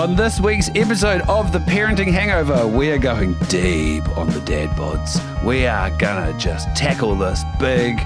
On 0.00 0.16
this 0.16 0.40
week's 0.40 0.70
episode 0.74 1.20
of 1.28 1.52
The 1.52 1.58
Parenting 1.58 2.10
Hangover, 2.10 2.66
we 2.66 2.90
are 2.90 2.96
going 2.96 3.34
deep 3.50 4.08
on 4.16 4.30
the 4.30 4.40
dad 4.40 4.70
bods. 4.70 5.20
We 5.44 5.66
are 5.66 5.90
gonna 5.90 6.32
just 6.38 6.74
tackle 6.74 7.14
this 7.16 7.44
big, 7.58 7.98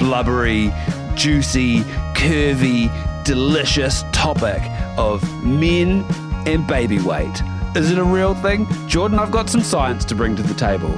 blubbery, 0.00 0.74
juicy, 1.14 1.82
curvy, 2.14 2.90
delicious 3.22 4.02
topic 4.10 4.60
of 4.96 5.22
men 5.44 6.04
and 6.48 6.66
baby 6.66 6.98
weight. 6.98 7.40
Is 7.76 7.92
it 7.92 7.98
a 7.98 8.04
real 8.04 8.34
thing? 8.34 8.66
Jordan, 8.88 9.20
I've 9.20 9.30
got 9.30 9.48
some 9.48 9.62
science 9.62 10.04
to 10.06 10.16
bring 10.16 10.34
to 10.34 10.42
the 10.42 10.54
table. 10.54 10.90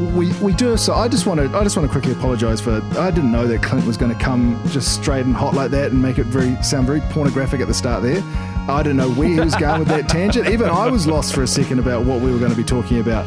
We, 0.00 0.32
we 0.40 0.54
do 0.54 0.78
so 0.78 0.94
I 0.94 1.08
just 1.08 1.26
want 1.26 1.40
to 1.40 1.54
I 1.54 1.62
just 1.62 1.76
want 1.76 1.86
to 1.86 1.92
quickly 1.92 2.12
apologise 2.12 2.58
for 2.58 2.80
I 2.98 3.10
didn't 3.10 3.30
know 3.30 3.46
that 3.46 3.62
Clint 3.62 3.86
was 3.86 3.98
going 3.98 4.16
to 4.16 4.18
come 4.18 4.58
just 4.68 4.94
straight 4.94 5.26
and 5.26 5.34
hot 5.34 5.52
like 5.52 5.70
that 5.72 5.92
and 5.92 6.00
make 6.00 6.18
it 6.18 6.24
very 6.24 6.60
sound 6.62 6.86
very 6.86 7.00
pornographic 7.10 7.60
at 7.60 7.68
the 7.68 7.74
start 7.74 8.02
there. 8.02 8.22
I 8.68 8.82
didn't 8.82 8.96
know 8.96 9.10
where 9.10 9.28
he 9.28 9.40
was 9.40 9.54
going 9.56 9.80
with 9.80 9.88
that 9.88 10.08
tangent. 10.08 10.48
Even 10.48 10.70
I 10.70 10.88
was 10.88 11.06
lost 11.06 11.34
for 11.34 11.42
a 11.42 11.46
second 11.46 11.80
about 11.80 12.06
what 12.06 12.22
we 12.22 12.32
were 12.32 12.38
going 12.38 12.50
to 12.50 12.56
be 12.56 12.64
talking 12.64 13.00
about. 13.00 13.26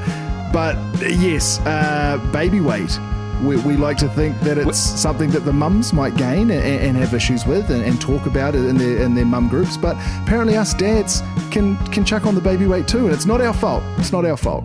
But 0.51 0.77
yes, 1.01 1.59
uh, 1.61 2.17
baby 2.31 2.59
weight. 2.59 2.99
We, 3.43 3.57
we 3.57 3.75
like 3.75 3.97
to 3.97 4.07
think 4.07 4.39
that 4.41 4.57
it's 4.57 4.79
something 4.79 5.29
that 5.31 5.41
the 5.41 5.51
mums 5.51 5.91
might 5.91 6.15
gain 6.15 6.49
and, 6.49 6.63
and 6.63 6.97
have 6.97 7.13
issues 7.13 7.45
with 7.45 7.71
and, 7.71 7.83
and 7.83 7.99
talk 7.99 8.25
about 8.25 8.55
it 8.55 8.63
in 8.63 8.77
their 8.77 9.01
in 9.01 9.15
their 9.15 9.25
mum 9.25 9.49
groups. 9.49 9.75
But 9.75 9.97
apparently, 10.23 10.55
us 10.55 10.73
dads 10.73 11.21
can 11.51 11.75
can 11.87 12.05
chuck 12.05 12.25
on 12.25 12.35
the 12.35 12.41
baby 12.41 12.67
weight 12.67 12.87
too, 12.87 13.05
and 13.05 13.13
it's 13.13 13.25
not 13.25 13.41
our 13.41 13.53
fault. 13.53 13.83
It's 13.97 14.13
not 14.13 14.25
our 14.25 14.37
fault. 14.37 14.63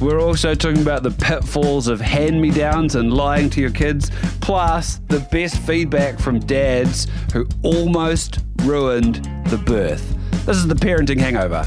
We're 0.00 0.20
also 0.20 0.54
talking 0.54 0.80
about 0.80 1.02
the 1.02 1.10
pitfalls 1.10 1.88
of 1.88 2.00
hand 2.00 2.40
me 2.40 2.50
downs 2.50 2.94
and 2.94 3.12
lying 3.12 3.50
to 3.50 3.60
your 3.60 3.70
kids, 3.70 4.10
plus 4.40 5.00
the 5.08 5.18
best 5.32 5.58
feedback 5.62 6.20
from 6.20 6.38
dads 6.38 7.08
who 7.32 7.48
almost 7.64 8.38
ruined 8.62 9.16
the 9.46 9.58
birth. 9.58 10.16
This 10.46 10.56
is 10.56 10.68
the 10.68 10.76
parenting 10.76 11.18
hangover. 11.18 11.66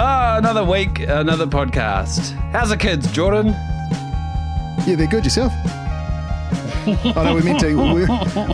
Ah, 0.00 0.36
another 0.38 0.64
week, 0.64 1.00
another 1.00 1.46
podcast. 1.46 2.30
How's 2.52 2.68
the 2.68 2.76
kids, 2.76 3.10
Jordan? 3.10 3.48
Yeah, 4.86 4.94
they're 4.96 5.08
good. 5.08 5.24
Yourself? 5.24 5.52
I 6.86 7.12
know 7.24 7.34
we're 7.34 7.42
meant 7.42 7.60
to 7.60 7.74
we're, 7.74 8.06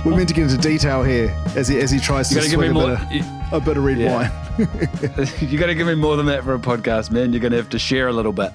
we're 0.07 0.17
meant 0.17 0.29
to 0.29 0.35
get 0.35 0.45
into 0.51 0.57
detail 0.59 1.05
here 1.05 1.33
as 1.55 1.69
he 1.69 1.79
as 1.79 1.91
he 1.91 2.01
tries 2.01 2.31
to 2.31 2.35
You 2.37 2.41
gotta 2.41 2.51
give 2.51 2.61
me 2.61 2.67
a 2.69 2.73
more. 2.73 2.97
bit, 3.11 3.21
of, 3.21 3.53
a 3.53 3.61
bit 3.61 3.77
of 3.77 3.85
red 3.85 3.99
Yeah. 3.99 4.15
wine. 4.17 4.31
you 5.41 5.59
got 5.59 5.67
to 5.67 5.75
give 5.75 5.87
me 5.87 5.95
more 5.95 6.17
than 6.17 6.27
that 6.27 6.45
for 6.45 6.55
a 6.55 6.59
podcast, 6.59 7.11
man. 7.11 7.33
You're 7.33 7.41
going 7.41 7.53
to 7.53 7.59
have 7.59 7.71
to 7.71 7.79
share 7.79 8.09
a 8.09 8.13
little 8.13 8.33
bit. 8.33 8.53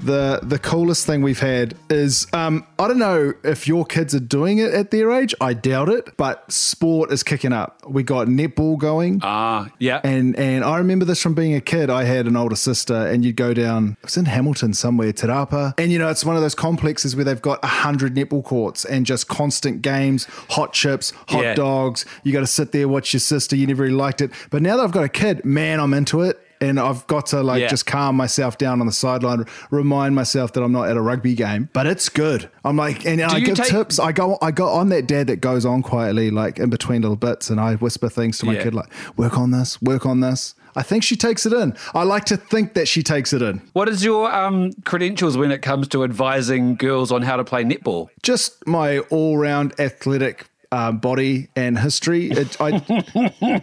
The 0.00 0.40
the 0.42 0.58
coolest 0.58 1.06
thing 1.06 1.22
we've 1.22 1.40
had 1.40 1.74
is 1.88 2.26
um, 2.34 2.66
I 2.78 2.88
don't 2.88 2.98
know 2.98 3.32
if 3.42 3.66
your 3.66 3.86
kids 3.86 4.14
are 4.14 4.20
doing 4.20 4.58
it 4.58 4.74
at 4.74 4.90
their 4.90 5.10
age. 5.10 5.34
I 5.40 5.54
doubt 5.54 5.88
it, 5.88 6.14
but 6.18 6.50
sport 6.52 7.10
is 7.10 7.22
kicking 7.22 7.54
up. 7.54 7.80
We 7.88 8.02
got 8.02 8.26
netball 8.26 8.76
going. 8.78 9.20
Ah, 9.22 9.70
yeah. 9.78 10.00
And 10.04 10.36
and 10.36 10.62
I 10.62 10.76
remember 10.76 11.06
this 11.06 11.22
from 11.22 11.34
being 11.34 11.54
a 11.54 11.60
kid. 11.60 11.88
I 11.88 12.04
had 12.04 12.26
an 12.26 12.36
older 12.36 12.56
sister, 12.56 12.94
and 13.06 13.24
you'd 13.24 13.36
go 13.36 13.54
down. 13.54 13.96
It 14.02 14.04
was 14.04 14.16
in 14.18 14.26
Hamilton 14.26 14.74
somewhere, 14.74 15.10
Te 15.12 15.26
Rapa, 15.26 15.72
and 15.78 15.90
you 15.90 15.98
know 15.98 16.10
it's 16.10 16.24
one 16.24 16.36
of 16.36 16.42
those 16.42 16.54
complexes 16.54 17.16
where 17.16 17.24
they've 17.24 17.40
got 17.40 17.60
a 17.64 17.68
hundred 17.68 18.14
netball 18.14 18.44
courts 18.44 18.84
and 18.84 19.06
just 19.06 19.28
constant 19.28 19.80
games, 19.80 20.26
hot 20.50 20.74
chips, 20.74 21.12
hot 21.28 21.42
Yeah. 21.44 21.54
dogs. 21.54 22.04
You 22.24 22.32
got 22.32 22.40
to 22.40 22.46
sit 22.46 22.72
there 22.72 22.88
watch 22.88 23.14
your 23.14 23.20
sister. 23.20 23.56
You 23.56 23.66
never 23.66 23.84
really 23.84 23.94
liked 23.94 24.20
it, 24.20 24.32
but 24.50 24.60
now 24.60 24.76
that 24.76 24.82
I've 24.82 24.92
got 24.92 25.04
a 25.04 25.08
kid, 25.08 25.46
man, 25.46 25.80
I'm 25.80 25.94
into 25.94 26.20
it. 26.22 26.40
And 26.64 26.80
I've 26.80 27.06
got 27.06 27.26
to 27.26 27.42
like 27.42 27.60
Yeah. 27.60 27.68
just 27.68 27.86
calm 27.86 28.16
myself 28.16 28.58
down 28.58 28.80
on 28.80 28.86
the 28.86 28.92
sideline, 28.92 29.44
remind 29.70 30.14
myself 30.14 30.52
that 30.54 30.62
I'm 30.62 30.72
not 30.72 30.88
at 30.88 30.96
a 30.96 31.00
rugby 31.02 31.34
game, 31.34 31.68
but 31.72 31.86
it's 31.86 32.08
good. 32.08 32.48
I'm 32.64 32.76
like, 32.76 33.04
and 33.06 33.20
I 33.22 33.40
give 33.40 33.56
take- 33.56 33.66
tips. 33.68 33.98
I 33.98 34.12
go, 34.12 34.38
I 34.40 34.50
go. 34.50 34.78
I'm 34.80 34.88
that 34.88 35.06
dad 35.06 35.26
that 35.28 35.40
goes 35.40 35.64
on 35.66 35.82
quietly, 35.82 36.30
like 36.30 36.58
in 36.58 36.70
between 36.70 37.02
little 37.02 37.16
bits, 37.16 37.50
and 37.50 37.60
I 37.60 37.74
whisper 37.74 38.08
things 38.08 38.38
to 38.38 38.46
my 38.46 38.54
Yeah. 38.54 38.62
kid, 38.64 38.74
like, 38.74 38.90
work 39.16 39.36
on 39.38 39.50
this, 39.50 39.80
work 39.82 40.06
on 40.06 40.20
this. 40.20 40.54
I 40.76 40.82
think 40.82 41.04
she 41.04 41.14
takes 41.14 41.46
it 41.46 41.52
in. 41.52 41.76
I 41.94 42.02
like 42.02 42.24
to 42.24 42.36
think 42.36 42.74
that 42.74 42.88
she 42.88 43.02
takes 43.04 43.32
it 43.32 43.42
in. 43.42 43.62
What 43.74 43.88
is 43.88 44.02
your 44.04 44.34
um, 44.34 44.72
credentials 44.84 45.36
when 45.36 45.52
it 45.52 45.62
comes 45.62 45.86
to 45.88 46.02
advising 46.02 46.74
girls 46.74 47.12
on 47.12 47.22
how 47.22 47.36
to 47.36 47.44
play 47.44 47.62
netball? 47.62 48.08
Just 48.24 48.66
my 48.66 48.98
all-round 49.10 49.72
athletic 49.78 50.46
uh, 50.72 50.90
body 50.90 51.48
and 51.54 51.78
history. 51.78 52.30
It, 52.32 52.56
I, 52.60 52.82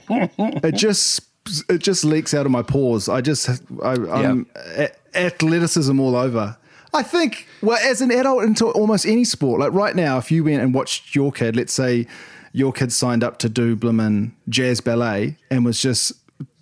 it 0.64 0.76
just 0.76 1.22
it 1.70 1.80
just 1.80 2.04
leaks 2.04 2.34
out 2.34 2.46
of 2.46 2.52
my 2.52 2.62
pores. 2.62 3.10
I 3.10 3.22
just 3.22 3.50
I, 3.84 3.94
I'm 3.94 4.48
a- 4.56 4.90
athleticism 5.16 6.00
all 6.00 6.16
over. 6.16 6.58
I 6.94 7.04
think 7.04 7.48
well 7.62 7.80
as 7.82 8.02
an 8.02 8.12
adult 8.12 8.44
into 8.44 8.68
almost 8.68 9.06
any 9.06 9.24
sport. 9.24 9.60
Like 9.60 9.72
right 9.74 9.96
now, 9.96 10.18
if 10.18 10.32
you 10.32 10.44
went 10.44 10.62
and 10.62 10.74
watched 10.74 11.16
your 11.16 11.32
kid, 11.32 11.56
let's 11.56 11.74
say 11.74 12.06
your 12.54 12.74
kid 12.74 12.92
signed 12.92 13.24
up 13.24 13.38
to 13.40 13.50
do 13.50 13.76
Bloomin' 13.76 14.36
jazz 14.50 14.82
ballet 14.82 15.38
and 15.50 15.64
was 15.64 15.82
just 15.82 16.12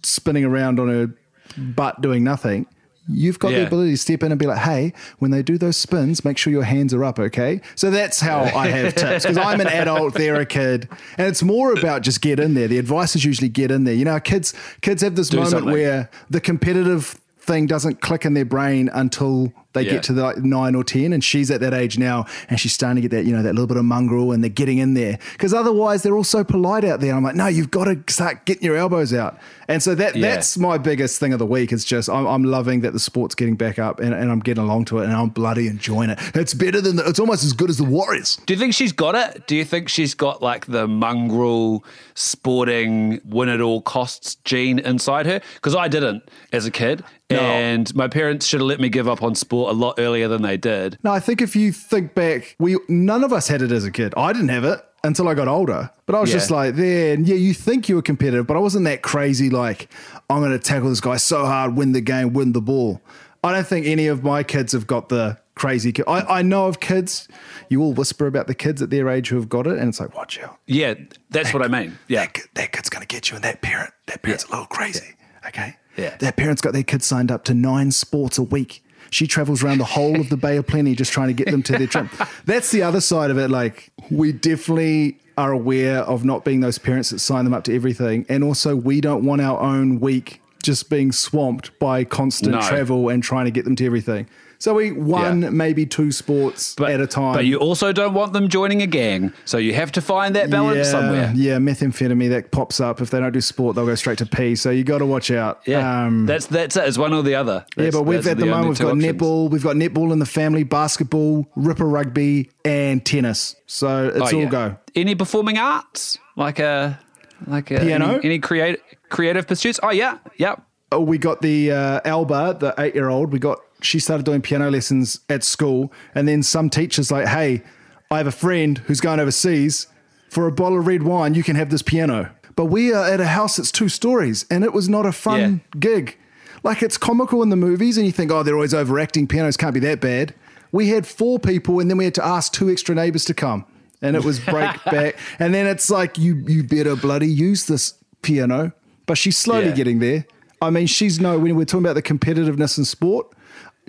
spinning 0.04 0.46
around 0.46 0.80
on 0.80 0.88
her 0.88 1.10
butt 1.58 2.02
doing 2.02 2.24
nothing. 2.24 2.68
You've 3.12 3.40
got 3.40 3.50
the 3.50 3.66
ability 3.66 3.92
to 3.92 3.97
step 3.97 4.24
in 4.24 4.31
and 4.31 4.40
be 4.40 4.46
like, 4.46 4.59
hey, 4.59 4.94
when 5.18 5.31
they 5.31 5.42
do 5.42 5.58
those 5.58 5.78
spins, 5.78 6.24
make 6.24 6.38
sure 6.38 6.52
your 6.52 6.64
hands 6.64 6.94
are 6.94 7.03
up, 7.03 7.20
okay? 7.20 7.62
So 7.75 7.90
that's 7.90 8.20
how 8.20 8.42
I 8.42 8.68
have 8.68 8.96
tips 8.96 9.24
because 9.25 9.38
I'm 9.38 9.59
an 9.59 9.68
adult, 9.68 10.14
they're 10.14 10.40
a 10.42 10.46
kid. 10.46 10.88
And 11.18 11.28
it's 11.28 11.42
more 11.44 11.74
about 11.74 12.02
just 12.03 12.22
get 12.22 12.40
in 12.40 12.53
there. 12.53 12.68
The 12.68 12.78
advice 12.78 13.16
is 13.16 13.25
usually 13.25 13.50
get 13.50 13.72
in 13.72 13.84
there. 13.84 13.94
You 13.96 14.06
know, 14.06 14.19
kids 14.19 14.53
kids 14.81 15.02
have 15.02 15.16
this 15.16 15.34
moment 15.34 15.52
something. 15.52 15.72
where 15.72 16.09
the 16.30 16.40
competitive 16.40 17.19
thing 17.40 17.66
doesn't 17.66 18.02
click 18.02 18.25
in 18.25 18.36
their 18.36 18.46
brain 18.46 18.90
until 18.94 19.52
they 19.74 19.84
Yeah. 19.84 19.91
get 19.94 20.03
to 20.03 20.13
the 20.13 20.24
like 20.24 20.38
nine 20.38 20.74
or 20.75 20.84
ten 20.84 21.13
and 21.13 21.24
she's 21.24 21.52
at 21.52 21.62
that 21.62 21.74
age 21.74 21.97
now 21.97 22.25
and 22.50 22.59
she's 22.59 22.74
starting 22.74 22.96
to 23.02 23.07
get 23.07 23.16
that 23.16 23.25
you 23.25 23.35
know 23.35 23.44
that 23.44 23.53
little 23.53 23.68
bit 23.68 23.78
of 23.78 23.85
mongrel 23.85 24.31
and 24.31 24.44
they're 24.44 24.50
getting 24.50 24.80
in 24.80 24.94
there 24.96 25.19
because 25.34 25.53
otherwise 25.53 26.02
they're 26.03 26.16
all 26.16 26.24
so 26.24 26.44
polite 26.44 26.84
out 26.84 27.00
there 27.02 27.13
i'm 27.13 27.24
like 27.24 27.35
no 27.35 27.47
you've 27.47 27.69
got 27.72 27.85
to 27.85 28.02
start 28.12 28.46
getting 28.46 28.63
your 28.63 28.75
elbows 28.75 29.13
out 29.13 29.38
and 29.68 29.84
so 29.84 29.94
that 29.96 30.16
Yeah. 30.16 30.31
that's 30.35 30.57
my 30.57 30.78
biggest 30.80 31.19
thing 31.19 31.34
of 31.34 31.40
the 31.40 31.46
week 31.46 31.72
it's 31.72 31.85
just 31.85 32.09
i'm, 32.09 32.25
I'm 32.25 32.44
loving 32.44 32.81
that 32.81 32.94
the 32.94 33.00
sport's 33.00 33.35
getting 33.35 33.56
back 33.56 33.78
up 33.78 34.00
and, 34.00 34.13
and 34.13 34.31
i'm 34.31 34.40
getting 34.40 34.63
along 34.63 34.85
to 34.85 35.00
it 35.00 35.03
and 35.06 35.13
i'm 35.13 35.30
bloody 35.30 35.68
enjoying 35.68 36.09
it 36.09 36.19
it's 36.34 36.53
better 36.56 36.81
than 36.81 36.96
the, 36.96 37.07
it's 37.07 37.19
almost 37.19 37.44
as 37.44 37.53
good 37.53 37.69
as 37.69 37.78
the 37.78 37.84
warriors 37.84 38.38
Do 38.47 38.53
you 38.56 38.59
think 38.59 38.74
she's 38.74 38.91
got 38.91 39.13
it? 39.16 39.46
Do 39.47 39.56
you 39.56 39.63
think 39.66 39.88
she's 39.90 40.16
got 40.16 40.41
like 40.41 40.66
the 40.66 40.88
mongrel 40.88 41.84
sporting 42.16 43.19
win 43.25 43.50
at 43.50 43.62
all 43.62 43.81
costs 43.81 44.36
gene 44.46 44.80
inside 44.80 45.25
her? 45.25 45.41
Because 45.56 45.75
I 45.75 45.88
didn't 45.88 46.24
as 46.51 46.66
a 46.66 46.72
kid. 46.72 47.03
And 47.31 47.94
my 47.94 48.07
parents 48.07 48.47
should 48.47 48.59
have 48.59 48.68
let 48.68 48.80
me 48.80 48.90
give 48.90 49.07
up 49.07 49.22
on 49.22 49.36
sport 49.36 49.59
a 49.68 49.74
lot 49.74 49.96
earlier 49.97 50.28
than 50.28 50.42
they 50.42 50.58
did. 50.58 50.97
No, 51.03 51.12
I 51.12 51.20
think 51.20 51.42
if 51.42 51.56
you 51.56 51.72
think 51.72 52.14
back, 52.16 52.56
we 52.59 52.78
none 52.88 53.24
of 53.24 53.34
us 53.34 53.47
had 53.47 53.62
it 53.62 53.72
as 53.72 53.84
a 53.86 53.92
kid. 53.92 54.14
I 54.16 54.31
didn't 54.34 54.50
have 54.50 54.64
it 54.64 54.80
until 55.03 55.28
I 55.28 55.34
got 55.34 55.47
older. 55.47 55.90
But 56.06 56.16
I 56.16 56.20
was 56.22 56.30
Yeah. 56.30 56.36
just 56.38 56.52
like, 56.52 56.75
there, 56.75 57.20
yeah, 57.20 57.36
you 57.36 57.53
think 57.53 57.90
you 57.90 57.96
were 57.96 58.02
competitive, 58.02 58.46
but 58.48 58.56
I 58.58 58.59
wasn't 58.59 58.86
that 58.86 59.02
crazy. 59.02 59.50
Like, 59.50 59.90
I'm 60.30 60.40
going 60.40 60.52
to 60.52 60.59
tackle 60.59 60.90
this 60.90 61.02
guy 61.02 61.18
so 61.18 61.46
hard, 61.46 61.75
win 61.75 61.94
the 61.94 62.02
game, 62.02 62.34
win 62.34 62.52
the 62.53 62.62
ball. 62.62 63.02
I 63.44 63.53
don't 63.53 63.66
think 63.66 63.86
any 63.88 64.08
of 64.08 64.24
my 64.24 64.44
kids 64.44 64.74
have 64.74 64.86
got 64.88 65.08
the 65.09 65.38
crazy. 65.56 65.92
ki- 65.94 66.03
I, 66.08 66.40
I 66.40 66.42
know 66.42 66.68
of 66.68 66.80
kids. 66.81 67.28
You 67.69 67.81
all 67.81 67.94
whisper 67.94 68.28
about 68.28 68.48
the 68.48 68.53
kids 68.56 68.81
at 68.81 68.90
their 68.90 69.08
age 69.09 69.30
who 69.30 69.38
have 69.38 69.48
got 69.48 69.66
it, 69.68 69.78
and 69.78 69.88
it's 69.90 70.00
like, 70.02 70.14
watch 70.16 70.38
out. 70.40 70.58
Yeah, 70.68 70.96
that's 71.30 71.53
what 71.53 71.64
I 71.64 71.68
mean. 71.69 71.98
Yeah. 72.09 72.25
That, 72.25 72.38
that 72.56 72.72
kid's 72.74 72.90
going 72.90 73.02
to 73.02 73.08
get 73.08 73.30
you, 73.30 73.36
and 73.36 73.44
that 73.46 73.62
parent, 73.62 73.94
that 74.08 74.22
parent's 74.22 74.44
a 74.46 74.50
little 74.52 74.66
crazy. 74.66 75.16
Okay. 75.48 75.78
Yeah. 75.96 76.18
That 76.18 76.36
parent's 76.36 76.62
got 76.62 76.74
their 76.74 76.84
kids 76.84 77.06
signed 77.06 77.31
up 77.31 77.46
to 77.46 77.53
nine 77.53 77.92
sports 77.92 78.38
a 78.38 78.44
week. 78.44 78.84
She 79.12 79.28
travels 79.28 79.64
around 79.64 79.78
the 79.80 79.86
whole 79.86 80.20
of 80.20 80.30
the 80.30 80.38
Bay 80.38 80.58
of 80.58 80.68
Plenty 80.68 80.96
just 80.96 81.12
trying 81.12 81.28
to 81.28 81.34
get 81.34 81.50
them 81.50 81.64
to 81.64 81.78
their 81.78 81.88
trip. 81.88 82.08
That's 82.46 82.72
the 82.72 82.84
other 82.84 83.02
side 83.02 83.31
of 83.31 83.38
it. 83.38 83.50
Like, 83.50 83.92
we 84.12 84.31
definitely 84.31 85.18
are 85.38 85.52
aware 85.52 86.00
of 86.00 86.25
not 86.25 86.44
being 86.46 86.59
those 86.59 86.78
parents 86.78 87.09
that 87.12 87.19
sign 87.19 87.46
them 87.46 87.53
up 87.53 87.64
to 87.64 87.75
everything. 87.75 88.25
And 88.30 88.44
also, 88.44 88.75
we 88.75 89.02
don't 89.02 89.24
want 89.24 89.42
our 89.42 89.59
own 89.59 90.00
week 90.00 90.42
just 90.62 90.90
being 90.90 91.12
swamped 91.12 91.78
by 91.80 92.03
constant 92.03 92.52
No. 92.56 92.62
travel 92.62 93.08
and 93.09 93.24
trying 93.24 93.46
to 93.46 93.52
get 93.52 93.64
them 93.64 93.75
to 93.78 93.86
everything. 93.86 94.28
So 94.62 94.74
we 94.74 94.92
one, 94.92 95.42
Yeah. 95.42 95.50
maybe 95.51 95.86
two 95.86 96.12
sports 96.12 96.75
at 96.81 97.00
a 97.00 97.07
time. 97.07 97.34
But 97.34 97.45
you 97.45 97.57
also 97.57 97.94
don't 97.94 98.13
want 98.13 98.34
them 98.34 98.50
joining 98.50 98.81
a 98.81 98.88
gang. 98.88 99.31
So 99.45 99.57
you 99.57 99.74
have 99.74 99.89
to 99.94 100.01
find 100.01 100.36
that 100.36 100.50
balance 100.50 100.78
yeah, 100.80 100.84
somewhere. 100.84 101.31
Yeah, 101.34 101.57
methamphetamine 101.60 102.30
that 102.31 102.51
pops 102.51 102.81
up. 102.81 103.00
If 103.00 103.10
they 103.10 103.22
don't 103.22 103.31
do 103.31 103.39
sport, 103.39 103.75
they'll 103.78 103.86
go 103.86 103.95
straight 103.95 104.18
to 104.18 104.25
pee. 104.25 104.56
So 104.56 104.69
you 104.69 104.84
got 104.84 104.98
to 104.98 105.06
watch 105.06 105.31
out. 105.31 105.62
Yeah. 105.66 106.04
Um, 106.06 106.25
that's 106.25 106.48
that's 106.48 106.75
it. 106.75 106.89
It's 106.89 106.98
one 106.98 107.13
or 107.13 107.24
the 107.24 107.36
other. 107.36 107.66
yeah, 107.78 107.89
but 107.92 108.04
we've 108.04 108.19
at 108.28 108.36
the, 108.38 108.44
only 108.44 108.50
moment 108.50 108.69
we've 108.69 108.80
got 108.80 108.92
options. 108.98 109.06
netball, 109.06 109.50
we've 109.50 109.63
got 109.63 109.75
netball 109.78 110.12
in 110.12 110.19
the 110.19 110.25
family, 110.25 110.63
basketball, 110.63 111.48
ripper 111.56 111.88
rugby, 111.88 112.50
and 112.66 113.06
tennis. 113.06 113.56
So 113.66 114.10
it's 114.10 114.34
Oh, 114.34 114.36
all 114.36 114.44
yeah. 114.44 114.50
go. 114.50 114.78
Any 114.94 115.16
performing 115.16 115.57
arts? 115.57 116.18
Like 116.36 116.60
a 116.60 117.00
like 117.48 117.72
a 117.72 117.80
Piano? 117.80 118.16
Any, 118.16 118.25
any 118.25 118.39
creative 118.39 118.81
creative 119.07 119.48
pursuits? 119.48 119.80
Oh 119.81 119.92
yeah, 119.92 120.18
yeah. 120.36 120.56
Oh, 120.92 121.00
we 121.00 121.18
got 121.18 121.42
the 121.42 121.72
uh, 121.72 122.01
Alba, 122.04 122.57
the 122.60 122.74
eight-year-old. 122.78 123.31
We 123.31 123.39
got 123.39 123.60
she 123.81 124.00
started 124.00 124.26
doing 124.26 124.42
piano 124.42 124.70
lessons 124.70 125.20
at 125.30 125.44
school, 125.44 125.92
and 126.16 126.28
then 126.28 126.44
some 126.44 126.70
teachers 126.70 127.12
like, 127.12 127.28
"Hey, 127.28 127.64
I 128.12 128.18
have 128.18 128.28
a 128.28 128.31
friend 128.31 128.78
who's 128.88 129.00
going 129.02 129.20
overseas 129.20 129.88
for 130.30 130.48
a 130.48 130.52
bottle 130.52 130.80
of 130.80 130.88
red 130.88 131.04
wine. 131.04 131.34
You 131.34 131.44
can 131.44 131.56
have 131.56 131.70
this 131.70 131.81
piano." 131.81 132.30
But 132.56 132.66
we 132.66 132.92
are 132.94 133.06
at 133.06 133.22
a 133.22 133.28
house 133.28 133.56
that's 133.58 133.72
two 133.72 133.88
stories, 133.90 134.46
and 134.52 134.64
it 134.64 134.74
was 134.74 134.90
not 134.90 135.06
a 135.06 135.12
fun 135.14 135.62
gig. 135.80 136.18
Like 136.62 136.84
it's 136.84 136.98
comical 136.98 137.42
in 137.42 137.50
the 137.50 137.56
movies, 137.56 137.98
and 137.98 138.06
you 138.06 138.12
think, 138.12 138.31
"Oh, 138.31 138.44
they're 138.44 138.56
always 138.56 138.74
overacting. 138.74 139.28
Pianos 139.28 139.56
can't 139.58 139.74
be 139.74 139.80
that 139.82 140.02
bad." 140.02 140.34
We 140.72 140.90
had 140.90 141.08
four 141.08 141.40
people, 141.40 141.80
and 141.80 141.90
then 141.90 141.98
we 141.98 142.04
had 142.04 142.14
to 142.16 142.25
ask 142.25 142.52
two 142.54 142.70
extra 142.70 142.94
neighbors 142.94 143.25
to 143.25 143.34
come. 143.34 143.66
and 144.02 144.16
it 144.16 144.24
was 144.24 144.40
break 144.40 144.82
back. 144.86 145.16
And 145.40 145.54
then 145.54 145.68
it's 145.68 145.90
like 145.90 146.18
you 146.18 146.36
you 146.48 146.64
better 146.64 146.96
bloody 146.96 147.28
use 147.28 147.66
this 147.66 147.96
piano. 148.22 148.72
But 149.06 149.18
she's 149.18 149.36
slowly 149.38 149.68
Yeah. 149.70 149.75
getting 149.75 150.00
there. 150.00 150.25
I 150.62 150.70
mean, 150.70 150.88
she's 150.88 151.20
no 151.20 151.38
when 151.40 151.56
we're 151.56 151.66
talking 151.66 151.86
about 151.86 151.96
the 151.96 152.02
competitiveness 152.02 152.78
in 152.78 152.86
sport. 152.86 153.28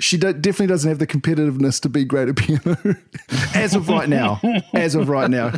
She 0.01 0.17
do, 0.17 0.33
definitely 0.33 0.69
doesn't 0.69 0.89
have 0.89 0.99
the 0.99 1.07
competitiveness 1.07 1.81
to 1.83 1.89
be 1.89 2.05
great 2.05 2.29
at 2.29 2.37
piano 2.37 2.97
as 3.55 3.75
of 3.75 3.89
right 3.89 4.09
now. 4.09 4.41
As 4.73 4.95
of 4.95 5.09
right 5.09 5.31
now, 5.31 5.53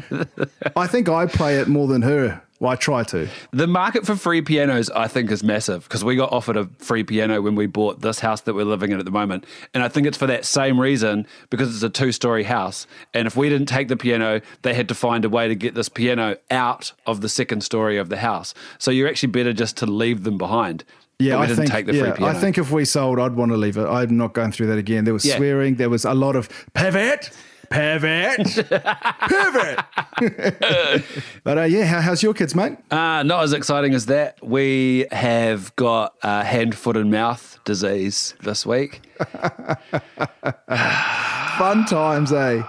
I 0.76 0.86
think 0.86 1.08
I 1.08 1.26
play 1.26 1.58
it 1.58 1.68
more 1.68 1.86
than 1.86 2.02
her. 2.02 2.42
Well, 2.62 2.70
I 2.70 2.76
try 2.76 3.02
to. 3.02 3.28
The 3.50 3.66
market 3.66 4.06
for 4.06 4.14
free 4.14 4.40
pianos, 4.40 4.88
I 4.90 5.08
think, 5.08 5.32
is 5.32 5.42
massive 5.42 5.82
because 5.82 6.04
we 6.04 6.14
got 6.14 6.30
offered 6.30 6.56
a 6.56 6.66
free 6.78 7.02
piano 7.02 7.42
when 7.42 7.56
we 7.56 7.66
bought 7.66 8.02
this 8.02 8.20
house 8.20 8.42
that 8.42 8.54
we're 8.54 8.64
living 8.64 8.92
in 8.92 9.00
at 9.00 9.04
the 9.04 9.10
moment. 9.10 9.46
And 9.74 9.82
I 9.82 9.88
think 9.88 10.06
it's 10.06 10.16
for 10.16 10.28
that 10.28 10.44
same 10.44 10.80
reason 10.80 11.26
because 11.50 11.74
it's 11.74 11.82
a 11.82 11.90
two 11.90 12.12
story 12.12 12.44
house. 12.44 12.86
And 13.14 13.26
if 13.26 13.36
we 13.36 13.48
didn't 13.48 13.66
take 13.66 13.88
the 13.88 13.96
piano, 13.96 14.42
they 14.62 14.74
had 14.74 14.86
to 14.90 14.94
find 14.94 15.24
a 15.24 15.28
way 15.28 15.48
to 15.48 15.56
get 15.56 15.74
this 15.74 15.88
piano 15.88 16.36
out 16.52 16.92
of 17.04 17.20
the 17.20 17.28
second 17.28 17.62
story 17.62 17.98
of 17.98 18.10
the 18.10 18.18
house. 18.18 18.54
So 18.78 18.92
you're 18.92 19.08
actually 19.08 19.32
better 19.32 19.52
just 19.52 19.76
to 19.78 19.86
leave 19.86 20.22
them 20.22 20.38
behind. 20.38 20.84
Yeah, 21.22 21.38
I 21.38 21.46
didn't 21.46 21.58
think. 21.58 21.70
take 21.70 21.86
the 21.86 21.92
free 21.92 22.12
yeah. 22.18 22.26
I 22.26 22.34
think 22.34 22.58
if 22.58 22.70
we 22.70 22.84
sold, 22.84 23.18
I'd 23.18 23.34
want 23.34 23.50
to 23.52 23.56
leave 23.56 23.76
it. 23.76 23.86
I'm 23.86 24.16
not 24.16 24.32
going 24.34 24.52
through 24.52 24.66
that 24.68 24.78
again. 24.78 25.04
There 25.04 25.14
was 25.14 25.24
Yeah. 25.24 25.36
swearing. 25.36 25.76
There 25.76 25.90
was 25.90 26.04
a 26.04 26.14
lot 26.14 26.36
of 26.36 26.48
pivot, 26.74 27.30
pivot, 27.70 28.44
pivot. 29.28 29.78
but 31.44 31.58
uh, 31.58 31.62
yeah, 31.62 31.84
how, 31.84 32.00
how's 32.00 32.22
your 32.22 32.34
kids, 32.34 32.54
mate? 32.54 32.76
Uh, 32.90 33.22
not 33.22 33.44
as 33.44 33.52
exciting 33.52 33.94
as 33.94 34.06
that. 34.06 34.38
We 34.42 35.06
have 35.10 35.74
got 35.76 36.14
uh, 36.22 36.42
hand, 36.44 36.74
foot, 36.74 36.96
and 36.96 37.10
mouth 37.10 37.58
disease 37.64 38.34
this 38.42 38.66
week. 38.66 39.00
Fun 41.58 41.84
times, 41.86 42.32
eh? 42.32 42.62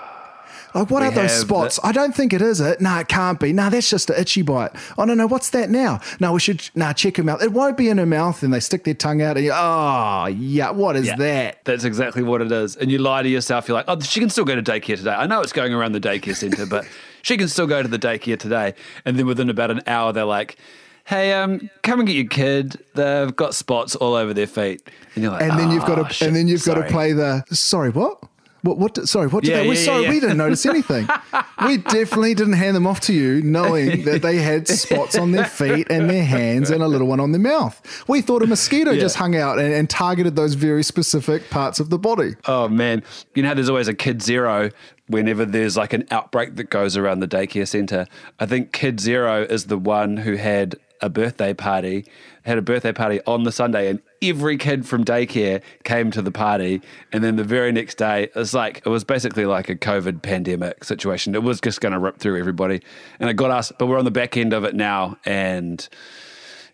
Like, 0.74 0.90
what 0.90 1.02
We 1.02 1.08
are 1.08 1.12
those 1.12 1.40
spots? 1.40 1.80
I 1.84 1.92
don't 1.92 2.16
think 2.16 2.34
it 2.34 2.42
is 2.42 2.60
it. 2.60 2.82
No, 2.82 2.98
it 3.00 3.08
can't 3.08 3.40
be. 3.40 3.54
No, 3.54 3.70
that's 3.70 3.90
just 3.90 4.10
an 4.10 4.20
itchy 4.20 4.42
bite. 4.42 4.72
Oh, 4.98 5.06
no, 5.06 5.14
no, 5.14 5.28
what's 5.28 5.52
that 5.52 5.70
now? 5.70 6.00
No, 6.20 6.34
we 6.34 6.40
should, 6.40 6.68
nah, 6.76 6.94
check 6.94 7.18
her 7.18 7.24
mouth. 7.24 7.44
It 7.44 7.52
won't 7.52 7.78
be 7.78 7.90
in 7.90 7.98
her 8.00 8.06
mouth. 8.06 8.42
And 8.44 8.54
they 8.54 8.60
stick 8.60 8.84
their 8.84 8.94
tongue 8.94 9.22
out 9.22 9.38
and 9.38 9.46
you, 9.46 9.52
oh, 9.54 10.26
yeah, 10.28 10.72
what 10.72 10.96
is 10.96 11.08
Yeah, 11.08 11.16
that? 11.18 11.66
That's 11.66 11.84
exactly 11.84 12.24
what 12.24 12.42
it 12.42 12.52
is. 12.52 12.76
And 12.76 12.92
you 12.92 12.98
lie 12.98 13.22
to 13.24 13.30
yourself. 13.30 13.68
You're 13.68 13.76
like, 13.76 13.86
oh, 13.88 14.00
she 14.00 14.20
can 14.20 14.30
still 14.30 14.46
go 14.46 14.56
to 14.56 14.64
daycare 14.64 14.98
today. 14.98 15.12
I 15.14 15.28
know 15.28 15.42
it's 15.42 15.54
going 15.54 15.74
around 15.74 15.92
the 15.92 16.02
daycare 16.02 16.36
center, 16.36 16.66
but 16.66 16.86
she 17.22 17.38
can 17.38 17.48
still 17.48 17.68
go 17.68 17.82
to 17.82 17.88
the 17.88 18.00
daycare 18.00 18.40
today. 18.40 18.74
And 19.06 19.18
then 19.18 19.28
within 19.28 19.50
about 19.50 19.70
an 19.72 19.82
hour, 19.86 20.12
they're 20.12 20.26
like, 20.26 20.58
hey, 21.06 21.34
um, 21.34 21.70
come 21.84 22.00
and 22.00 22.08
get 22.08 22.16
your 22.16 22.28
kid. 22.28 22.84
They've 22.96 23.36
got 23.36 23.54
spots 23.54 23.96
all 23.96 24.16
over 24.16 24.34
their 24.34 24.48
feet. 24.48 24.82
And 25.16 25.24
you're 25.24 25.34
like, 25.34 25.44
And 25.44 25.60
then 25.60 25.70
you've 25.70 25.86
got 25.86 26.00
"Oh, 26.00 26.04
to, 26.06 26.14
shit, 26.14 26.28
and 26.28 26.36
then 26.36 26.48
you've 26.48 26.64
got 26.66 26.76
to 26.76 26.84
play 26.84 27.14
the, 27.14 27.44
sorry, 27.52 27.90
what? 27.92 28.24
What, 28.64 28.78
what, 28.78 29.08
sorry, 29.10 29.28
what 29.28 29.44
did 29.44 29.52
Yeah, 29.52 29.64
they, 29.64 29.70
we, 29.70 29.76
yeah, 29.76 29.82
sorry, 29.84 30.04
yeah, 30.04 30.10
we 30.10 30.20
didn't 30.22 30.38
notice 30.38 30.66
anything. 30.66 31.08
we 31.68 31.78
definitely 31.78 32.34
didn't 32.34 32.54
hand 32.54 32.76
them 32.76 32.88
off 32.88 33.02
to 33.02 33.14
you 33.14 33.42
knowing 33.42 34.04
that 34.06 34.22
they 34.22 34.38
had 34.38 34.70
spots 34.70 35.18
on 35.18 35.34
their 35.34 35.46
feet 35.46 35.88
and 35.90 36.10
their 36.10 36.24
hands 36.24 36.70
and 36.70 36.82
a 36.82 36.88
little 36.88 37.08
one 37.08 37.20
on 37.20 37.34
their 37.34 37.42
mouth. 37.42 37.82
We 38.08 38.22
thought 38.22 38.42
a 38.42 38.48
mosquito 38.48 38.96
just 38.96 39.18
hung 39.18 39.36
out 39.36 39.60
and, 39.60 39.74
and 39.74 39.90
targeted 39.90 40.38
those 40.38 40.54
very 40.54 40.82
specific 40.82 41.50
parts 41.50 41.82
of 41.82 41.90
the 41.90 42.00
body. 42.00 42.36
Oh 42.46 42.70
man, 42.70 43.04
you 43.36 43.44
know 43.44 43.50
how 43.50 43.54
there's 43.54 43.70
always 43.70 43.90
a 43.90 43.94
kid 43.94 44.22
zero 44.22 44.70
whenever 45.08 45.46
there's 45.46 45.76
like 45.76 45.92
an 45.92 46.08
outbreak 46.10 46.56
that 46.56 46.70
goes 46.70 46.96
around 46.96 47.20
the 47.20 47.28
daycare 47.28 47.68
center. 47.68 48.08
I 48.40 48.46
think 48.46 48.72
kid 48.72 49.00
zero 49.00 49.44
is 49.44 49.66
the 49.66 49.78
one 49.78 50.18
who 50.18 50.36
had 50.36 50.76
a 51.04 51.10
birthday 51.10 51.54
party, 51.54 52.06
had 52.44 52.58
a 52.58 52.62
birthday 52.62 52.94
party 52.94 53.20
on 53.28 53.44
the 53.44 53.52
Sunday, 53.52 53.90
and 53.90 54.02
every 54.22 54.58
kid 54.58 54.88
from 54.88 55.04
daycare 55.04 55.62
came 55.84 56.10
to 56.12 56.22
the 56.22 56.32
party. 56.32 56.82
And 57.12 57.24
then 57.24 57.36
the 57.36 57.44
very 57.44 57.74
next 57.74 57.96
day, 57.96 58.24
it 58.24 58.36
was 58.36 58.54
like 58.54 58.82
it 58.86 58.90
was 58.90 59.04
basically 59.04 59.46
like 59.46 59.70
a 59.70 59.76
COVID 59.76 60.22
pandemic 60.22 60.86
situation. 60.86 61.36
It 61.36 61.44
was 61.44 61.60
just 61.60 61.82
going 61.82 61.92
to 61.92 62.00
rip 62.00 62.18
through 62.18 62.40
everybody, 62.40 62.82
and 63.20 63.30
it 63.30 63.34
got 63.34 63.52
us. 63.52 63.72
But 63.78 63.88
we're 63.88 64.00
on 64.00 64.06
the 64.06 64.12
back 64.12 64.38
end 64.38 64.54
of 64.54 64.64
it 64.64 64.76
now, 64.76 65.18
and 65.26 65.88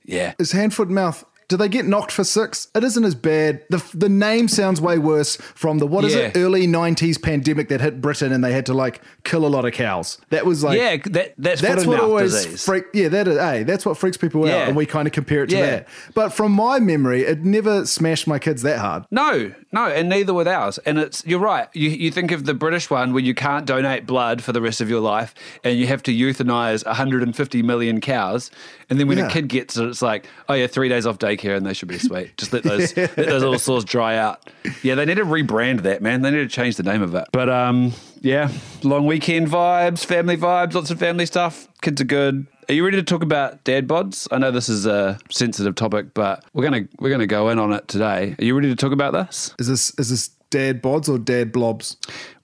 yeah, 0.05 0.35
Is 0.37 0.51
hand, 0.51 0.75
foot, 0.75 0.89
mouth. 0.89 1.25
Do 1.49 1.57
they 1.57 1.67
get 1.67 1.85
knocked 1.85 2.11
for 2.11 2.23
six? 2.23 2.67
It 2.75 2.83
isn't 2.83 3.03
as 3.03 3.15
bad. 3.15 3.63
The, 3.69 3.83
the 3.93 4.07
name 4.07 4.47
sounds 4.47 4.79
way 4.79 4.97
worse 4.99 5.35
from 5.55 5.79
the, 5.79 5.87
what 5.87 6.05
is 6.05 6.13
it, 6.15 6.37
early 6.37 6.67
90s 6.67 7.21
pandemic 7.21 7.69
that 7.69 7.81
hit 7.81 7.99
Britain 8.01 8.31
and 8.31 8.43
they 8.43 8.53
had 8.53 8.67
to 8.67 8.73
like 8.73 9.01
kill 9.23 9.45
a 9.45 9.49
lot 9.49 9.65
of 9.65 9.73
cows. 9.73 10.19
That 10.29 10.45
was 10.45 10.63
like, 10.63 10.77
yeah, 10.77 10.97
that, 11.11 11.33
that's, 11.37 11.59
That's 11.61 11.85
what 11.87 11.99
always 11.99 12.33
disease. 12.33 12.63
freak. 12.63 12.85
Yeah, 12.93 13.09
that 13.09 13.27
is. 13.27 13.37
Hey, 13.39 13.63
that's 13.63 13.83
what 13.85 13.97
freaks 13.97 14.15
people 14.15 14.47
Yeah. 14.47 14.57
out, 14.57 14.67
and 14.67 14.77
we 14.77 14.85
kind 14.85 15.07
of 15.07 15.11
compare 15.11 15.43
it 15.43 15.47
to 15.49 15.57
Yeah. 15.57 15.65
that. 15.65 15.87
But 16.13 16.29
from 16.29 16.51
my 16.51 16.79
memory, 16.79 17.23
it 17.23 17.43
never 17.43 17.85
smashed 17.85 18.27
my 18.27 18.37
kids 18.37 18.61
that 18.61 18.77
hard. 18.77 19.05
No, 19.09 19.51
no, 19.71 19.85
and 19.87 20.07
neither 20.07 20.33
with 20.35 20.47
ours. 20.47 20.77
And 20.85 20.99
it's 20.99 21.23
you're 21.25 21.39
right. 21.39 21.67
You 21.73 21.89
you 21.89 22.11
think 22.11 22.31
of 22.31 22.45
the 22.45 22.53
British 22.53 22.91
one 22.91 23.11
where 23.11 23.23
you 23.23 23.33
can't 23.33 23.65
donate 23.65 24.05
blood 24.05 24.43
for 24.43 24.51
the 24.51 24.61
rest 24.61 24.81
of 24.81 24.89
your 24.89 25.01
life, 25.01 25.33
and 25.63 25.77
you 25.79 25.87
have 25.87 26.03
to 26.03 26.13
euthanize 26.13 26.85
150 26.85 27.63
million 27.63 28.01
cows, 28.01 28.51
and 28.89 28.99
then 28.99 29.07
when 29.07 29.17
Yeah. 29.17 29.27
a 29.27 29.31
kid 29.31 29.47
gets 29.47 29.77
it, 29.77 29.85
it's 29.87 30.01
like, 30.03 30.27
oh 30.47 30.53
yeah, 30.53 30.67
three 30.67 30.89
days 30.89 31.07
off 31.07 31.17
daycare, 31.39 31.57
and 31.57 31.65
they 31.65 31.73
should 31.73 31.87
be 31.87 31.99
sweet. 31.99 32.37
Just 32.37 32.53
let 32.53 32.63
those 32.63 32.95
let 32.95 33.15
those 33.15 33.41
little 33.41 33.59
sores 33.59 33.83
dry 33.85 34.17
out. 34.17 34.49
Yeah, 34.83 34.95
they 34.95 35.05
need 35.05 35.17
to 35.17 35.25
rebrand 35.25 35.81
that, 35.83 36.01
man. 36.01 36.21
They 36.21 36.31
need 36.31 36.37
to 36.37 36.47
change 36.47 36.75
the 36.75 36.83
name 36.83 37.01
of 37.01 37.15
it. 37.15 37.27
But 37.31 37.49
um, 37.49 37.93
yeah, 38.21 38.51
long 38.83 39.05
weekend 39.05 39.47
vibes, 39.47 40.05
family 40.05 40.37
vibes, 40.37 40.73
lots 40.73 40.91
of 40.91 40.99
family 40.99 41.25
stuff. 41.25 41.67
Kids 41.81 42.01
are 42.01 42.05
good. 42.05 42.47
Are 42.67 42.73
you 42.73 42.85
ready 42.85 42.97
to 42.97 43.03
talk 43.03 43.23
about 43.23 43.63
dad 43.63 43.87
bods? 43.87 44.27
I 44.31 44.37
know 44.37 44.51
this 44.51 44.69
is 44.69 44.85
a 44.85 45.17
sensitive 45.31 45.75
topic, 45.75 46.13
but 46.13 46.43
we're 46.53 46.63
gonna 46.63 46.87
we're 46.99 47.09
gonna 47.09 47.27
go 47.27 47.49
in 47.49 47.59
on 47.59 47.73
it 47.73 47.87
today. 47.87 48.35
Are 48.37 48.43
you 48.43 48.55
ready 48.55 48.69
to 48.69 48.75
talk 48.75 48.91
about 48.91 49.13
this? 49.13 49.55
Is 49.57 49.67
this 49.67 49.97
is 49.97 50.09
this 50.09 50.29
dad 50.49 50.81
bods 50.81 51.09
or 51.09 51.17
dad 51.17 51.51
blobs? 51.51 51.97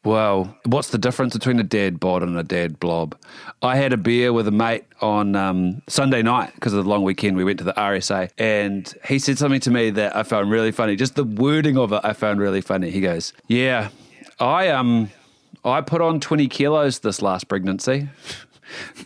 Well, 0.06 0.56
what's 0.66 0.92
the 0.92 1.00
difference 1.00 1.34
between 1.34 1.60
a 1.60 1.64
dead 1.64 2.00
bod 2.00 2.22
and 2.22 2.38
a 2.38 2.44
dead 2.44 2.80
blob? 2.80 3.18
I 3.64 3.76
had 3.76 3.92
a 3.92 3.98
beer 3.98 4.32
with 4.32 4.48
a 4.48 4.52
mate 4.52 4.86
on 5.02 5.36
um, 5.36 5.82
Sunday 5.88 6.22
night 6.22 6.54
because 6.54 6.74
of 6.74 6.84
the 6.84 6.90
long 6.90 7.04
weekend. 7.04 7.36
We 7.36 7.44
went 7.44 7.58
to 7.58 7.64
the 7.66 7.74
RSA 7.74 8.30
and 8.38 8.94
he 9.08 9.18
said 9.18 9.40
something 9.40 9.60
to 9.62 9.72
me 9.72 9.90
that 9.90 10.16
I 10.16 10.22
found 10.22 10.52
really 10.52 10.72
funny. 10.72 10.96
Just 10.96 11.16
the 11.16 11.24
wording 11.24 11.76
of 11.76 11.92
it, 11.92 12.02
I 12.04 12.14
found 12.14 12.40
really 12.40 12.62
funny. 12.62 12.92
He 12.92 13.02
goes, 13.02 13.34
"Yeah, 13.48 13.90
I 14.40 14.70
um, 14.70 15.10
I 15.66 15.82
put 15.82 16.02
on 16.02 16.20
twenty 16.20 16.48
kilos 16.48 17.00
this 17.00 17.24
last 17.24 17.48
pregnancy." 17.48 18.08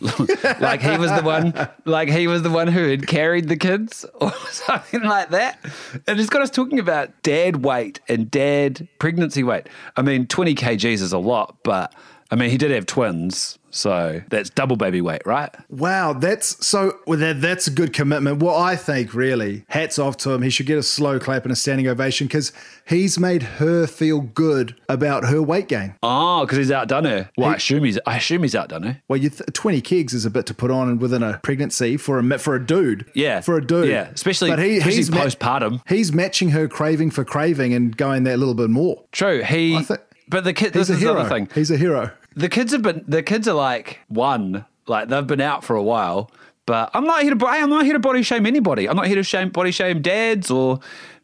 like 0.60 0.80
he 0.80 0.96
was 0.96 1.10
the 1.12 1.22
one 1.22 1.68
like 1.84 2.08
he 2.08 2.26
was 2.26 2.42
the 2.42 2.50
one 2.50 2.68
who 2.68 2.88
had 2.88 3.06
carried 3.06 3.48
the 3.48 3.56
kids 3.56 4.04
or 4.20 4.32
something 4.50 5.02
like 5.02 5.30
that. 5.30 5.58
And 6.06 6.18
it's 6.18 6.30
got 6.30 6.42
us 6.42 6.50
talking 6.50 6.78
about 6.78 7.22
dad 7.22 7.64
weight 7.64 8.00
and 8.08 8.30
dad 8.30 8.88
pregnancy 8.98 9.42
weight. 9.42 9.68
I 9.96 10.02
mean 10.02 10.26
20 10.26 10.54
kgs 10.54 11.02
is 11.02 11.12
a 11.12 11.18
lot 11.18 11.56
but 11.62 11.94
i 12.30 12.34
mean 12.34 12.50
he 12.50 12.58
did 12.58 12.70
have 12.70 12.86
twins 12.86 13.58
so 13.70 14.20
that's 14.30 14.50
double 14.50 14.76
baby 14.76 15.00
weight 15.00 15.22
right 15.26 15.54
Wow, 15.68 16.12
that's 16.12 16.64
so. 16.66 16.98
Well, 17.06 17.18
that 17.18 17.40
that's 17.40 17.66
a 17.66 17.70
good 17.70 17.92
commitment. 17.92 18.42
Well, 18.42 18.56
I 18.56 18.76
think 18.76 19.14
really, 19.14 19.64
hats 19.68 19.98
off 19.98 20.16
to 20.18 20.30
him. 20.32 20.42
He 20.42 20.50
should 20.50 20.66
get 20.66 20.78
a 20.78 20.82
slow 20.82 21.18
clap 21.18 21.44
and 21.44 21.52
a 21.52 21.56
standing 21.56 21.86
ovation 21.86 22.26
because 22.26 22.52
he's 22.86 23.18
made 23.18 23.42
her 23.42 23.86
feel 23.86 24.20
good 24.20 24.74
about 24.88 25.24
her 25.26 25.40
weight 25.42 25.68
gain. 25.68 25.94
oh 26.02 26.44
because 26.44 26.58
he's 26.58 26.70
outdone 26.72 27.04
her 27.04 27.30
well 27.36 27.50
i 27.50 27.54
assume 27.54 27.84
he's 27.84 27.98
i 28.06 28.16
assume 28.16 28.42
he's 28.42 28.54
outdone 28.54 28.82
her 28.82 29.02
Well, 29.08 29.18
you 29.18 29.30
th- 29.30 29.42
twenty 29.52 29.80
kegs 29.80 30.12
is 30.14 30.24
a 30.24 30.30
bit 30.30 30.46
to 30.46 30.54
put 30.54 30.70
on 30.70 30.98
within 30.98 31.22
a 31.22 31.38
pregnancy 31.42 31.96
for 31.96 32.18
a 32.18 32.38
for 32.38 32.54
a 32.56 32.64
dude. 32.64 33.06
Yeah. 33.14 33.40
for 33.40 33.56
a 33.56 33.64
dude. 33.64 33.88
Yeah, 33.88 34.08
especially- 34.12 34.50
especially 34.50 35.04
postpartum. 35.04 35.80
he's 35.88 36.12
matching 36.12 36.50
her 36.50 36.66
craving 36.68 37.10
for 37.12 37.24
craving 37.24 37.72
and 37.74 37.96
going 37.96 38.24
that 38.24 38.34
a 38.34 38.38
little 38.38 38.54
bit 38.54 38.70
more. 38.70 39.04
true 39.12 39.42
he 39.42 39.80
but 40.28 40.44
the 40.44 40.52
kid 40.52 40.74
He's 40.74 40.88
this 40.88 40.90
a 40.90 40.92
is 40.94 41.00
the 41.00 41.06
hero. 41.06 41.20
other 41.20 41.28
thing 41.28 41.48
He's 41.54 41.70
a 41.70 41.76
hero. 41.76 42.10
The 42.36 42.48
kids 42.48 42.72
have 42.72 42.82
been 42.82 43.04
the 43.06 43.22
kids 43.22 43.46
are 43.48 43.54
like 43.54 43.98
one 44.08 44.64
like 44.86 45.08
they've 45.08 45.26
been 45.26 45.40
out 45.40 45.64
for 45.64 45.76
a 45.76 45.82
while 45.82 46.30
but 46.66 46.90
i'm 46.94 47.04
not 47.04 47.22
here 47.22 47.34
to 47.34 47.46
i'm 47.46 47.70
not 47.70 47.84
here 47.84 47.92
to 47.94 47.98
body 47.98 48.22
shame 48.22 48.46
anybody 48.46 48.88
i'm 48.88 48.96
not 48.96 49.06
here 49.06 49.16
to 49.16 49.22
shame 49.22 49.48
body 49.50 49.70
shame 49.70 50.00
dads 50.02 50.50
or 50.50 50.78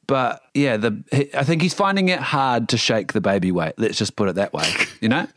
but 0.07 0.43
yeah 0.55 0.77
the 0.77 1.03
he- 1.13 1.31
i 1.35 1.43
think 1.45 1.63
he's 1.63 1.75
finding 1.75 2.09
it 2.09 2.19
hard 2.21 2.69
to 2.69 2.77
shake 2.77 3.13
the 3.13 3.21
baby 3.21 3.51
weight 3.53 3.75
let's 3.79 3.99
just 3.99 4.17
put 4.17 4.29
it 4.29 4.35
that 4.35 4.53
way 4.53 4.69
you 5.01 5.09
know 5.09 5.27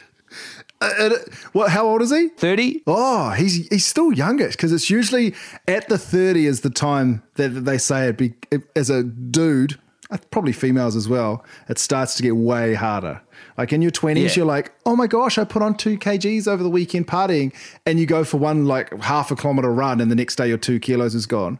Uh, 0.81 1.09
what? 1.51 1.69
How 1.71 1.85
old 1.85 2.01
is 2.01 2.09
he? 2.09 2.29
30 2.29 2.83
Oh, 2.87 3.31
he's 3.31 3.67
he's 3.67 3.85
still 3.85 4.13
youngish 4.13 4.55
because 4.55 4.71
it's 4.71 4.89
usually 4.89 5.35
at 5.67 5.89
the 5.89 5.97
thirty 5.97 6.45
is 6.45 6.61
the 6.61 6.69
time 6.69 7.21
that 7.35 7.49
they 7.49 7.77
say 7.77 8.07
it. 8.07 8.17
Be, 8.17 8.33
as 8.77 8.89
a 8.89 9.03
dude, 9.03 9.77
uh, 10.09 10.17
probably 10.31 10.53
females 10.53 10.95
as 10.95 11.09
well. 11.09 11.43
It 11.67 11.79
starts 11.79 12.15
to 12.15 12.23
get 12.23 12.37
way 12.37 12.75
harder. 12.75 13.19
Like 13.59 13.73
in 13.73 13.81
your 13.81 13.91
twenties, 13.91 14.35
Yeah. 14.37 14.41
you're 14.41 14.47
like, 14.47 14.71
oh 14.85 14.95
my 14.95 15.05
gosh, 15.05 15.37
I 15.37 15.43
put 15.43 15.61
on 15.61 15.75
two 15.75 15.97
kgs 15.97 16.47
over 16.47 16.63
the 16.63 16.69
weekend 16.69 17.07
partying, 17.07 17.53
and 17.85 17.99
you 17.99 18.05
go 18.05 18.23
for 18.23 18.37
one 18.37 18.63
like 18.65 18.91
half 19.03 19.31
a 19.31 19.35
kilometer 19.35 19.69
run, 19.71 19.99
and 19.99 20.09
the 20.09 20.15
next 20.15 20.37
day 20.37 20.47
your 20.47 20.57
two 20.57 20.79
kilos 20.79 21.13
is 21.13 21.25
gone. 21.25 21.59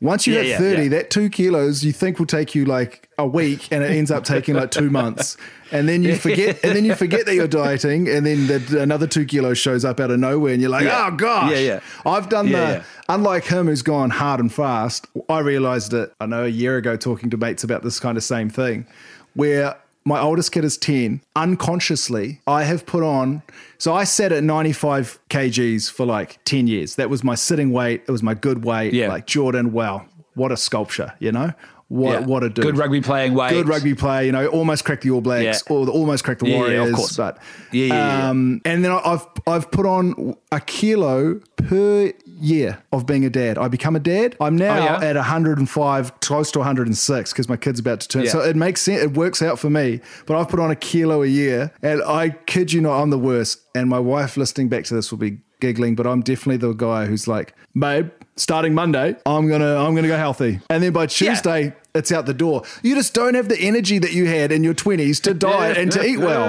Once 0.00 0.26
you 0.28 0.32
Yeah, 0.34 0.40
hit 0.42 0.48
yeah, 0.50 0.58
30, 0.58 0.82
yeah. 0.84 0.88
that 0.90 1.10
two 1.10 1.28
kilos 1.28 1.84
you 1.84 1.90
think 1.92 2.18
will 2.20 2.24
take 2.26 2.54
you 2.54 2.64
like 2.64 3.08
a 3.18 3.26
week 3.26 3.70
and 3.70 3.82
it 3.84 3.90
ends 3.90 4.10
up 4.10 4.24
taking 4.24 4.54
like 4.54 4.70
two 4.70 4.88
months. 4.88 5.36
And 5.72 5.86
then 5.88 6.02
you 6.02 6.16
forget, 6.16 6.58
and 6.64 6.74
then 6.74 6.84
you 6.86 6.94
forget 6.94 7.26
that 7.26 7.34
you're 7.34 7.46
dieting, 7.48 8.08
and 8.08 8.24
then 8.24 8.46
the, 8.46 8.80
another 8.80 9.06
two 9.08 9.24
kilos 9.26 9.58
shows 9.58 9.84
up 9.84 9.98
out 10.00 10.10
of 10.12 10.18
nowhere, 10.20 10.52
and 10.52 10.62
you're 10.62 10.70
like, 10.70 10.86
oh 10.86 11.10
gosh. 11.16 11.50
Yeah, 11.50 11.58
yeah. 11.58 11.80
I've 12.06 12.28
done 12.28 12.50
the, 12.52 12.84
unlike 13.08 13.44
him 13.44 13.66
who's 13.66 13.82
gone 13.82 14.10
hard 14.10 14.38
and 14.40 14.52
fast, 14.52 15.06
I 15.28 15.40
realized 15.40 15.92
it, 15.94 16.12
I 16.20 16.26
know, 16.26 16.44
a 16.44 16.48
year 16.48 16.76
ago 16.76 16.96
talking 16.96 17.28
to 17.30 17.36
mates 17.36 17.64
about 17.64 17.82
this 17.82 17.98
kind 17.98 18.16
of 18.16 18.22
same 18.24 18.48
thing, 18.50 18.86
where 19.34 19.76
my 20.04 20.20
oldest 20.20 20.52
kid 20.52 20.64
is 20.64 20.76
10. 20.78 21.20
Unconsciously, 21.36 22.40
I 22.46 22.64
have 22.64 22.86
put 22.86 23.02
on, 23.02 23.42
so 23.78 23.94
I 23.94 24.04
sat 24.04 24.32
at 24.32 24.42
95 24.42 25.18
kgs 25.28 25.90
for 25.90 26.06
like 26.06 26.38
10 26.44 26.66
years. 26.66 26.96
That 26.96 27.10
was 27.10 27.22
my 27.22 27.34
sitting 27.34 27.70
weight. 27.70 28.02
It 28.08 28.10
was 28.10 28.22
my 28.22 28.34
good 28.34 28.64
weight. 28.64 28.92
Yeah. 28.94 29.08
Like 29.08 29.26
Jordan, 29.26 29.72
wow, 29.72 30.06
what 30.34 30.52
a 30.52 30.56
sculpture, 30.56 31.12
you 31.18 31.32
know? 31.32 31.52
What, 31.88 32.20
Yeah. 32.20 32.26
what 32.26 32.44
a 32.44 32.48
dude. 32.48 32.64
Good 32.64 32.78
rugby 32.78 33.00
playing 33.00 33.34
weight. 33.34 33.50
Good 33.50 33.66
rugby 33.68 33.94
player, 33.94 34.22
you 34.24 34.30
know, 34.32 34.46
almost 34.46 34.84
cracked 34.84 35.02
the 35.02 35.10
All 35.10 35.20
Blacks, 35.20 35.64
Yeah. 35.68 35.74
or 35.76 35.88
almost 35.88 36.22
cracked 36.24 36.40
the 36.40 36.48
Yeah, 36.48 36.66
yeah, 36.68 36.84
of 36.84 36.92
course. 36.94 37.16
But 37.16 37.38
Yeah, 37.72 37.86
yeah, 37.86 38.28
um, 38.30 38.60
and 38.64 38.84
then 38.84 38.92
I've 38.92 39.26
I've 39.46 39.70
put 39.72 39.86
on 39.86 40.36
a 40.52 40.60
kilo 40.60 41.40
per 41.56 42.12
year 42.40 42.82
of 42.92 43.06
being 43.06 43.24
a 43.24 43.30
dad. 43.30 43.58
I 43.58 43.68
become 43.68 43.96
a 43.96 44.00
dad. 44.00 44.36
I'm 44.40 44.54
oh, 44.54 44.58
now 44.58 44.76
Oh, 44.96 45.00
yeah? 45.00 45.08
at 45.08 45.16
105, 45.16 46.20
close 46.20 46.50
to 46.52 46.58
106, 46.58 47.32
because 47.32 47.48
my 47.48 47.56
kid's 47.56 47.80
about 47.80 48.00
to 48.00 48.08
turn. 48.08 48.24
Yeah. 48.24 48.30
So 48.30 48.40
it 48.40 48.56
makes 48.56 48.82
sense. 48.82 49.02
It 49.02 49.12
works 49.16 49.42
out 49.42 49.58
for 49.58 49.70
me. 49.70 50.00
But 50.26 50.36
I've 50.38 50.48
put 50.48 50.60
on 50.60 50.70
a 50.70 50.76
kilo 50.76 51.22
a 51.22 51.26
year, 51.26 51.72
and 51.82 52.02
I 52.02 52.30
kid 52.30 52.72
you 52.72 52.80
not, 52.80 53.00
I'm 53.00 53.10
the 53.10 53.18
worst. 53.18 53.60
And 53.74 53.88
my 53.88 53.98
wife 53.98 54.36
listening 54.36 54.68
back 54.68 54.84
to 54.84 54.94
this 54.94 55.10
will 55.10 55.18
be 55.18 55.38
giggling, 55.60 55.94
but 55.94 56.06
I'm 56.06 56.22
definitely 56.22 56.56
the 56.56 56.72
guy 56.72 57.06
who's 57.06 57.28
like, 57.28 57.54
babe, 57.78 58.10
starting 58.36 58.74
Monday, 58.74 59.16
I'm 59.26 59.48
gonna 59.48 59.76
I'm 59.76 59.94
gonna 59.94 60.08
go 60.08 60.16
healthy, 60.16 60.60
and 60.70 60.82
then 60.82 60.92
by 60.92 61.06
Tuesday. 61.06 61.74
It's 61.92 62.12
out 62.12 62.24
the 62.24 62.34
door. 62.34 62.62
You 62.84 62.94
just 62.94 63.14
don't 63.14 63.34
have 63.34 63.48
the 63.48 63.58
energy 63.58 63.98
that 63.98 64.12
you 64.12 64.26
had 64.26 64.52
in 64.52 64.62
your 64.62 64.74
20s 64.74 65.20
to 65.22 65.34
diet 65.48 65.76
and 65.76 65.90
to 65.90 66.06
eat 66.06 66.18
well. 66.18 66.48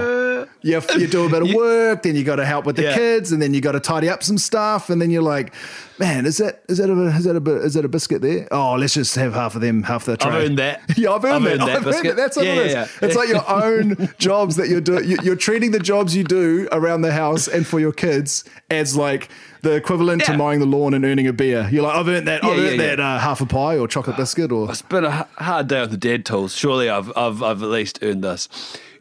You, 0.62 0.82
you 0.98 1.08
do 1.08 1.26
a 1.26 1.30
bit 1.30 1.42
of 1.42 1.54
work, 1.56 2.04
then 2.04 2.16
you 2.16 2.24
got 2.24 2.38
to 2.38 2.46
help 2.46 2.66
with 2.66 2.76
the 2.76 2.84
Yeah. 2.84 2.96
kids, 2.96 3.32
and 3.32 3.42
then 3.42 3.54
you 3.54 3.62
got 3.62 3.74
to 3.74 3.80
tidy 3.80 4.10
up 4.10 4.24
some 4.24 4.38
stuff, 4.38 4.90
and 4.90 5.02
then 5.02 5.10
you're 5.10 5.22
like, 5.22 5.54
"Man, 6.00 6.26
is 6.26 6.38
that 6.38 6.62
is 6.70 6.78
that 6.78 6.90
a 6.90 6.94
is 7.08 7.24
that 7.26 7.36
a 7.36 7.56
is 7.62 7.74
that 7.76 7.86
a 7.86 7.88
biscuit 7.90 8.22
there? 8.22 8.48
Oh, 8.52 8.74
let's 8.76 8.94
just 8.94 9.16
have 9.16 9.34
half 9.34 9.56
of 9.56 9.62
them, 9.62 9.84
half 9.84 10.06
the 10.06 10.18
tray." 10.18 10.46
earned 10.46 10.58
that. 10.60 10.82
yeah, 10.98 11.12
I've 11.12 11.24
earned 11.26 11.36
I've 11.36 11.44
that. 11.44 11.50
earned 11.52 11.62
that 11.62 11.70
I've 11.88 12.06
earned. 12.06 12.18
That's 12.20 12.36
what 12.38 12.46
Yeah, 12.46 12.54
it 12.54 12.66
yeah, 12.72 12.88
yeah. 13.02 13.08
It's 13.08 13.16
like 13.16 13.30
your 13.30 13.50
own 13.64 14.10
jobs 14.18 14.56
that 14.58 14.68
you're 14.70 14.82
doing. 14.82 15.08
You- 15.10 15.18
You're 15.24 15.36
treating 15.36 15.72
the 15.72 15.80
jobs 15.80 16.16
you 16.16 16.24
do 16.24 16.68
around 16.72 17.02
the 17.02 17.12
house 17.14 17.48
and 17.48 17.66
for 17.66 17.80
your 17.80 17.92
kids 17.92 18.44
as 18.70 18.96
like 18.96 19.30
the 19.62 19.74
equivalent 19.74 20.24
to 20.26 20.36
mowing 20.36 20.60
the 20.60 20.66
lawn 20.66 20.94
and 20.96 21.06
earning 21.06 21.28
a 21.28 21.34
beer. 21.34 21.70
You're 21.72 21.84
like, 21.84 21.96
I've 21.96 22.08
earned 22.08 22.28
that. 22.28 22.44
I've 22.44 22.58
earned 22.58 22.80
that 22.80 23.00
uh, 23.00 23.20
half 23.20 23.42
a 23.42 23.46
pie 23.46 23.78
or 23.78 23.88
chocolate 23.88 24.18
biscuit 24.18 24.52
or. 24.52 24.70
It's 24.72 24.82
been 24.82 25.06
a 25.06 25.28
hard 25.38 25.68
day 25.68 25.82
with 25.82 25.92
the 25.92 25.98
dead 25.98 26.26
tools. 26.26 26.56
Surely 26.56 26.90
I've, 26.90 27.12
I've, 27.16 27.44
I've 27.44 27.62
at 27.62 27.70
least 27.70 28.00
earned 28.02 28.24
this. 28.24 28.50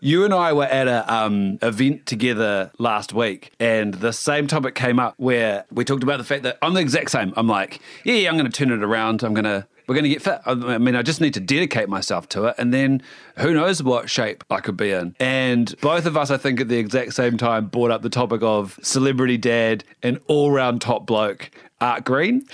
You 0.02 0.25
and 0.25 0.33
I 0.33 0.54
were 0.54 0.64
at 0.64 0.88
a 0.88 1.12
um, 1.12 1.59
event 1.61 2.07
together 2.07 2.71
last 2.78 3.12
week, 3.12 3.52
and 3.61 3.92
the 3.92 4.12
same 4.12 4.47
topic 4.47 4.75
came 4.75 4.99
up 4.99 5.12
where 5.19 5.66
we 5.71 5.85
talked 5.85 6.02
about 6.02 6.16
the 6.16 6.25
fact 6.25 6.42
that 6.45 6.57
I'm 6.62 6.73
the 6.73 6.80
exact 6.80 7.11
same. 7.11 7.35
I'm 7.37 7.47
like, 7.47 7.80
yeah, 8.04 8.14
yeah 8.14 8.30
I'm 8.30 8.38
going 8.38 8.50
to 8.50 8.52
turn 8.52 8.71
it 8.73 8.83
around. 8.83 9.23
I'm 9.23 9.35
going 9.35 9.45
to, 9.45 9.66
we're 9.87 9.95
going 9.95 10.04
to 10.04 10.09
get 10.09 10.23
fit. 10.23 10.40
I 10.47 10.54
mean, 10.78 10.97
I 10.97 11.02
just 11.02 11.21
need 11.21 11.35
to 11.35 11.40
dedicate 11.40 11.90
myself 11.90 12.30
to 12.30 12.47
it, 12.47 12.54
and 12.57 12.73
then 12.73 13.02
who 13.37 13.52
knows 13.52 13.83
what 13.83 14.09
shape 14.09 14.42
I 14.49 14.61
could 14.61 14.78
be 14.78 14.90
in. 14.90 15.14
And 15.21 15.75
both 15.83 16.07
of 16.07 16.16
us, 16.16 16.30
I 16.30 16.38
think, 16.38 16.61
at 16.61 16.69
the 16.69 16.78
exact 16.78 17.12
same 17.12 17.37
time, 17.37 17.66
brought 17.66 17.90
up 17.90 18.00
the 18.00 18.09
topic 18.09 18.42
of 18.42 18.78
celebrity 18.83 19.37
dad 19.37 19.85
and 20.02 20.19
all 20.28 20.50
round 20.50 20.80
top 20.80 21.04
bloke. 21.04 21.50
Art 21.80 22.04
Green. 22.04 22.44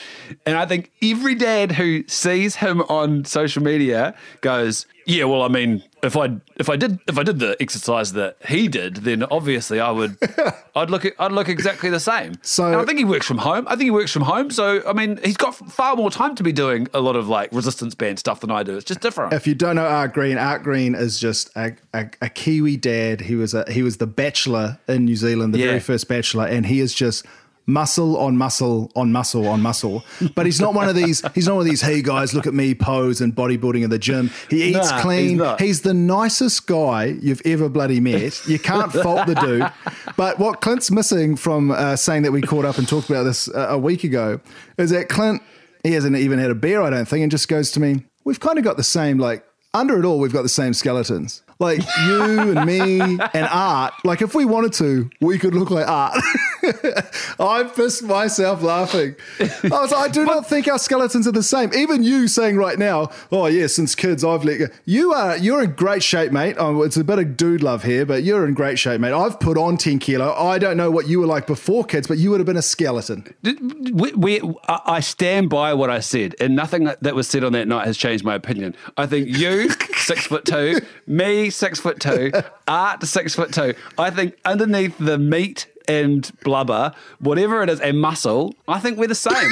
And 0.44 0.56
I 0.56 0.66
think 0.66 0.92
every 1.02 1.34
dad 1.34 1.72
who 1.72 2.04
sees 2.06 2.56
him 2.56 2.80
on 2.82 3.24
social 3.24 3.62
media 3.62 4.14
goes, 4.40 4.86
Yeah, 5.06 5.24
well, 5.24 5.42
I 5.42 5.48
mean, 5.48 5.82
if 6.02 6.16
I 6.16 6.36
if 6.56 6.68
I 6.70 6.76
did 6.76 7.00
if 7.08 7.18
I 7.18 7.22
did 7.24 7.38
the 7.40 7.56
exercise 7.60 8.12
that 8.12 8.36
he 8.46 8.68
did, 8.68 8.96
then 8.96 9.24
obviously 9.24 9.80
I 9.80 9.90
would 9.90 10.16
I'd 10.76 10.90
look 10.90 11.04
I'd 11.18 11.32
look 11.32 11.48
exactly 11.48 11.90
the 11.90 11.98
same. 11.98 12.34
So- 12.42 12.66
And 12.66 12.76
I 12.76 12.84
think 12.84 12.98
he 12.98 13.04
works 13.04 13.26
from 13.26 13.38
home. 13.38 13.66
I 13.66 13.70
think 13.70 13.84
he 13.84 13.90
works 13.90 14.12
from 14.12 14.22
home. 14.22 14.50
So 14.50 14.82
I 14.86 14.92
mean 14.92 15.18
he's 15.24 15.36
got 15.36 15.54
far 15.56 15.96
more 15.96 16.10
time 16.10 16.36
to 16.36 16.42
be 16.44 16.52
doing 16.52 16.86
a 16.94 17.00
lot 17.00 17.16
of 17.16 17.28
like 17.28 17.50
resistance 17.52 17.94
band 17.96 18.20
stuff 18.20 18.40
than 18.40 18.50
I 18.52 18.62
do. 18.62 18.76
It's 18.76 18.84
just 18.84 19.00
different. 19.00 19.32
If 19.32 19.46
you 19.48 19.54
don't 19.56 19.74
know 19.76 19.86
Art 19.86 20.12
Green, 20.14 20.38
Art 20.38 20.62
Green 20.62 20.94
is 20.94 21.18
just 21.18 21.50
a, 21.56 21.72
a, 21.92 22.08
a 22.22 22.28
Kiwi 22.28 22.76
dad. 22.76 23.20
He 23.22 23.34
was 23.34 23.54
a, 23.54 23.64
he 23.70 23.82
was 23.82 23.96
the 23.96 24.06
Bachelor 24.06 24.78
in 24.86 25.04
New 25.04 25.16
Zealand, 25.16 25.52
the 25.54 25.58
Yeah. 25.58 25.66
very 25.66 25.80
first 25.80 26.06
Bachelor, 26.08 26.46
and 26.46 26.64
he 26.64 26.78
is 26.80 26.94
just 26.94 27.26
muscle 27.66 28.16
on 28.16 28.36
muscle 28.36 28.90
on 28.94 29.10
muscle 29.12 29.46
on 29.48 29.60
muscle. 29.60 30.04
But 30.34 30.46
he's 30.46 30.60
not 30.60 30.72
one 30.74 30.88
of 30.88 30.94
these. 30.94 31.22
He's 31.34 31.46
not 31.48 31.54
one 31.56 31.62
of 31.62 31.68
these. 31.70 31.80
Hey 31.82 32.00
guys, 32.02 32.32
look 32.34 32.46
at 32.46 32.54
me 32.54 32.74
pose 32.74 33.20
and 33.20 33.34
bodybuilding 33.34 33.82
in 33.82 33.90
the 33.90 33.98
gym. 33.98 34.30
He 34.48 34.62
eats 34.70 34.90
Nah, 34.90 35.02
clean. 35.02 35.38
he's. 35.40 35.58
He's 35.58 35.80
the 35.82 35.94
nicest 35.94 36.66
guy 36.66 37.06
you've 37.20 37.42
ever 37.44 37.68
bloody 37.68 38.00
met. 38.00 38.46
You 38.46 38.58
can't 38.58 38.92
fault 38.92 39.26
the 39.26 39.34
dude. 39.34 39.70
But 40.16 40.38
what 40.38 40.60
Clint's 40.60 40.90
missing 40.90 41.36
from 41.36 41.70
uh, 41.72 41.96
saying 41.96 42.22
that 42.22 42.32
we 42.32 42.40
caught 42.40 42.64
up 42.64 42.78
and 42.78 42.88
talked 42.88 43.10
about 43.10 43.24
this 43.24 43.48
uh, 43.48 43.66
a 43.70 43.78
week 43.78 44.04
ago 44.04 44.40
is 44.78 44.90
that 44.90 45.08
Clint, 45.08 45.42
he 45.82 45.92
hasn't 45.92 46.16
even 46.16 46.38
had 46.38 46.50
a 46.50 46.54
beer, 46.54 46.80
I 46.82 46.90
don't 46.90 47.06
think, 47.06 47.22
and 47.22 47.30
just 47.30 47.48
goes 47.48 47.70
to 47.72 47.80
me, 47.80 48.04
we've 48.24 48.40
kind 48.40 48.58
of 48.58 48.64
got 48.64 48.76
the 48.76 48.84
same, 48.84 49.18
like, 49.18 49.44
under 49.74 49.98
it 49.98 50.04
all, 50.06 50.18
we've 50.20 50.32
got 50.32 50.42
the 50.42 50.48
same 50.48 50.72
skeletons. 50.72 51.42
Like 51.58 51.80
you 52.06 52.22
and 52.56 52.64
me 52.66 53.00
and 53.34 53.48
Art. 53.50 53.92
Like 54.04 54.20
if 54.22 54.34
we 54.34 54.44
wanted 54.44 54.72
to, 54.74 55.08
we 55.20 55.38
could 55.38 55.54
look 55.54 55.70
like 55.70 55.88
Art. 55.88 56.18
I 57.38 57.64
pissed 57.74 58.02
myself 58.02 58.62
laughing. 58.62 59.16
I 59.40 59.68
was 59.68 59.92
like, 59.92 60.10
I 60.10 60.12
do 60.12 60.24
not 60.24 60.48
think 60.48 60.68
our 60.68 60.78
skeletons 60.78 61.26
are 61.26 61.32
the 61.32 61.42
same. 61.42 61.72
Even 61.74 62.02
you 62.02 62.28
saying 62.28 62.56
right 62.56 62.78
now, 62.78 63.10
oh 63.30 63.46
yeah, 63.46 63.66
since 63.66 63.94
kids 63.94 64.24
I've 64.24 64.44
let 64.44 64.58
go. 64.58 64.66
You 64.84 65.12
are 65.12 65.36
you're 65.36 65.62
in 65.62 65.72
great 65.72 66.02
shape, 66.02 66.32
mate. 66.32 66.56
Oh, 66.58 66.82
it's 66.82 66.96
a 66.96 67.04
bit 67.04 67.18
of 67.18 67.36
dude 67.36 67.62
love 67.62 67.84
here, 67.84 68.06
but 68.06 68.22
you're 68.22 68.46
in 68.46 68.54
great 68.54 68.78
shape, 68.78 69.00
mate. 69.00 69.12
I've 69.12 69.38
put 69.40 69.58
on 69.58 69.76
10 69.76 69.98
kilo. 69.98 70.32
I 70.34 70.58
don't 70.58 70.76
know 70.76 70.90
what 70.90 71.08
you 71.08 71.20
were 71.20 71.26
like 71.26 71.46
before 71.46 71.84
kids, 71.84 72.06
but 72.06 72.18
you 72.18 72.30
would 72.30 72.40
have 72.40 72.46
been 72.46 72.56
a 72.56 72.62
skeleton. 72.62 73.34
we, 73.42 74.12
we, 74.12 74.40
I 74.68 74.96
I 74.96 75.00
stand 75.00 75.50
by 75.50 75.74
what 75.74 75.90
I 75.90 76.00
said, 76.00 76.34
and 76.40 76.56
nothing 76.56 76.84
that 76.84 77.14
was 77.14 77.28
said 77.28 77.44
on 77.44 77.52
that 77.52 77.68
night 77.68 77.86
has 77.86 77.96
changed 77.98 78.24
my 78.24 78.34
opinion. 78.34 78.74
I 78.96 79.06
think 79.06 79.28
you, 79.28 79.68
six 79.96 80.26
foot 80.26 80.44
two, 80.44 80.80
me, 81.06 81.50
six 81.50 81.80
foot 81.80 82.00
two, 82.00 82.32
Art, 82.66 83.02
six 83.04 83.34
foot 83.34 83.52
two. 83.52 83.74
I 83.98 84.10
think 84.10 84.36
underneath 84.44 84.96
the 84.98 85.18
meat 85.18 85.66
and 85.88 86.30
blubber, 86.42 86.92
whatever 87.20 87.62
it 87.62 87.70
is, 87.70 87.80
and 87.80 88.00
muscle, 88.00 88.54
I 88.68 88.78
think 88.80 88.98
we're 88.98 89.06
the 89.08 89.14
same. 89.14 89.50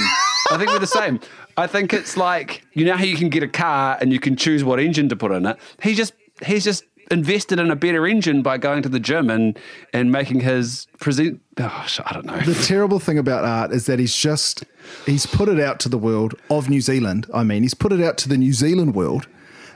I 0.51 0.57
think 0.59 0.71
we're 0.71 0.79
the 0.79 0.87
same. 0.87 1.21
I 1.57 1.67
think 1.67 1.93
it's 1.93 2.17
like 2.17 2.65
you 2.73 2.85
know 2.85 2.97
how 2.97 3.05
you 3.05 3.17
can 3.17 3.29
get 3.29 3.43
a 3.43 3.49
car 3.49 3.97
and 4.01 4.13
you 4.13 4.21
can 4.21 4.37
choose 4.37 4.65
what 4.65 4.81
engine 4.81 5.09
to 5.11 5.17
put 5.17 5.33
in 5.33 5.47
it. 5.47 5.57
He 5.83 5.95
just 5.95 6.13
he's 6.45 6.65
just 6.65 6.85
invested 7.11 7.59
in 7.61 7.71
a 7.71 7.77
better 7.77 8.07
engine 8.07 8.41
by 8.43 8.57
going 8.59 8.83
to 8.83 8.89
the 8.89 8.99
gym 8.99 9.31
and 9.31 9.59
and 9.93 10.11
making 10.11 10.41
his 10.41 10.87
present. 10.99 11.41
Oh, 11.59 11.87
I 12.05 12.13
don't 12.13 12.27
know. 12.27 12.39
The 12.41 12.55
terrible 12.55 12.99
thing 12.99 13.19
about 13.19 13.45
art 13.45 13.73
is 13.73 13.87
that 13.87 13.99
he's 13.99 14.17
just 14.17 14.65
he's 15.07 15.27
put 15.27 15.49
it 15.49 15.61
out 15.61 15.79
to 15.81 15.89
the 15.89 15.99
world 15.99 16.35
of 16.51 16.69
New 16.69 16.81
Zealand. 16.81 17.27
I 17.33 17.45
mean, 17.45 17.63
he's 17.63 17.75
put 17.75 17.93
it 17.93 18.01
out 18.03 18.19
to 18.19 18.29
the 18.29 18.37
New 18.37 18.53
Zealand 18.53 18.95
world 18.95 19.29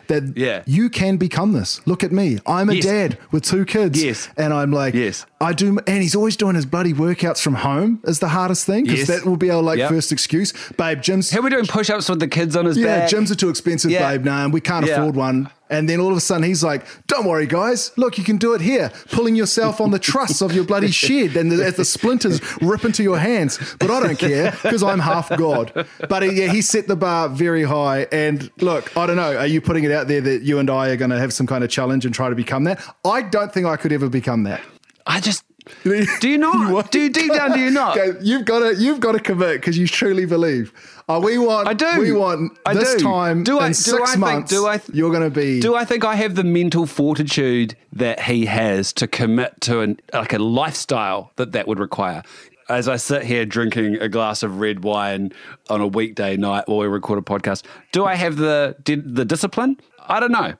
that 0.09 0.37
Yeah. 0.39 0.63
you 0.67 0.89
can 0.89 1.19
become 1.19 1.53
this. 1.53 1.83
Look 1.87 2.03
at 2.03 2.13
me. 2.13 2.39
I'm 2.47 2.71
a 2.71 2.75
Yes. 2.75 2.85
dad 2.85 3.19
with 3.31 3.45
two 3.45 3.67
kids. 3.67 4.03
Yes. 4.03 4.29
And 4.39 4.55
I'm 4.55 4.73
like, 4.73 4.95
Yes. 4.95 5.27
I 5.41 5.53
do 5.53 5.79
and 5.87 6.03
he's 6.03 6.17
always 6.17 6.37
doing 6.37 6.57
his 6.57 6.67
bloody 6.67 6.93
workouts 6.93 7.41
from 7.41 7.55
home 7.55 8.01
is 8.05 8.19
the 8.19 8.29
hardest 8.29 8.67
thing 8.67 8.85
because 8.85 9.01
Yes. 9.01 9.09
that 9.09 9.25
will 9.25 9.37
be 9.37 9.51
our 9.51 9.63
like 9.63 9.79
Yep. 9.79 9.91
first 9.91 10.11
excuse. 10.11 10.53
Babe, 10.77 11.01
Jim's 11.01 11.31
How 11.31 11.39
are 11.39 11.43
we 11.43 11.51
doing 11.51 11.65
push 11.67 11.91
ups 11.91 12.09
with 12.09 12.19
the 12.19 12.27
kids 12.27 12.57
on 12.57 12.65
his 12.65 12.77
yeah, 12.77 13.01
back? 13.01 13.11
gyms 13.11 13.31
are 13.31 13.37
too 13.37 13.49
expensive, 13.49 13.91
Yeah. 13.93 14.11
babe. 14.11 14.25
Nah, 14.25 14.49
we 14.49 14.61
can't 14.61 14.85
Yeah. 14.85 14.95
afford 15.01 15.15
one. 15.15 15.49
And 15.71 15.89
then 15.89 16.01
all 16.01 16.11
of 16.11 16.17
a 16.17 16.21
sudden 16.21 16.43
he's 16.45 16.65
like, 16.65 16.83
"Don't 17.09 17.25
worry, 17.27 17.47
guys. 17.47 17.93
Look, 17.97 18.17
you 18.19 18.25
can 18.25 18.37
do 18.39 18.55
it 18.55 18.63
here, 18.63 18.91
pulling 19.13 19.37
yourself 19.37 19.81
on 19.81 19.91
the 19.93 19.99
truss 19.99 20.41
of 20.41 20.53
your 20.55 20.65
bloody 20.65 20.91
shed, 21.03 21.37
and 21.37 21.53
the, 21.53 21.63
as 21.65 21.75
the 21.75 21.85
splinters 21.85 22.41
rip 22.63 22.85
into 22.85 23.03
your 23.05 23.19
hands." 23.19 23.59
But 23.79 23.91
I 23.91 24.01
don't 24.01 24.19
care 24.19 24.57
because 24.63 24.83
I'm 24.83 24.99
half 24.99 25.29
god. 25.37 25.87
But 26.09 26.23
he, 26.25 26.31
yeah, 26.33 26.51
he 26.53 26.63
set 26.63 26.89
the 26.89 26.97
bar 26.97 27.29
very 27.29 27.65
high. 27.65 28.07
And 28.11 28.51
look, 28.61 28.97
I 28.97 29.07
don't 29.07 29.17
know. 29.17 29.37
Are 29.37 29.47
you 29.47 29.61
putting 29.61 29.85
it 29.85 29.93
out 29.93 30.09
there 30.09 30.23
that 30.23 30.43
you 30.43 30.59
and 30.59 30.69
I 30.71 30.89
are 30.89 30.97
going 30.97 31.11
to 31.11 31.19
have 31.19 31.33
some 31.35 31.47
kind 31.47 31.63
of 31.63 31.71
challenge 31.71 32.05
and 32.07 32.15
try 32.15 32.29
to 32.31 32.35
become 32.35 32.65
that? 32.65 32.81
I 33.05 33.21
don't 33.23 33.53
think 33.53 33.67
I 33.67 33.77
could 33.77 33.93
ever 33.93 34.09
become 34.09 34.43
that. 34.45 34.63
I 35.09 35.21
just 35.21 35.45
do 35.85 36.29
you 36.29 36.39
not? 36.39 36.73
what? 36.77 36.91
do 36.93 37.01
you 37.01 37.11
deep 37.11 37.33
down? 37.33 37.53
Do 37.53 37.61
you 37.61 37.71
not? 37.71 37.99
Okay, 37.99 38.19
you've 38.23 38.45
got 38.45 38.61
to 38.61 38.75
you've 38.77 39.01
got 39.01 39.13
to 39.13 39.21
commit 39.21 39.61
because 39.61 39.77
you 39.77 39.87
truly 39.89 40.25
believe. 40.27 40.73
Uh, 41.09 41.19
we 41.23 41.39
want. 41.39 41.67
I 41.67 41.73
do. 41.73 41.99
We 41.99 42.13
want 42.13 42.59
I 42.67 42.75
this 42.75 42.95
do. 42.97 43.05
time 43.05 43.43
Do 43.43 43.59
I- 43.59 43.69
do 43.69 43.75
six 43.75 44.01
I 44.03 44.07
think- 44.09 44.19
months. 44.19 44.51
do 44.51 44.67
I 44.67 44.77
th- 44.79 44.95
you're 44.95 45.11
going 45.11 45.23
to 45.25 45.31
be. 45.31 45.59
Do 45.61 45.75
I 45.75 45.85
think 45.87 46.05
I 46.05 46.15
have 46.17 46.35
the 46.35 46.45
mental 46.45 46.87
fortitude 46.87 47.75
that 47.95 48.21
he 48.21 48.45
has 48.47 48.93
to 48.95 49.07
commit 49.07 49.59
to 49.63 49.81
an 49.81 49.99
like 50.13 50.33
a 50.35 50.39
lifestyle 50.39 51.33
that 51.37 51.53
that 51.53 51.67
would 51.67 51.79
require? 51.81 52.23
As 52.69 52.87
I 52.87 52.97
sit 52.97 53.23
here 53.23 53.47
drinking 53.47 53.97
a 53.97 54.11
glass 54.11 54.43
of 54.43 54.61
red 54.61 54.85
wine 54.85 55.33
on 55.71 55.81
a 55.81 55.87
weekday 55.87 56.37
night 56.37 56.65
while 56.69 56.79
we 56.79 56.87
record 56.87 57.19
a 57.19 57.23
podcast, 57.23 57.65
do 57.93 58.05
I 58.05 58.15
have 58.15 58.37
the 58.37 58.77
the 58.85 59.25
discipline? 59.25 59.79
I 60.07 60.21
don't 60.21 60.33
know. 60.33 60.53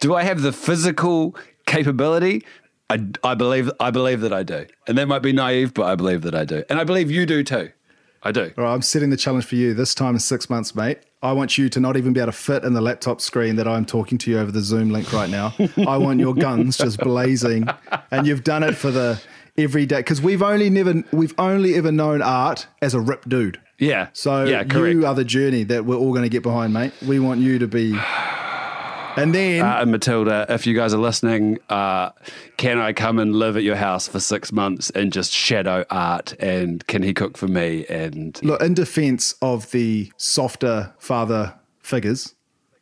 Do 0.00 0.14
I 0.14 0.22
have 0.22 0.40
the 0.40 0.52
physical 0.52 1.36
capability? 1.66 2.44
I, 2.90 3.06
I 3.24 3.34
believe 3.34 3.70
I 3.80 3.90
believe 3.90 4.20
that 4.20 4.32
I 4.32 4.42
do, 4.42 4.66
and 4.86 4.98
that 4.98 5.06
might 5.06 5.22
be 5.22 5.32
naive, 5.32 5.74
but 5.74 5.84
I 5.84 5.94
believe 5.94 6.22
that 6.22 6.34
I 6.34 6.44
do, 6.44 6.62
and 6.68 6.78
I 6.78 6.84
believe 6.84 7.10
you 7.10 7.26
do 7.26 7.42
too. 7.42 7.70
I 8.22 8.30
do. 8.30 8.52
All 8.56 8.64
right, 8.64 8.74
I'm 8.74 8.82
setting 8.82 9.10
the 9.10 9.16
challenge 9.16 9.46
for 9.46 9.56
you 9.56 9.74
this 9.74 9.94
time 9.94 10.14
in 10.14 10.20
six 10.20 10.48
months, 10.48 10.76
mate. 10.76 10.98
I 11.22 11.32
want 11.32 11.58
you 11.58 11.68
to 11.68 11.80
not 11.80 11.96
even 11.96 12.12
be 12.12 12.20
able 12.20 12.32
to 12.32 12.38
fit 12.38 12.64
in 12.64 12.72
the 12.72 12.80
laptop 12.80 13.20
screen 13.20 13.56
that 13.56 13.66
I'm 13.66 13.84
talking 13.84 14.18
to 14.18 14.30
you 14.30 14.38
over 14.38 14.52
the 14.52 14.60
Zoom 14.60 14.90
link 14.90 15.12
right 15.12 15.30
now. 15.30 15.54
I 15.88 15.96
want 15.96 16.20
your 16.20 16.34
guns 16.34 16.76
just 16.76 16.98
blazing, 16.98 17.68
and 18.10 18.26
you've 18.26 18.44
done 18.44 18.62
it 18.62 18.76
for 18.76 18.90
the 18.90 19.20
every 19.58 19.86
day 19.86 19.98
because 19.98 20.22
we've 20.22 20.42
only 20.42 20.70
never 20.70 21.02
we've 21.12 21.34
only 21.38 21.74
ever 21.74 21.92
known 21.92 22.22
art 22.22 22.66
as 22.80 22.94
a 22.94 23.00
ripped 23.00 23.28
dude. 23.28 23.60
Yeah. 23.78 24.08
So 24.12 24.44
yeah, 24.44 24.64
correct. 24.64 24.94
you 24.94 25.06
are 25.06 25.14
the 25.14 25.24
journey 25.24 25.64
that 25.64 25.84
we're 25.84 25.96
all 25.96 26.12
going 26.12 26.22
to 26.22 26.28
get 26.28 26.42
behind, 26.42 26.72
mate. 26.72 26.92
We 27.06 27.18
want 27.18 27.40
you 27.40 27.58
to 27.58 27.66
be 27.66 27.92
And 29.16 29.34
then 29.34 29.64
Art 29.64 29.82
and 29.82 29.90
Matilda, 29.90 30.46
if 30.48 30.66
you 30.66 30.74
guys 30.74 30.94
are 30.94 30.98
listening, 30.98 31.58
uh, 31.68 32.10
can 32.56 32.78
I 32.78 32.92
come 32.92 33.18
and 33.18 33.34
live 33.36 33.56
at 33.56 33.62
your 33.62 33.76
house 33.76 34.08
for 34.08 34.20
six 34.20 34.52
months 34.52 34.90
and 34.90 35.12
just 35.12 35.32
shadow 35.32 35.84
Art? 35.90 36.34
And 36.38 36.86
can 36.86 37.02
he 37.02 37.12
cook 37.12 37.36
for 37.36 37.48
me? 37.48 37.86
And 37.88 38.38
Look, 38.42 38.62
in 38.62 38.74
defense 38.74 39.34
of 39.42 39.70
the 39.70 40.10
softer 40.16 40.94
father 40.98 41.54
figures, 41.80 42.34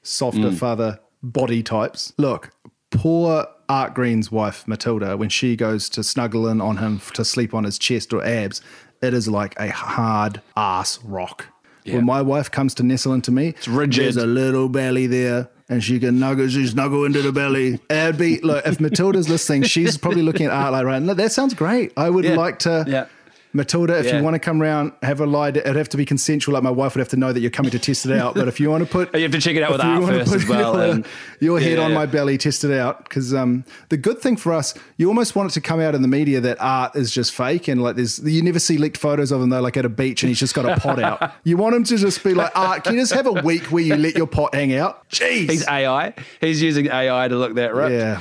softer 0.03 0.53
father 0.53 1.01
body 1.23 1.63
types, 1.63 2.13
look, 2.17 2.51
poor 2.91 3.47
Art 3.69 3.95
Green's 3.95 4.33
wife, 4.33 4.67
Matilda, 4.67 5.17
when 5.17 5.29
she 5.29 5.57
goes 5.57 5.89
to 5.91 6.03
snuggle 6.03 6.49
in 6.49 6.61
on 6.61 6.79
him 6.79 7.01
to 7.15 7.25
sleep 7.25 7.55
on 7.55 7.65
his 7.65 7.79
chest 7.79 8.13
or 8.13 8.25
abs, 8.25 8.61
it 9.03 9.15
is 9.15 9.29
like 9.29 9.59
a 9.59 9.69
hard 9.71 10.43
ass 10.57 11.03
rock. 11.05 11.47
When 11.94 12.04
my 12.06 12.23
wife 12.23 12.50
comes 12.50 12.75
to 12.75 12.82
nestle 12.82 13.12
into 13.14 13.30
me, 13.30 13.49
it's 13.49 13.68
rigid. 13.68 14.04
There's 14.04 14.16
a 14.16 14.26
little 14.26 14.68
belly 14.68 15.06
there. 15.06 15.49
And 15.68 15.85
she 15.85 16.00
can 16.00 16.18
nuggle, 16.18 16.50
she 16.50 16.66
snuggle 16.66 17.04
into 17.04 17.23
the 17.23 17.30
belly. 17.30 17.78
It'd 17.88 18.18
be 18.18 18.40
look 18.40 18.66
if 18.66 18.80
Matilda's 18.80 19.28
listening, 19.28 19.62
she's 19.62 19.97
probably 19.97 20.23
looking 20.23 20.47
at 20.47 20.52
art 20.52 20.73
like 20.73 20.85
right. 20.85 20.99
That 21.16 21.30
sounds 21.30 21.54
great. 21.54 21.92
I 21.97 22.11
would 22.11 22.25
Yeah. 22.25 22.35
like 22.35 22.59
to 22.61 22.85
Yeah. 22.88 23.06
Matilda, 23.52 23.99
if 23.99 24.07
Yeah. 24.07 24.19
you 24.19 24.23
want 24.23 24.35
to 24.35 24.38
come 24.38 24.62
around, 24.62 24.92
have 25.02 25.21
a 25.21 25.26
lie, 25.26 25.49
it'd 25.49 25.75
have 25.76 25.88
to 25.88 25.97
be 25.97 26.04
consensual. 26.04 26.54
Like 26.54 26.62
my 26.62 26.71
wife 26.71 26.95
would 26.95 27.00
have 27.00 27.09
to 27.09 27.16
know 27.16 27.33
that 27.33 27.40
you're 27.40 27.50
coming 27.50 27.73
to 27.73 27.78
test 27.80 28.07
it 28.07 28.12
out. 28.16 28.35
But 28.37 28.47
if 28.47 28.61
you 28.61 28.71
want 28.71 28.85
to 28.85 28.88
put, 28.90 29.12
You 29.14 29.23
have 29.23 29.33
to 29.33 29.40
check 29.40 29.57
it 29.57 29.62
out 29.62 29.73
with 29.73 29.80
Art 29.80 30.04
first 30.04 30.33
as 30.33 30.47
well, 30.49 30.75
Your, 30.76 30.92
and- 30.95 31.07
your 31.40 31.59
head 31.61 31.78
Yeah, 31.78 31.85
on 31.85 31.90
yeah. 31.90 31.97
my 31.97 32.07
belly, 32.07 32.38
test 32.38 32.62
it 32.64 32.71
out. 32.71 33.04
Because 33.04 33.35
um, 33.35 33.64
the 33.88 33.97
good 33.97 34.21
thing 34.21 34.37
for 34.37 34.52
us, 34.52 34.75
you 34.99 35.09
almost 35.09 35.35
want 35.35 35.50
it 35.50 35.54
to 35.54 35.61
come 35.61 35.80
out 35.80 35.95
in 35.97 36.02
the 36.02 36.09
media 36.09 36.40
that 36.40 36.59
art 36.61 36.95
is 36.95 37.11
just 37.11 37.33
fake, 37.35 37.66
and 37.66 37.83
like 37.83 37.97
there's 37.97 38.19
you 38.21 38.40
never 38.42 38.59
see 38.61 38.78
leaked 38.78 38.97
photos 38.99 39.33
of 39.33 39.40
him 39.42 39.50
though, 39.50 39.61
like 39.61 39.76
at 39.76 39.85
a 39.85 39.88
beach, 39.88 40.23
and 40.23 40.28
he's 40.28 40.38
just 40.38 40.54
got 40.54 40.64
a 40.66 40.78
pot 40.80 40.99
out. 41.02 41.33
You 41.45 41.57
want 41.57 41.75
him 41.75 41.85
to 41.85 41.97
just 41.97 42.23
be 42.23 42.35
like, 42.35 42.52
art, 42.57 42.85
can 42.85 42.95
you 42.95 43.00
just 43.00 43.12
have 43.14 43.26
a 43.26 43.33
week 43.33 43.64
where 43.73 43.83
you 43.83 43.97
let 43.97 44.14
your 44.14 44.26
pot 44.26 44.54
hang 44.54 44.75
out? 44.75 45.09
Jeez. 45.11 45.50
he's 45.50 45.66
AI. 45.66 46.14
He's 46.40 46.62
using 46.62 46.87
AI 46.87 47.26
to 47.28 47.37
look 47.37 47.54
that 47.54 47.75
right. 47.75 47.90
yeah. 47.90 48.21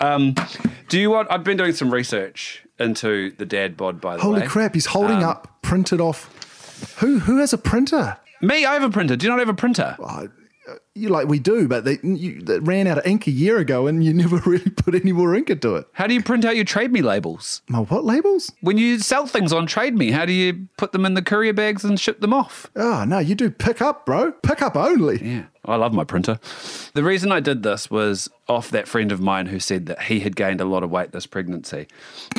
Um, 0.00 0.34
do 0.88 0.98
you 0.98 1.10
want? 1.10 1.30
I've 1.30 1.44
been 1.44 1.56
doing 1.56 1.72
some 1.72 1.92
research 1.92 2.62
into 2.78 3.32
the 3.36 3.46
dad 3.46 3.76
bod. 3.76 4.00
By 4.00 4.16
the 4.16 4.22
Holy 4.22 4.40
way, 4.42 4.46
crap! 4.46 4.74
He's 4.74 4.86
holding 4.86 5.18
Um, 5.18 5.24
up 5.30 5.62
printed 5.62 6.00
off. 6.00 6.30
Who 6.98 7.20
who 7.20 7.38
has 7.38 7.52
a 7.52 7.58
printer? 7.58 8.16
Me, 8.42 8.64
I 8.66 8.74
have 8.74 8.82
a 8.82 8.90
printer. 8.90 9.16
Do 9.16 9.24
you 9.24 9.30
not 9.30 9.38
have 9.38 9.48
a 9.48 9.54
printer? 9.54 9.96
You 10.96 11.08
like 11.10 11.28
we 11.28 11.38
do, 11.38 11.68
but 11.68 11.84
they 11.84 11.98
you, 12.02 12.40
that 12.42 12.62
ran 12.62 12.86
out 12.86 12.98
of 12.98 13.06
ink 13.06 13.26
a 13.26 13.30
year 13.30 13.58
ago, 13.58 13.86
and 13.86 14.02
you 14.02 14.12
never 14.22 14.36
really 14.48 14.70
put 14.70 14.94
any 14.94 15.12
more 15.12 15.34
ink 15.34 15.50
into 15.50 15.76
it. 15.76 15.86
How 15.92 16.06
do 16.06 16.14
you 16.14 16.22
print 16.22 16.44
out 16.44 16.56
your 16.56 16.64
Trade 16.64 16.92
Me 16.92 17.02
labels? 17.02 17.62
My 17.68 17.80
what 17.80 18.04
labels? 18.04 18.50
When 18.60 18.78
you 18.78 18.98
sell 18.98 19.26
things 19.26 19.52
on 19.52 19.66
Trade 19.66 19.96
Me, 19.96 20.10
how 20.10 20.24
do 20.24 20.32
you 20.32 20.68
put 20.78 20.92
them 20.92 21.04
in 21.04 21.14
the 21.14 21.22
courier 21.22 21.52
bags 21.52 21.84
and 21.84 22.00
ship 22.00 22.20
them 22.20 22.32
off? 22.32 22.70
Oh 22.76 23.04
no, 23.06 23.18
you 23.18 23.34
do 23.34 23.50
pick 23.50 23.82
up, 23.82 24.06
bro. 24.06 24.32
Pick 24.32 24.62
up 24.62 24.76
only. 24.76 25.18
Yeah, 25.22 25.44
I 25.64 25.76
love 25.76 25.92
my 25.92 26.04
printer. 26.04 26.38
The 26.94 27.02
reason 27.04 27.30
I 27.32 27.40
did 27.40 27.62
this 27.62 27.90
was 27.90 28.28
off 28.48 28.70
that 28.70 28.88
friend 28.88 29.12
of 29.12 29.20
mine 29.20 29.46
who 29.46 29.60
said 29.60 29.86
that 29.86 30.02
he 30.02 30.20
had 30.20 30.36
gained 30.36 30.60
a 30.60 30.64
lot 30.64 30.82
of 30.82 30.90
weight 30.90 31.12
this 31.12 31.26
pregnancy. 31.26 31.86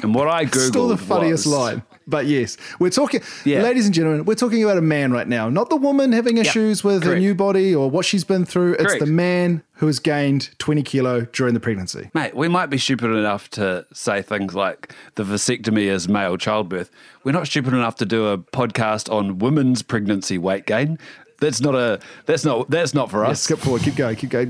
And 0.01 0.15
what 0.15 0.27
I 0.27 0.45
googled 0.45 0.67
Still 0.69 0.87
the 0.87 0.97
funniest 0.97 1.45
was- 1.45 1.53
line. 1.53 1.83
But 2.07 2.25
yes, 2.25 2.55
we're 2.79 2.89
talking, 2.89 3.21
Yeah. 3.43 3.61
ladies 3.61 3.85
and 3.85 3.93
gentlemen, 3.93 4.23
we're 4.25 4.35
talking 4.35 4.63
about 4.63 4.77
a 4.77 4.81
man 4.81 5.11
right 5.11 5.27
now, 5.27 5.49
not 5.49 5.69
the 5.69 5.75
woman 5.75 6.13
having 6.13 6.37
issues 6.37 6.83
with 6.83 7.03
her 7.03 7.17
new 7.19 7.35
body 7.35 7.75
or 7.75 7.89
what 7.89 8.05
she's 8.05 8.23
been 8.23 8.45
through. 8.45 8.73
It's 8.75 8.83
Correct. 8.83 8.99
the 9.01 9.11
man 9.11 9.61
who 9.73 9.87
has 9.87 9.99
gained 9.99 10.49
20 10.57 10.81
kilo 10.83 11.21
during 11.33 11.53
the 11.53 11.59
pregnancy. 11.59 12.09
Mate, 12.13 12.35
we 12.35 12.47
might 12.47 12.67
be 12.67 12.77
stupid 12.77 13.11
enough 13.11 13.49
to 13.51 13.85
say 13.93 14.21
things 14.21 14.55
like 14.55 14.93
the 15.15 15.23
vasectomy 15.23 15.83
is 15.87 16.07
male 16.07 16.37
childbirth. 16.37 16.89
We're 17.23 17.33
not 17.33 17.45
stupid 17.47 17.73
enough 17.73 17.95
to 17.97 18.05
do 18.05 18.27
a 18.27 18.37
podcast 18.37 19.11
on 19.11 19.37
women's 19.39 19.81
pregnancy 19.81 20.37
weight 20.37 20.65
gain. 20.65 20.97
That's 21.39 21.61
not 21.61 21.75
a 21.75 21.99
that's 22.25 22.43
not 22.43 22.69
that's 22.69 22.93
not 22.93 23.11
for 23.11 23.23
us. 23.23 23.41
Skip 23.41 23.59
forward, 23.59 23.83
keep 23.83 23.95
going, 23.95 24.15
keep 24.15 24.31
going. 24.31 24.47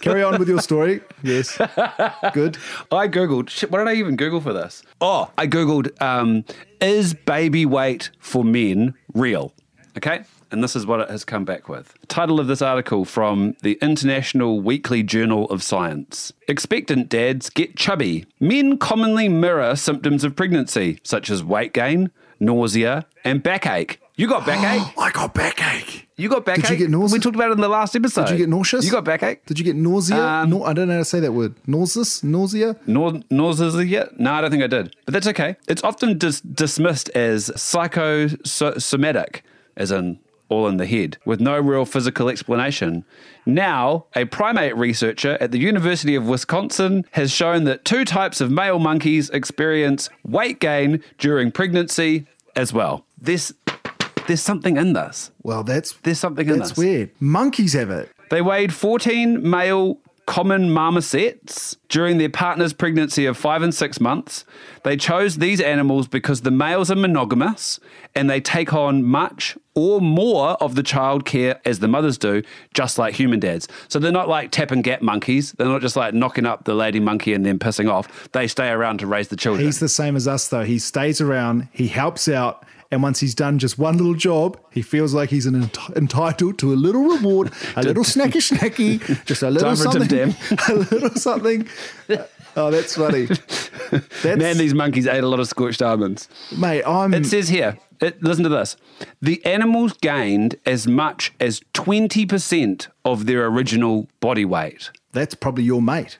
Carry 0.00 0.22
on 0.22 0.38
with 0.38 0.48
your 0.48 0.60
story. 0.60 1.00
Yes. 1.22 1.56
Good. 2.32 2.56
I 2.92 3.06
googled. 3.08 3.50
Shit, 3.50 3.70
what 3.70 3.78
did 3.78 3.88
I 3.88 3.94
even 3.94 4.16
Google 4.16 4.40
for 4.40 4.52
this? 4.52 4.82
Oh, 5.00 5.30
I 5.36 5.46
googled. 5.46 6.00
Um, 6.00 6.44
is 6.80 7.12
baby 7.12 7.66
weight 7.66 8.10
for 8.18 8.44
men 8.44 8.94
real? 9.12 9.52
Okay, 9.96 10.24
and 10.50 10.62
this 10.64 10.74
is 10.74 10.86
what 10.86 11.00
it 11.00 11.10
has 11.10 11.24
come 11.24 11.44
back 11.44 11.68
with. 11.68 11.94
Title 12.08 12.40
of 12.40 12.46
this 12.46 12.62
article 12.62 13.04
from 13.04 13.54
the 13.62 13.76
International 13.82 14.60
Weekly 14.60 15.02
Journal 15.02 15.46
of 15.50 15.62
Science: 15.62 16.32
Expectant 16.48 17.10
dads 17.10 17.50
get 17.50 17.76
chubby. 17.76 18.24
Men 18.38 18.78
commonly 18.78 19.28
mirror 19.28 19.76
symptoms 19.76 20.24
of 20.24 20.34
pregnancy, 20.34 20.98
such 21.02 21.28
as 21.28 21.44
weight 21.44 21.74
gain, 21.74 22.10
nausea, 22.38 23.04
and 23.22 23.42
backache. 23.42 24.00
You 24.20 24.28
got 24.28 24.44
backache. 24.44 24.92
I 24.98 25.10
got 25.12 25.32
backache. 25.32 26.06
You 26.18 26.28
got 26.28 26.44
backache. 26.44 26.64
Did 26.64 26.70
you 26.72 26.76
get 26.76 26.90
nausea? 26.90 27.16
We 27.16 27.20
talked 27.20 27.36
about 27.36 27.48
it 27.48 27.52
in 27.52 27.60
the 27.62 27.70
last 27.70 27.96
episode. 27.96 28.26
Did 28.26 28.32
you 28.32 28.36
get 28.36 28.50
nauseous? 28.50 28.84
You 28.84 28.90
got 28.90 29.02
backache. 29.02 29.46
Did 29.46 29.58
you 29.58 29.64
get 29.64 29.76
nausea? 29.76 30.22
Um, 30.22 30.50
no, 30.50 30.64
I 30.64 30.74
don't 30.74 30.88
know 30.88 30.92
how 30.92 30.98
to 30.98 31.06
say 31.06 31.20
that 31.20 31.32
word. 31.32 31.54
Nauseous? 31.66 32.22
Nausea? 32.22 32.76
Nausea 32.86 33.82
yet? 33.82 34.20
No, 34.20 34.34
I 34.34 34.42
don't 34.42 34.50
think 34.50 34.62
I 34.62 34.66
did. 34.66 34.94
But 35.06 35.14
that's 35.14 35.26
okay. 35.28 35.56
It's 35.68 35.82
often 35.82 36.18
dis- 36.18 36.42
dismissed 36.42 37.08
as 37.10 37.50
psychosomatic, 37.58 39.42
as 39.78 39.90
in 39.90 40.18
all 40.50 40.68
in 40.68 40.76
the 40.76 40.86
head, 40.86 41.16
with 41.24 41.40
no 41.40 41.58
real 41.58 41.86
physical 41.86 42.28
explanation. 42.28 43.06
Now, 43.46 44.04
a 44.14 44.26
primate 44.26 44.76
researcher 44.76 45.38
at 45.40 45.50
the 45.50 45.58
University 45.58 46.14
of 46.14 46.26
Wisconsin 46.26 47.06
has 47.12 47.30
shown 47.32 47.64
that 47.64 47.86
two 47.86 48.04
types 48.04 48.42
of 48.42 48.50
male 48.50 48.80
monkeys 48.80 49.30
experience 49.30 50.10
weight 50.24 50.60
gain 50.60 51.02
during 51.16 51.50
pregnancy 51.50 52.26
as 52.56 52.72
well. 52.72 53.06
There's, 53.22 53.52
there's 54.26 54.42
something 54.42 54.76
in 54.76 54.92
this. 54.92 55.30
Well, 55.42 55.62
that's 55.64 55.92
There's 56.02 56.18
something 56.20 56.48
in 56.48 56.58
that's 56.58 56.70
this. 56.70 56.78
weird. 56.78 57.10
Monkeys 57.20 57.72
have 57.74 57.90
it. 57.90 58.10
They 58.30 58.42
weighed 58.42 58.72
14 58.72 59.48
male 59.48 59.98
common 60.26 60.70
marmosets 60.70 61.76
during 61.88 62.18
their 62.18 62.28
partner's 62.28 62.72
pregnancy 62.72 63.26
of 63.26 63.36
five 63.36 63.62
and 63.62 63.74
six 63.74 64.00
months. 64.00 64.44
They 64.84 64.96
chose 64.96 65.38
these 65.38 65.60
animals 65.60 66.06
because 66.06 66.42
the 66.42 66.52
males 66.52 66.88
are 66.88 66.94
monogamous 66.94 67.80
and 68.14 68.30
they 68.30 68.40
take 68.40 68.72
on 68.72 69.02
much 69.02 69.56
or 69.74 70.00
more 70.00 70.50
of 70.62 70.76
the 70.76 70.84
child 70.84 71.24
care 71.24 71.60
as 71.64 71.80
the 71.80 71.88
mothers 71.88 72.16
do, 72.16 72.44
just 72.74 72.96
like 72.96 73.14
human 73.14 73.40
dads. 73.40 73.66
So 73.88 73.98
they're 73.98 74.12
not 74.12 74.28
like 74.28 74.52
tap 74.52 74.70
and 74.70 74.84
gap 74.84 75.02
monkeys. 75.02 75.50
They're 75.52 75.66
not 75.66 75.80
just 75.80 75.96
like 75.96 76.14
knocking 76.14 76.46
up 76.46 76.62
the 76.64 76.74
lady 76.74 77.00
monkey 77.00 77.34
and 77.34 77.44
then 77.44 77.58
pissing 77.58 77.90
off. 77.90 78.30
They 78.30 78.46
stay 78.46 78.68
around 78.68 78.98
to 78.98 79.08
raise 79.08 79.28
the 79.28 79.36
children. 79.36 79.64
He's 79.66 79.80
the 79.80 79.88
same 79.88 80.14
as 80.14 80.28
us, 80.28 80.46
though. 80.46 80.64
He 80.64 80.78
stays 80.78 81.20
around, 81.20 81.66
he 81.72 81.88
helps 81.88 82.28
out, 82.28 82.64
and 82.90 83.02
once 83.02 83.20
he's 83.20 83.34
done 83.34 83.58
just 83.58 83.78
one 83.78 83.96
little 83.98 84.14
job, 84.14 84.58
he 84.70 84.82
feels 84.82 85.14
like 85.14 85.30
he's 85.30 85.46
an 85.46 85.54
ent- 85.54 85.78
entitled 85.96 86.58
to 86.58 86.72
a 86.72 86.76
little 86.76 87.02
reward, 87.04 87.52
a 87.76 87.82
little 87.82 88.04
snacky 88.04 88.40
snacky, 88.40 89.24
just 89.24 89.42
a 89.42 89.50
little 89.50 89.76
something, 89.76 90.34
a 90.68 90.74
little 90.74 91.10
something. 91.16 91.66
Oh, 92.56 92.70
that's 92.70 92.96
funny. 92.96 93.26
That's, 93.26 94.24
Man, 94.24 94.58
these 94.58 94.74
monkeys 94.74 95.06
ate 95.06 95.22
a 95.22 95.28
lot 95.28 95.38
of 95.40 95.46
scorched 95.48 95.82
almonds. 95.82 96.28
mate, 96.56 96.82
I'm. 96.84 97.14
It 97.14 97.26
says 97.26 97.48
here, 97.48 97.78
it, 98.00 98.20
listen 98.22 98.42
to 98.42 98.48
this. 98.50 98.76
The 99.22 99.44
animals 99.44 99.92
gained 99.94 100.56
as 100.66 100.86
much 100.88 101.32
as 101.38 101.60
20% 101.74 102.88
of 103.04 103.26
their 103.26 103.46
original 103.46 104.08
body 104.20 104.44
weight. 104.44 104.90
that's 105.12 105.34
probably 105.34 105.64
your 105.64 105.80
mate. 105.82 106.18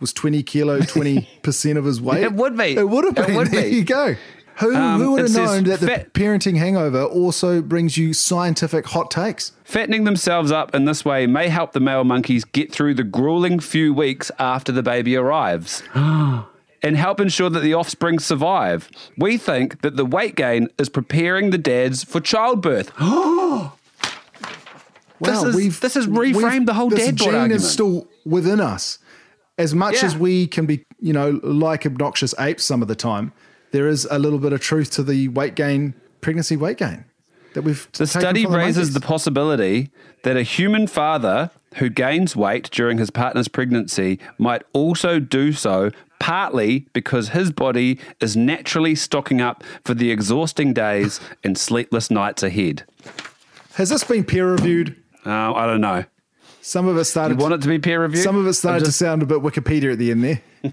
Was 0.00 0.14
twenty 0.14 0.42
kilo 0.42 0.80
twenty 0.80 1.28
percent 1.42 1.76
of 1.76 1.84
his 1.84 2.00
weight? 2.08 2.22
It 2.22 2.32
would 2.32 2.56
be. 2.56 2.74
It 2.74 2.88
would 2.88 3.04
have 3.04 3.18
It 3.18 3.26
been. 3.26 3.36
would 3.36 3.48
there 3.48 3.64
be. 3.64 3.68
you 3.76 3.84
go. 3.84 4.14
Who, 4.60 4.74
Um, 4.76 5.00
who 5.00 5.12
would 5.12 5.22
have 5.22 5.32
known 5.34 5.64
that 5.64 5.80
the 5.80 5.86
fat- 5.86 6.12
parenting 6.12 6.56
hangover 6.56 7.02
also 7.02 7.62
brings 7.62 7.96
you 7.96 8.12
scientific 8.12 8.86
hot 8.88 9.10
takes? 9.10 9.52
Fattening 9.64 10.04
themselves 10.04 10.52
up 10.52 10.74
in 10.74 10.84
this 10.84 11.04
way 11.04 11.26
may 11.26 11.48
help 11.48 11.72
the 11.72 11.80
male 11.80 12.04
monkeys 12.04 12.44
get 12.44 12.70
through 12.72 12.94
the 12.94 13.04
grueling 13.04 13.58
few 13.60 13.94
weeks 13.94 14.30
after 14.38 14.70
the 14.72 14.82
baby 14.82 15.16
arrives. 15.16 15.82
And 16.82 16.96
help 16.96 17.20
ensure 17.20 17.50
that 17.50 17.60
the 17.60 17.74
offspring 17.74 18.18
survive. 18.20 18.88
We 19.18 19.36
think 19.36 19.82
that 19.82 19.96
the 19.96 20.06
weight 20.06 20.34
gain 20.34 20.68
is 20.78 20.88
preparing 20.88 21.50
the 21.50 21.58
dads 21.58 22.04
for 22.04 22.20
childbirth. 22.20 22.90
This 25.20 25.42
is- 25.42 25.80
this 25.80 25.92
has 25.94 26.06
reframed 26.06 26.64
the 26.64 26.72
whole 26.72 26.88
dad 26.88 27.16
gene 27.16 27.28
argument. 27.34 27.52
is 27.52 27.70
still 27.70 28.08
within 28.24 28.58
us. 28.60 28.98
As 29.58 29.74
much 29.74 29.96
Yeah. 29.96 30.06
as 30.06 30.16
we 30.16 30.46
can 30.46 30.64
be, 30.64 30.86
you 30.98 31.12
know, 31.12 31.38
like 31.42 31.84
obnoxious 31.84 32.34
apes 32.38 32.64
some 32.64 32.80
of 32.80 32.88
the 32.88 32.94
time, 32.94 33.32
there 33.72 33.88
is 33.88 34.06
a 34.10 34.18
little 34.18 34.38
bit 34.38 34.52
of 34.52 34.60
truth 34.60 34.90
to 34.92 35.02
the 35.02 35.28
weight 35.28 35.54
gain, 35.54 35.94
pregnancy 36.20 36.56
weight 36.56 36.78
gain 36.78 37.04
that 37.54 37.62
we've. 37.62 37.88
The 37.92 38.06
study 38.06 38.46
raises 38.46 38.92
the 38.92 39.00
possibility 39.00 39.90
that 40.22 40.36
a 40.36 40.42
human 40.42 40.86
father 40.86 41.50
who 41.76 41.88
gains 41.88 42.34
weight 42.34 42.70
during 42.70 42.98
his 42.98 43.10
partner's 43.10 43.48
pregnancy 43.48 44.18
might 44.38 44.62
also 44.72 45.20
do 45.20 45.52
so 45.52 45.90
partly 46.18 46.86
because 46.92 47.30
his 47.30 47.50
body 47.50 47.98
is 48.20 48.36
naturally 48.36 48.94
stocking 48.94 49.40
up 49.40 49.64
for 49.84 49.94
the 49.94 50.10
exhausting 50.10 50.72
days 50.72 51.18
and 51.42 51.56
sleepless 51.56 52.10
nights 52.10 52.42
ahead. 52.42 52.84
Has 53.74 53.88
this 53.88 54.04
been 54.04 54.24
peer 54.24 54.50
reviewed? 54.50 54.96
Uh, 55.24 55.54
I 55.54 55.66
don't 55.66 55.80
know. 55.80 56.04
Some 56.70 56.86
of 56.86 56.96
it 56.98 57.04
started. 57.04 57.36
You 57.36 57.42
want 57.42 57.54
it 57.54 57.62
to 57.62 57.68
be 57.68 57.80
peer 57.80 58.00
reviewed? 58.00 58.22
Some 58.22 58.36
of 58.36 58.46
it 58.46 58.52
started 58.52 58.84
just- 58.84 58.96
to 58.96 59.04
sound 59.04 59.22
a 59.22 59.26
bit 59.26 59.38
Wikipedia 59.38 59.90
at 59.90 59.98
the 59.98 60.12
end 60.12 60.22
there. 60.22 60.40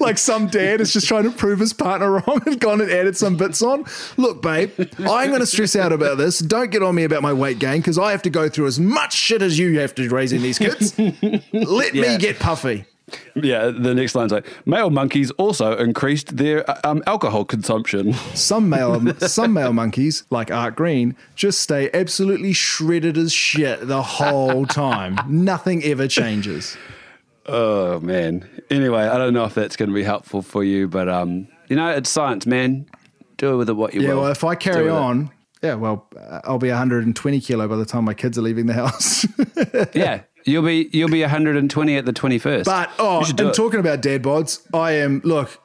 like 0.00 0.18
some 0.18 0.48
dad 0.48 0.82
is 0.82 0.92
just 0.92 1.06
trying 1.08 1.22
to 1.24 1.30
prove 1.30 1.60
his 1.60 1.72
partner 1.72 2.10
wrong 2.26 2.42
and 2.44 2.60
gone 2.60 2.80
and 2.82 2.90
added 2.90 3.16
some 3.16 3.38
bits 3.38 3.62
on. 3.62 3.86
Look, 4.18 4.42
babe, 4.42 4.70
I'm 4.98 5.28
going 5.28 5.40
to 5.40 5.46
stress 5.46 5.76
out 5.76 5.92
about 5.92 6.18
this. 6.18 6.40
Don't 6.40 6.70
get 6.70 6.82
on 6.82 6.94
me 6.94 7.04
about 7.04 7.22
my 7.22 7.32
weight 7.32 7.58
gain 7.58 7.78
because 7.78 7.96
I 7.98 8.10
have 8.10 8.20
to 8.22 8.30
go 8.30 8.50
through 8.50 8.66
as 8.66 8.78
much 8.78 9.14
shit 9.14 9.40
as 9.40 9.58
you 9.58 9.78
have 9.80 9.94
to 9.94 10.08
raising 10.10 10.42
these 10.42 10.58
kids. 10.58 10.98
Let 11.52 11.94
Yeah. 11.94 12.02
me 12.12 12.18
get 12.18 12.38
puffy. 12.38 12.84
Yeah, 13.34 13.66
the 13.70 13.94
next 13.94 14.14
line's 14.14 14.32
like 14.32 14.46
male 14.66 14.90
monkeys 14.90 15.30
also 15.32 15.76
increased 15.76 16.36
their 16.36 16.68
uh, 16.70 16.80
um, 16.84 17.02
alcohol 17.06 17.44
consumption. 17.44 18.12
Some 18.34 18.68
male, 18.68 19.14
some 19.20 19.52
male 19.52 19.72
monkeys, 19.72 20.24
like 20.30 20.50
Art 20.50 20.76
Green, 20.76 21.16
just 21.34 21.60
stay 21.60 21.90
absolutely 21.94 22.52
shredded 22.52 23.16
as 23.18 23.32
shit 23.32 23.86
the 23.88 24.02
whole 24.02 24.66
time. 24.66 25.18
Nothing 25.26 25.82
ever 25.84 26.08
changes. 26.08 26.76
Oh 27.46 27.98
man. 28.00 28.48
Anyway, 28.70 29.00
I 29.02 29.18
don't 29.18 29.34
know 29.34 29.44
if 29.44 29.54
that's 29.54 29.76
going 29.76 29.88
to 29.88 29.94
be 29.94 30.04
helpful 30.04 30.42
for 30.42 30.62
you, 30.62 30.88
but 30.88 31.08
um, 31.08 31.48
you 31.68 31.76
know, 31.76 31.88
it's 31.90 32.08
science, 32.10 32.46
man. 32.46 32.86
Do 33.38 33.54
it 33.54 33.56
with 33.56 33.68
it 33.68 33.74
what 33.74 33.94
you 33.94 34.02
Yeah, 34.02 34.10
will. 34.14 34.22
well, 34.22 34.30
if 34.30 34.44
I 34.44 34.54
carry 34.54 34.88
on, 34.88 35.30
yeah, 35.62 35.74
well, 35.74 36.06
uh, 36.16 36.40
I'll 36.44 36.58
be 36.58 36.68
120 36.68 37.40
kilo 37.40 37.66
by 37.66 37.76
the 37.76 37.84
time 37.84 38.04
my 38.04 38.14
kids 38.14 38.38
are 38.38 38.42
leaving 38.42 38.66
the 38.66 38.74
house. 38.74 39.26
yeah, 39.94 40.22
you'll 40.44 40.62
be 40.64 40.88
you'll 40.92 41.08
be 41.08 41.20
120 41.22 41.96
at 41.96 42.04
the 42.04 42.12
21st. 42.12 42.64
But 42.64 42.90
oh, 42.98 43.24
and 43.28 43.40
it. 43.40 43.54
talking 43.54 43.80
about 43.80 44.00
dad 44.02 44.22
bods, 44.22 44.60
I 44.74 44.92
am 44.92 45.20
look. 45.24 45.60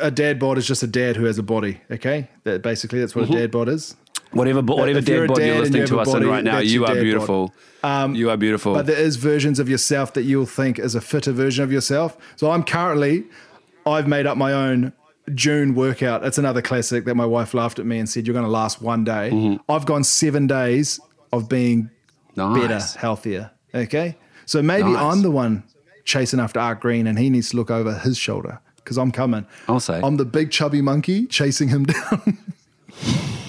A 0.00 0.10
dad 0.10 0.38
bod 0.38 0.58
is 0.58 0.66
just 0.66 0.82
a 0.82 0.86
dad 0.86 1.16
who 1.16 1.24
has 1.24 1.38
a 1.38 1.42
body. 1.42 1.80
Okay, 1.90 2.28
that 2.44 2.62
basically 2.62 3.00
that's 3.00 3.14
what 3.14 3.24
Mm-hmm. 3.26 3.34
a 3.34 3.38
dad 3.40 3.50
bod 3.50 3.68
is. 3.68 3.96
whatever 4.32 4.62
bo- 4.62 4.76
whatever 4.76 4.98
if 4.98 5.08
you're 5.08 5.20
dead 5.20 5.24
a 5.24 5.28
bod 5.28 5.36
dad 5.38 5.46
you're 5.46 5.58
listening 5.60 5.80
you 5.82 5.86
to 5.88 6.00
us 6.00 6.14
in 6.14 6.26
right 6.26 6.44
now, 6.44 6.58
you 6.58 6.84
are 6.86 6.94
beautiful. 6.94 7.52
you 7.84 8.30
are 8.30 8.36
beautiful. 8.36 8.74
But 8.74 8.86
there 8.86 8.98
is 8.98 9.16
versions 9.16 9.58
of 9.58 9.68
yourself 9.68 10.12
that 10.14 10.22
you'll 10.22 10.46
think 10.46 10.78
is 10.78 10.94
a 10.94 11.00
fitter 11.00 11.32
version 11.32 11.64
of 11.64 11.72
yourself. 11.72 12.16
So 12.36 12.50
I'm 12.50 12.62
currently, 12.64 13.24
I've 13.86 14.06
made 14.08 14.26
up 14.26 14.36
my 14.36 14.52
own 14.52 14.92
June 15.34 15.74
workout. 15.74 16.24
It's 16.24 16.38
another 16.38 16.62
classic 16.62 17.04
that 17.04 17.14
my 17.14 17.26
wife 17.26 17.52
laughed 17.54 17.78
at 17.78 17.84
me 17.86 17.98
and 17.98 18.08
said, 18.08 18.26
"You're 18.26 18.32
going 18.34 18.46
to 18.46 18.50
last 18.50 18.80
one 18.80 19.04
day." 19.04 19.30
Mm-hmm. 19.32 19.70
I've 19.70 19.84
gone 19.86 20.02
seven 20.04 20.46
days 20.46 20.98
of 21.32 21.48
being 21.48 21.90
nice. 22.34 22.60
better, 22.94 22.98
healthier. 22.98 23.50
Okay, 23.74 24.16
so 24.46 24.62
maybe 24.62 24.90
Nice. 24.90 25.02
I'm 25.16 25.22
the 25.22 25.30
one 25.30 25.64
chasing 26.04 26.40
after 26.40 26.58
Art 26.60 26.80
Green, 26.80 27.06
and 27.06 27.18
he 27.18 27.28
needs 27.30 27.50
to 27.50 27.56
look 27.56 27.70
over 27.70 27.94
his 27.98 28.16
shoulder 28.16 28.60
because 28.76 28.96
I'm 28.96 29.12
coming. 29.12 29.46
I'll 29.68 29.80
say. 29.80 30.00
I'm 30.02 30.16
the 30.16 30.24
big 30.24 30.50
chubby 30.50 30.80
monkey 30.80 31.26
chasing 31.26 31.68
him 31.68 31.84
down. 31.86 32.38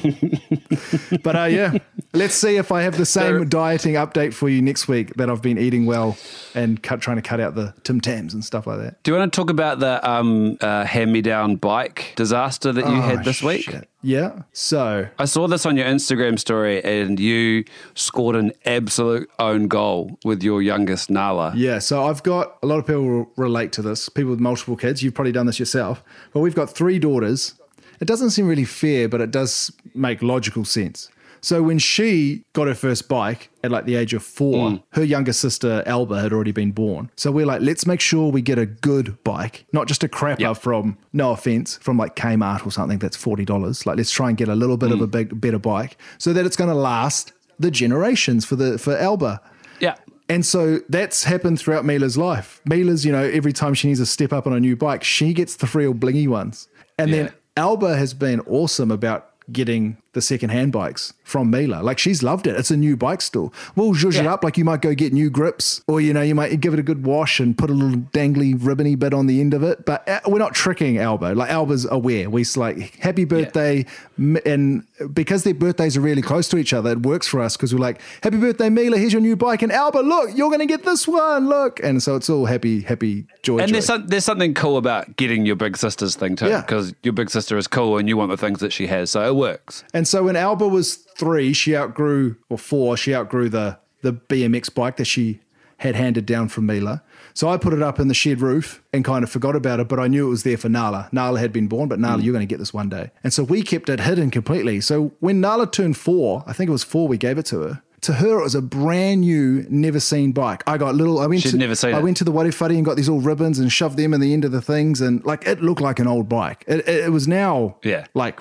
but 1.24 1.36
uh, 1.36 1.44
yeah, 1.44 1.74
let's 2.14 2.34
see 2.36 2.56
if 2.58 2.72
I 2.72 2.82
have 2.84 2.98
the 2.98 3.06
same 3.06 3.50
dieting 3.50 3.94
update 3.96 4.34
for 4.34 4.48
you 4.50 4.62
next 4.62 4.88
week 4.88 5.14
that 5.16 5.30
I've 5.30 5.42
been 5.42 5.58
eating 5.58 5.86
well 5.86 6.18
and 6.56 6.82
cut, 6.82 7.02
trying 7.02 7.18
to 7.18 7.22
cut 7.22 7.40
out 7.40 7.56
the 7.56 7.74
Tim 7.84 8.00
Tams 8.02 8.34
and 8.34 8.44
stuff 8.44 8.66
like 8.68 8.80
that. 8.80 9.04
Do 9.04 9.12
you 9.12 9.18
want 9.18 9.32
to 9.34 9.36
talk 9.38 9.50
about 9.50 9.80
the 9.80 10.10
um, 10.10 10.58
uh, 10.62 10.86
hand-me-down 10.86 11.58
bike 11.58 12.14
disaster 12.16 12.72
that 12.72 12.86
you 12.86 12.92
Oh, 12.98 13.02
had 13.02 13.24
this 13.26 13.44
week? 13.44 13.64
shit. 13.64 13.90
Yeah. 14.02 14.44
So 14.54 15.08
I 15.20 15.26
saw 15.26 15.48
this 15.48 15.66
on 15.66 15.76
your 15.76 15.86
Instagram 15.86 16.40
story, 16.40 16.82
and 16.84 17.20
you 17.20 17.66
scored 17.96 18.38
an 18.38 18.54
absolute 18.66 19.30
own 19.40 19.68
goal 19.68 20.18
with 20.24 20.42
your 20.42 20.62
youngest 20.62 21.10
Nala. 21.10 21.52
Yeah, 21.56 21.80
so 21.80 22.06
I've 22.06 22.24
got 22.24 22.58
a 22.64 22.68
lot 22.68 22.80
of 22.80 22.88
people 22.88 23.30
relate 23.36 23.74
to 23.74 23.82
this. 23.82 24.08
People 24.08 24.32
with 24.32 24.40
multiple 24.40 24.78
kids, 24.78 25.04
you've 25.04 25.14
probably 25.14 25.34
done 25.34 25.46
this 25.48 25.60
yourself. 25.60 26.02
But 26.34 26.40
we've 26.40 26.56
got 26.56 26.70
three 26.70 26.98
daughters. 27.00 27.56
It 28.00 28.06
doesn't 28.06 28.32
seem 28.32 28.48
really 28.48 28.66
fair, 28.66 29.10
but 29.10 29.22
it 29.22 29.32
does 29.32 29.72
make 29.94 30.22
logical 30.22 30.66
sense. 30.66 31.10
So 31.42 31.64
when 31.64 31.80
she 31.80 32.44
got 32.54 32.68
her 32.68 32.76
first 32.76 33.08
bike 33.08 33.50
at 33.64 33.72
like 33.72 33.86
the 33.86 33.96
age 33.96 34.14
of 34.14 34.24
four, 34.24 34.72
hmm. 34.72 34.76
her 34.92 35.04
younger 35.04 35.34
sister 35.34 35.84
Alba 35.86 36.20
had 36.20 36.34
already 36.34 36.52
been 36.52 36.72
born. 36.72 37.10
So 37.16 37.32
we're 37.32 37.46
like, 37.46 37.62
let's 37.62 37.86
make 37.86 38.02
sure 38.02 38.32
we 38.32 38.42
get 38.42 38.58
a 38.58 38.66
good 38.66 39.22
bike, 39.24 39.66
not 39.72 39.88
just 39.88 40.04
a 40.04 40.08
crapper 40.08 40.40
Yep. 40.40 40.58
from 40.58 40.98
no 41.14 41.32
offense 41.32 41.78
from 41.78 41.98
like 41.98 42.16
Kmart 42.16 42.66
or 42.66 42.72
something 42.72 43.00
that's 43.00 43.16
forty 43.16 43.46
dollars. 43.46 43.86
Like 43.86 43.98
let's 43.98 44.12
try 44.12 44.30
and 44.30 44.38
get 44.38 44.50
a 44.50 44.56
little 44.56 44.78
bit 44.78 44.92
of 44.92 45.02
a 45.02 45.06
hmm. 45.06 45.12
big 45.12 45.42
better 45.42 45.60
bike 45.60 45.98
so 46.18 46.34
that 46.34 46.46
it's 46.46 46.58
going 46.58 46.70
to 46.70 46.76
last 46.76 47.34
the 47.58 47.72
generations 47.72 48.46
for 48.46 48.56
the 48.56 48.78
for 48.78 48.98
Alba. 48.98 49.42
Yeah. 49.80 49.96
And 50.28 50.46
so 50.46 50.80
that's 50.90 51.24
happened 51.24 51.60
throughout 51.60 51.86
Mila's 51.86 52.16
life. 52.18 52.62
Mila's, 52.66 53.04
you 53.04 53.12
know, 53.12 53.24
every 53.24 53.52
time 53.52 53.74
she 53.74 53.88
needs 53.88 54.00
to 54.00 54.06
step 54.06 54.32
up 54.32 54.46
on 54.46 54.54
a 54.54 54.60
new 54.60 54.76
bike, 54.76 55.04
she 55.04 55.34
gets 55.34 55.56
the 55.56 55.70
real 55.74 55.94
blingy 55.94 56.28
ones. 56.28 56.68
And 57.00 57.10
Yeah. 57.10 57.16
then 57.24 57.32
Alba 57.60 57.98
has 57.98 58.14
been 58.14 58.40
awesome 58.48 58.90
about 58.90 59.32
getting 59.52 59.98
the 60.20 60.24
second-hand 60.24 60.72
bikes 60.72 61.14
from 61.24 61.50
Mila. 61.50 61.82
Like 61.82 61.98
she's 62.00 62.22
loved 62.24 62.48
it. 62.48 62.56
It's 62.56 62.72
a 62.72 62.78
new 62.78 62.98
bike 62.98 63.22
store. 63.22 63.52
We'll 63.76 63.94
zhuzh 63.94 64.20
it 64.20 64.26
up. 64.26 64.44
Like 64.44 64.58
you 64.58 64.66
might 64.66 64.82
go 64.82 64.94
get 64.94 65.14
new 65.14 65.30
grips, 65.30 65.82
or 65.88 66.02
you 66.02 66.14
know, 66.14 66.22
you 66.22 66.36
might 66.36 66.60
give 66.60 66.74
it 66.74 66.80
a 66.80 66.84
good 66.84 67.06
wash 67.06 67.40
and 67.40 67.58
put 67.58 67.70
a 67.70 67.74
little 67.74 68.00
dangly 68.12 68.54
ribbony 68.60 68.96
bit 68.96 69.14
on 69.14 69.28
the 69.28 69.40
end 69.40 69.54
of 69.54 69.64
it. 69.64 69.86
But 69.86 70.08
uh, 70.10 70.20
we're 70.28 70.40
not 70.40 70.54
tricking 70.54 70.98
Alba. 70.98 71.34
Like 71.36 71.50
Alba's 71.50 71.86
aware. 71.90 72.30
We 72.30 72.42
s- 72.42 72.58
like 72.58 72.96
happy 73.00 73.26
birthday, 73.26 73.86
M- 74.18 74.38
and 74.46 74.84
because 75.14 75.44
their 75.44 75.54
birthdays 75.54 75.96
are 75.96 76.02
really 76.02 76.22
close 76.22 76.50
to 76.50 76.58
each 76.58 76.74
other, 76.74 76.92
it 76.92 77.04
works 77.04 77.28
for 77.28 77.40
us 77.42 77.56
because 77.56 77.74
we're 77.74 77.80
like, 77.80 78.02
happy 78.24 78.38
birthday, 78.38 78.70
Mila. 78.70 78.98
Here's 78.98 79.14
your 79.14 79.22
new 79.22 79.36
bike, 79.36 79.62
and 79.62 79.72
Alba, 79.72 80.00
look, 80.00 80.32
you're 80.36 80.50
going 80.50 80.60
to 80.60 80.66
get 80.66 80.84
this 80.84 81.08
one. 81.08 81.48
Look, 81.48 81.80
and 81.84 82.04
so 82.04 82.16
it's 82.16 82.30
all 82.30 82.46
happy, 82.46 82.82
happy 82.82 83.26
joy. 83.44 83.60
And 83.60 83.68
joy. 83.70 83.74
there's 83.74 83.86
some, 83.86 84.08
there's 84.08 84.26
something 84.26 84.54
cool 84.54 84.78
about 84.78 85.16
getting 85.16 85.46
your 85.46 85.56
big 85.56 85.78
sister's 85.78 86.16
thing 86.16 86.36
too, 86.36 86.48
Yeah. 86.48 86.62
because 86.62 86.94
your 87.04 87.14
big 87.14 87.30
sister 87.30 87.58
is 87.58 87.68
cool 87.68 87.98
and 87.98 88.10
you 88.10 88.18
want 88.18 88.30
the 88.32 88.38
things 88.38 88.60
that 88.60 88.74
she 88.74 88.88
has, 88.88 89.12
so 89.12 89.26
it 89.26 89.36
works. 89.36 89.84
And 89.94 90.08
so 90.10 90.24
when 90.24 90.36
Alba 90.36 90.68
was 90.68 90.96
three, 90.96 91.54
she 91.54 91.76
outgrew, 91.76 92.36
or 92.50 92.58
four, 92.58 92.98
she 92.98 93.14
outgrew 93.16 93.50
the, 93.50 93.78
the 94.02 94.14
BMX 94.14 94.74
bike 94.74 94.98
that 94.98 95.06
she 95.06 95.40
had 95.78 95.96
handed 95.96 96.26
down 96.26 96.50
from 96.50 96.66
Mila. 96.66 97.02
So 97.34 97.48
I 97.48 97.56
put 97.58 97.72
it 97.72 97.82
up 97.82 98.00
in 98.00 98.10
the 98.10 98.14
shed 98.14 98.42
roof 98.42 98.84
and 98.92 99.06
kind 99.06 99.24
of 99.24 99.30
forgot 99.30 99.56
about 99.56 99.80
it, 99.80 99.88
but 99.88 99.98
I 100.00 100.08
knew 100.08 100.28
it 100.28 100.30
was 100.30 100.44
there 100.44 100.58
for 100.58 100.68
Nala. 100.68 101.08
Nala 101.14 101.40
had 101.40 101.54
been 101.54 101.68
born, 101.68 101.88
but 101.88 102.00
Nala, 102.00 102.22
mm. 102.22 102.26
you're 102.26 102.34
going 102.34 102.46
to 102.46 102.52
get 102.54 102.60
this 102.60 102.74
one 102.74 102.90
day. 102.90 103.12
And 103.24 103.32
so 103.32 103.44
we 103.44 103.62
kept 103.62 103.88
it 103.88 104.02
hidden 104.02 104.30
completely. 104.30 104.82
So 104.82 105.14
when 105.22 105.40
Nala 105.40 105.68
turned 105.72 105.96
four, 105.96 106.44
I 106.46 106.52
think 106.52 106.68
it 106.68 106.72
was 106.72 106.84
four, 106.84 107.08
we 107.08 107.18
gave 107.18 107.38
it 107.38 107.46
to 107.48 107.62
her. 107.62 107.82
To 108.02 108.14
her, 108.14 108.40
it 108.40 108.44
was 108.44 108.56
a 108.56 108.62
brand 108.62 109.22
new, 109.22 109.66
never 109.70 110.00
seen 110.00 110.32
bike. 110.32 110.64
I 110.66 110.78
got 110.78 110.96
little. 110.96 111.20
I 111.20 111.28
went 111.28 111.42
She'd 111.42 111.52
to 111.52 111.58
never 111.58 111.76
seen 111.76 111.94
I 111.94 112.00
it. 112.00 112.04
went 112.04 112.16
to 112.18 112.24
the 112.24 112.32
Wadi 112.32 112.50
Fuddy 112.50 112.78
and 112.78 112.86
got 112.86 112.96
these 112.96 113.10
little 113.10 113.22
ribbons 113.22 113.60
and 113.60 113.70
shoved 113.70 113.98
them 113.98 114.14
in 114.14 114.22
the 114.22 114.32
end 114.32 114.46
of 114.46 114.54
the 114.54 114.62
things, 114.62 115.02
and 115.02 115.22
like 115.26 115.46
it 115.46 115.62
looked 115.62 115.82
like 115.82 116.00
an 116.00 116.08
old 116.08 116.30
bike. 116.30 116.64
It, 116.66 116.88
it, 116.88 117.06
it 117.06 117.12
was 117.12 117.28
now 117.28 117.76
Yeah. 117.84 118.06
like 118.14 118.40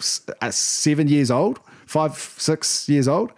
seven 0.00 1.08
years 1.08 1.30
old, 1.30 1.60
five, 1.86 2.16
six 2.16 2.88
years 2.88 3.08
old. 3.08 3.32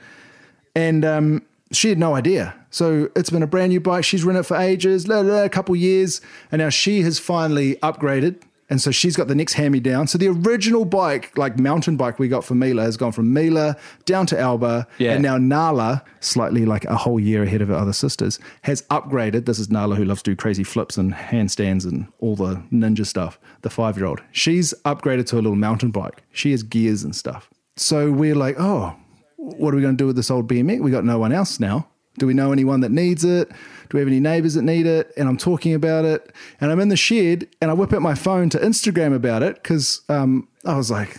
And 0.75 1.05
um, 1.05 1.43
she 1.71 1.89
had 1.89 1.99
no 1.99 2.15
idea. 2.15 2.55
So 2.71 3.11
it's 3.15 3.31
been 3.31 3.43
a 3.43 3.47
brand 3.47 3.71
new 3.71 3.81
bike. 3.81 4.05
She's 4.05 4.25
ridden 4.25 4.41
it 4.41 4.45
for 4.45 4.57
ages, 4.57 5.07
la, 5.07 5.21
la, 5.21 5.35
la, 5.35 5.43
a 5.45 5.49
couple 5.49 5.77
years. 5.77 6.21
And 6.51 6.61
now 6.61 6.71
she 6.71 7.03
has 7.03 7.19
finally 7.19 7.77
upgraded. 7.77 8.41
And 8.73 8.81
so 8.81 8.91
she's 8.91 9.17
got 9.17 9.29
the 9.29 9.35
next 9.35 9.53
hand 9.53 9.71
me 9.71 9.81
down. 9.81 10.07
So 10.07 10.17
the 10.17 10.29
original 10.29 10.87
bike, 10.87 11.37
like 11.37 11.59
mountain 11.59 11.99
bike 11.99 12.19
we 12.19 12.27
got 12.27 12.43
from 12.43 12.59
Mila, 12.59 12.85
has 12.85 12.97
gone 12.97 13.13
from 13.13 13.31
Mila 13.31 13.77
down 14.07 14.25
to 14.29 14.41
Alba. 14.41 14.89
Yeah. 14.97 15.13
And 15.13 15.23
now 15.23 15.37
Nala, 15.37 16.03
slightly 16.21 16.65
like 16.65 16.87
a 16.87 16.97
whole 16.97 17.21
year 17.21 17.43
ahead 17.43 17.61
of 17.61 17.69
her 17.69 17.75
other 17.75 17.93
sisters, 17.93 18.39
has 18.63 18.81
upgraded. 18.85 19.45
This 19.45 19.59
is 19.59 19.69
Nala 19.69 19.95
who 19.95 20.07
loves 20.07 20.23
to 20.23 20.31
do 20.31 20.37
crazy 20.37 20.65
flips 20.65 20.97
and 20.97 21.13
handstands 21.13 21.85
and 21.85 22.11
all 22.21 22.35
the 22.35 22.63
ninja 22.73 23.05
stuff, 23.05 23.39
the 23.61 23.69
five 23.69 23.99
year 23.99 24.07
old. 24.07 24.23
She's 24.31 24.73
upgraded 24.87 25.27
to 25.27 25.35
a 25.35 25.43
little 25.43 25.55
mountain 25.55 25.91
bike. 25.91 26.23
She 26.33 26.53
has 26.53 26.63
gears 26.63 27.05
and 27.05 27.15
stuff. 27.15 27.51
So 27.77 28.11
we're 28.11 28.35
like, 28.35 28.57
oh, 28.59 28.97
what 29.37 29.75
are 29.75 29.77
we 29.77 29.83
going 29.83 29.99
to 29.99 30.03
do 30.03 30.07
with 30.07 30.17
this 30.17 30.31
old 30.31 30.49
BMX? 30.49 30.81
We 30.81 30.91
got 30.91 31.05
no 31.05 31.19
one 31.19 31.33
else 31.33 31.61
now. 31.61 31.89
Do 32.19 32.27
we 32.27 32.35
know 32.35 32.53
anyone 32.53 32.81
that 32.81 32.91
needs 32.91 33.25
it? 33.25 33.49
Do 33.49 33.97
we 33.97 34.01
have 34.01 34.09
any 34.09 34.21
neighbors 34.21 34.55
that 34.55 34.63
need 34.63 34.87
it? 34.87 35.13
And 35.17 35.29
I'm 35.29 35.37
talking 35.37 35.75
about 35.75 36.05
it, 36.05 36.33
and 36.61 36.71
I'm 36.71 36.81
in 36.81 36.89
the 36.89 36.97
shed, 36.97 37.49
and 37.61 37.71
I 37.71 37.75
whip 37.75 37.93
out 37.93 38.03
my 38.03 38.15
phone 38.15 38.49
to 38.51 38.59
Instagram 38.59 39.15
about 39.15 39.43
it 39.43 39.57
because 39.57 40.03
um, 40.09 40.49
I 40.65 40.77
was 40.77 40.91
like, 40.91 41.17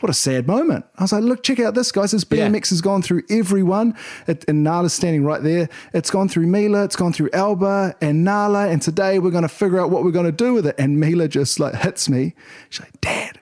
what 0.00 0.10
a 0.10 0.14
sad 0.14 0.46
moment. 0.46 0.84
I 0.98 1.04
was 1.04 1.12
like, 1.12 1.22
look, 1.22 1.42
check 1.42 1.60
out 1.60 1.74
this, 1.74 1.90
guys. 1.90 2.10
This 2.10 2.26
Yeah. 2.30 2.48
BMX 2.48 2.68
has 2.70 2.82
gone 2.82 3.00
through 3.00 3.22
everyone, 3.30 3.96
it, 4.26 4.44
and 4.46 4.62
Nala's 4.62 4.92
standing 4.92 5.24
right 5.24 5.42
there. 5.42 5.68
It's 5.94 6.10
gone 6.10 6.28
through 6.28 6.46
Mila, 6.46 6.84
it's 6.84 6.96
gone 6.96 7.12
through 7.14 7.30
Alba 7.32 7.94
and 8.02 8.22
Nala, 8.22 8.68
and 8.68 8.82
today 8.82 9.18
we're 9.18 9.30
going 9.30 9.42
to 9.44 9.48
figure 9.48 9.80
out 9.80 9.90
what 9.90 10.04
we're 10.04 10.10
going 10.10 10.26
to 10.26 10.32
do 10.32 10.52
with 10.52 10.66
it. 10.66 10.74
And 10.78 11.00
Mila 11.00 11.26
just 11.28 11.58
like 11.58 11.74
hits 11.74 12.08
me. 12.08 12.34
She's 12.68 12.80
like, 12.80 13.00
Dad, 13.00 13.40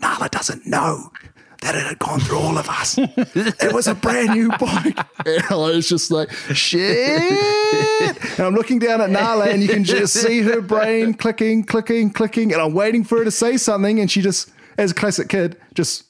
Nala 0.00 0.28
doesn't 0.28 0.64
know 0.64 1.10
that 1.62 1.74
it 1.74 1.86
had 1.86 1.98
gone 1.98 2.20
through 2.20 2.38
all 2.38 2.58
of 2.58 2.68
us. 2.68 2.98
it 2.98 3.72
was 3.72 3.86
a 3.86 3.94
brand 3.94 4.30
new 4.30 4.48
bike. 4.58 4.98
And 5.26 5.42
I 5.50 5.56
was 5.56 5.88
just 5.88 6.12
like, 6.12 6.30
shit. 6.52 7.20
And 8.38 8.40
I'm 8.40 8.54
looking 8.54 8.78
down 8.78 9.00
at 9.00 9.10
Nala 9.10 9.46
and 9.46 9.60
you 9.60 9.68
can 9.68 9.82
just 9.82 10.14
see 10.14 10.40
her 10.42 10.60
brain 10.60 11.14
clicking, 11.14 11.64
clicking, 11.64 12.10
clicking. 12.10 12.52
And 12.52 12.62
I'm 12.62 12.74
waiting 12.74 13.02
for 13.02 13.18
her 13.18 13.24
to 13.24 13.30
say 13.32 13.56
something. 13.56 13.98
And 13.98 14.08
she 14.08 14.22
just, 14.22 14.52
as 14.78 14.92
a 14.92 14.94
classic 14.94 15.28
kid, 15.28 15.60
just 15.74 16.04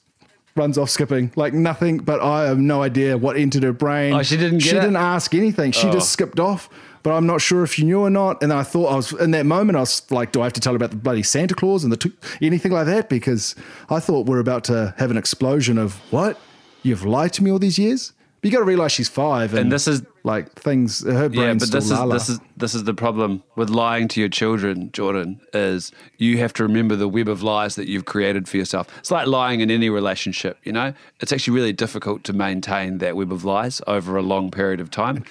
runs 0.55 0.77
off 0.77 0.91
skipping 0.91 1.31
like 1.35 1.53
nothing. 1.53 1.97
But 1.97 2.21
I 2.21 2.43
have 2.43 2.59
no 2.59 2.83
idea 2.83 3.17
what 3.17 3.37
entered 3.37 3.63
her 3.63 3.73
brain. 3.73 4.13
Oh, 4.13 4.21
she 4.21 4.37
didn't 4.37 4.59
get 4.59 4.67
She 4.67 4.75
it? 4.75 4.79
Oh. 4.79 4.81
didn't 4.81 4.97
ask 4.97 5.33
anything. 5.33 5.71
She 5.71 5.83
just 5.83 5.95
oh. 5.95 5.99
skipped 6.01 6.39
off. 6.39 6.69
But 7.03 7.13
I'm 7.13 7.25
not 7.25 7.41
sure 7.41 7.63
if 7.63 7.77
you 7.79 7.85
knew 7.85 7.99
or 8.01 8.09
not. 8.09 8.41
And 8.41 8.51
I 8.51 8.63
thought 8.63 8.87
I 8.87 8.95
was 8.95 9.13
in 9.13 9.31
that 9.31 9.45
moment. 9.45 9.77
I 9.77 9.81
was 9.81 10.09
like, 10.11 10.31
"Do 10.31 10.41
I 10.41 10.45
have 10.45 10.53
to 10.53 10.61
tell 10.61 10.73
her 10.73 10.77
about 10.77 10.91
the 10.91 10.97
bloody 10.97 11.23
Santa 11.23 11.55
Claus 11.55 11.83
and 11.83 11.91
the 11.91 11.97
t- 11.97 12.13
anything 12.41 12.71
like 12.71 12.85
that?" 12.87 13.09
Because 13.09 13.55
I 13.89 13.99
thought 13.99 14.25
we're 14.25 14.39
about 14.39 14.63
to 14.65 14.93
have 14.97 15.11
an 15.11 15.17
explosion 15.17 15.77
of 15.77 15.95
what 16.11 16.39
you've 16.83 17.05
lied 17.05 17.33
to 17.33 17.43
me 17.43 17.51
all 17.51 17.59
these 17.59 17.79
years. 17.79 18.13
But 18.41 18.49
you 18.49 18.51
got 18.51 18.59
to 18.59 18.65
realize 18.65 18.91
she's 18.91 19.09
five, 19.09 19.53
and, 19.53 19.61
And 19.61 19.71
this 19.71 19.87
is 19.87 20.03
Like 20.23 20.51
things, 20.59 21.05
her 21.05 21.29
brain's 21.29 21.37
Yeah, 21.39 21.53
but 21.53 21.83
still 21.83 22.09
this 22.09 22.27
is 22.27 22.27
this 22.27 22.29
is 22.29 22.39
this 22.57 22.75
is 22.75 22.83
the 22.83 22.93
problem 22.93 23.43
with 23.55 23.69
lying 23.69 24.09
to 24.09 24.19
your 24.19 24.27
children, 24.27 24.91
Jordan. 24.91 25.39
Is 25.53 25.91
you 26.17 26.37
have 26.39 26.51
to 26.53 26.63
remember 26.63 26.97
the 26.97 27.07
web 27.07 27.29
of 27.29 27.41
lies 27.41 27.75
that 27.75 27.87
you've 27.87 28.03
created 28.03 28.49
for 28.49 28.57
yourself. 28.57 28.87
It's 28.99 29.09
like 29.09 29.25
lying 29.25 29.61
in 29.61 29.71
any 29.71 29.89
relationship. 29.89 30.57
You 30.63 30.73
know, 30.73 30.93
it's 31.21 31.31
actually 31.31 31.55
really 31.55 31.71
difficult 31.71 32.25
to 32.25 32.33
maintain 32.33 32.97
that 32.97 33.15
web 33.15 33.31
of 33.31 33.45
lies 33.45 33.81
over 33.87 34.17
a 34.17 34.21
long 34.21 34.51
period 34.51 34.81
of 34.81 34.91
time. 34.91 35.23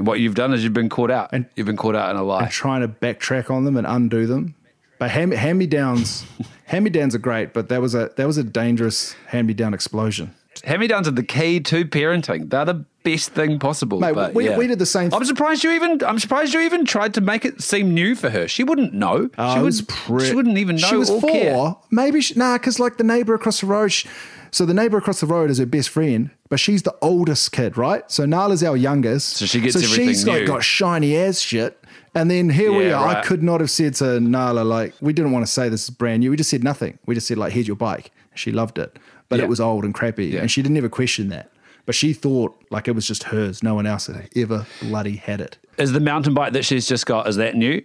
And 0.00 0.06
what 0.06 0.18
you've 0.18 0.34
done 0.34 0.54
is 0.54 0.64
you've 0.64 0.72
been 0.72 0.88
caught 0.88 1.10
out. 1.10 1.28
And- 1.30 1.44
you've 1.56 1.66
been 1.66 1.76
caught 1.76 1.94
out 1.94 2.10
in 2.10 2.16
a 2.16 2.22
lie. 2.24 2.48
trying 2.48 2.80
to 2.80 2.88
backtrack 2.88 3.50
on 3.50 3.66
them 3.66 3.76
and 3.76 3.86
undo 3.86 4.26
them. 4.26 4.54
But 4.98 5.10
hand, 5.10 5.34
hand 5.34 5.58
me 5.58 5.66
downs, 5.66 6.24
hand 6.64 6.84
me 6.84 6.90
downs 6.90 7.14
are 7.14 7.18
great, 7.18 7.52
but 7.52 7.68
that 7.68 7.82
was 7.82 7.94
a 7.94 8.10
that 8.16 8.26
was 8.26 8.38
a 8.38 8.42
dangerous 8.44 9.14
hand 9.26 9.46
me 9.46 9.52
down 9.52 9.74
explosion. 9.74 10.34
Hand 10.64 10.80
me 10.80 10.86
downs 10.86 11.06
are 11.06 11.10
the 11.10 11.22
key 11.22 11.60
to 11.60 11.84
parenting. 11.84 12.48
They're 12.48 12.64
the 12.64 12.84
best 13.02 13.32
thing 13.32 13.58
possible. 13.58 14.00
Mate, 14.00 14.14
but 14.14 14.32
we- 14.32 14.46
yeah. 14.48 14.56
we 14.56 14.66
did 14.66 14.78
the 14.78 14.86
same 14.86 15.12
I'm 15.12 15.24
surprised 15.26 15.64
you 15.64 15.72
even. 15.72 16.02
I'm 16.02 16.18
surprised 16.18 16.54
you 16.54 16.60
even 16.60 16.86
tried 16.86 17.12
to 17.14 17.20
make 17.20 17.44
it 17.44 17.60
seem 17.62 17.92
new 17.92 18.14
for 18.14 18.30
her. 18.30 18.48
She 18.48 18.64
wouldn't 18.64 18.94
know. 18.94 19.28
Oh, 19.36 19.52
she 19.54 19.58
would. 19.58 19.66
was 19.66 19.82
pre- 19.82 20.26
she 20.26 20.34
wouldn't 20.34 20.56
even 20.56 20.76
know. 20.76 20.88
She 20.88 20.96
was 20.96 21.10
or 21.10 21.20
four. 21.20 21.30
care. 21.30 21.76
Maybe 21.90 22.22
she, 22.22 22.34
nah, 22.36 22.56
because 22.56 22.80
like 22.80 22.96
the 22.96 23.04
neighbor 23.04 23.34
across 23.34 23.60
the 23.60 23.66
road. 23.66 23.88
She, 23.92 24.08
so 24.50 24.64
the 24.66 24.74
neighbor 24.74 24.98
across 24.98 25.20
the 25.20 25.26
road 25.26 25.50
is 25.50 25.58
her 25.58 25.66
best 25.66 25.88
friend, 25.88 26.30
but 26.48 26.58
she's 26.60 26.82
the 26.82 26.94
oldest 27.02 27.52
kid, 27.52 27.76
right? 27.76 28.08
So 28.10 28.24
Nala's 28.26 28.62
our 28.62 28.76
youngest. 28.76 29.36
So 29.36 29.46
she 29.46 29.60
gets 29.60 29.74
so 29.74 29.80
everything 29.80 30.08
she's 30.08 30.26
like 30.26 30.46
got 30.46 30.64
shiny 30.64 31.16
as 31.16 31.40
shit. 31.40 31.76
And 32.14 32.30
then 32.30 32.50
here 32.50 32.72
we 32.72 32.88
Yeah, 32.88 32.98
are. 33.00 33.08
I 33.08 33.22
could 33.22 33.42
not 33.42 33.60
have 33.60 33.70
said 33.70 33.94
to 33.96 34.18
Nala 34.18 34.62
like 34.64 34.94
we 35.00 35.12
didn't 35.12 35.30
want 35.32 35.46
to 35.46 35.50
say 35.52 35.68
this 35.68 35.84
is 35.84 35.90
brand 35.90 36.20
new. 36.20 36.30
We 36.30 36.36
just 36.36 36.50
said 36.50 36.64
nothing. 36.64 36.98
We 37.06 37.14
just 37.14 37.26
said 37.28 37.38
like 37.38 37.52
here's 37.52 37.66
your 37.68 37.76
bike. 37.76 38.10
She 38.34 38.50
loved 38.50 38.78
it, 38.78 38.98
but 39.28 39.38
Yeah. 39.38 39.44
it 39.44 39.48
was 39.48 39.60
old 39.60 39.84
and 39.84 39.94
crappy, 39.94 40.26
Yeah. 40.26 40.40
and 40.40 40.50
she 40.50 40.60
didn't 40.62 40.76
ever 40.76 40.88
question 40.88 41.28
that. 41.28 41.50
But 41.86 41.94
she 41.94 42.12
thought 42.12 42.56
like 42.70 42.88
it 42.88 42.92
was 42.96 43.06
just 43.06 43.24
hers. 43.24 43.62
No 43.62 43.74
one 43.74 43.86
else 43.86 44.06
had 44.08 44.28
ever 44.36 44.66
bloody 44.82 45.16
had 45.16 45.40
it. 45.40 45.56
Is 45.78 45.92
the 45.92 46.00
mountain 46.00 46.34
bike 46.34 46.52
that 46.54 46.64
she's 46.64 46.86
just 46.88 47.06
got? 47.06 47.28
Is 47.28 47.36
that 47.36 47.54
new? 47.56 47.82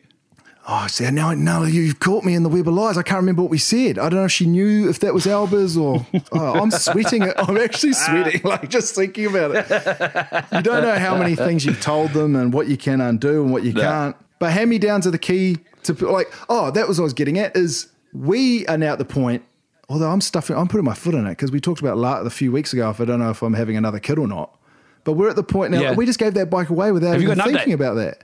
Oh, 0.67 0.87
see, 0.87 1.09
now, 1.11 1.31
now 1.33 1.63
you've 1.63 1.99
caught 1.99 2.23
me 2.23 2.33
in 2.33 2.41
the 2.41 2.49
web 2.49 2.67
of 2.67 2.73
lies. 2.73 2.97
I 2.97 3.03
can't 3.03 3.19
remember 3.19 3.43
what 3.43 3.51
we 3.51 3.59
said. 3.59 3.99
I 3.99 4.09
don't 4.09 4.19
know 4.19 4.25
if 4.25 4.31
she 4.31 4.47
knew 4.47 4.89
if 4.89 4.99
that 5.01 5.13
was 5.13 5.27
Alba's 5.27 5.77
or. 5.77 6.05
Oh, 6.31 6.53
I'm 6.59 6.71
sweating. 6.71 7.23
I'm 7.37 7.57
actually 7.57 7.93
sweating, 7.93 8.41
like 8.43 8.67
just 8.69 8.95
thinking 8.95 9.27
about 9.27 9.51
it. 9.55 10.45
You 10.51 10.61
don't 10.63 10.81
know 10.81 10.95
how 10.97 11.15
many 11.17 11.35
things 11.35 11.65
you've 11.65 11.81
told 11.81 12.11
them 12.13 12.35
and 12.35 12.51
what 12.51 12.67
you 12.67 12.77
can 12.77 12.99
undo 12.99 13.43
and 13.43 13.51
what 13.53 13.63
you 13.63 13.73
can't. 13.73 14.15
But 14.39 14.51
hand 14.53 14.69
me 14.69 14.79
down 14.79 15.01
to 15.01 15.11
the 15.11 15.19
key 15.19 15.57
to 15.83 15.93
like. 16.11 16.33
Oh, 16.49 16.71
that 16.71 16.87
was 16.87 16.99
what 16.99 17.03
I 17.03 17.05
was 17.05 17.13
getting 17.13 17.37
at. 17.37 17.55
Is 17.55 17.87
we 18.13 18.65
are 18.67 18.77
now 18.77 18.93
at 18.93 18.97
the 18.99 19.05
point. 19.05 19.43
Although 19.87 20.09
I'm 20.09 20.19
stuffing, 20.21 20.57
I'm 20.57 20.67
putting 20.67 20.83
my 20.83 20.95
foot 20.95 21.13
in 21.13 21.27
it 21.27 21.29
because 21.29 21.51
we 21.51 21.59
talked 21.61 21.79
about 21.79 21.97
la- 21.97 22.21
a 22.21 22.29
few 22.31 22.51
weeks 22.51 22.73
ago. 22.73 22.89
If 22.89 22.99
I 22.99 23.05
don't 23.05 23.19
know 23.19 23.29
if 23.29 23.43
I'm 23.43 23.53
having 23.53 23.77
another 23.77 23.99
kid 23.99 24.17
or 24.17 24.27
not, 24.27 24.57
but 25.03 25.13
we're 25.13 25.29
at 25.29 25.35
the 25.35 25.43
point 25.43 25.71
now. 25.71 25.79
Yeah. 25.79 25.93
We 25.93 26.07
just 26.07 26.17
gave 26.17 26.33
that 26.33 26.49
bike 26.49 26.69
away 26.71 26.91
without 26.91 27.13
Have 27.13 27.21
even 27.21 27.37
got 27.37 27.47
thinking 27.47 27.71
update? 27.71 27.75
about 27.75 27.93
that. 27.95 28.23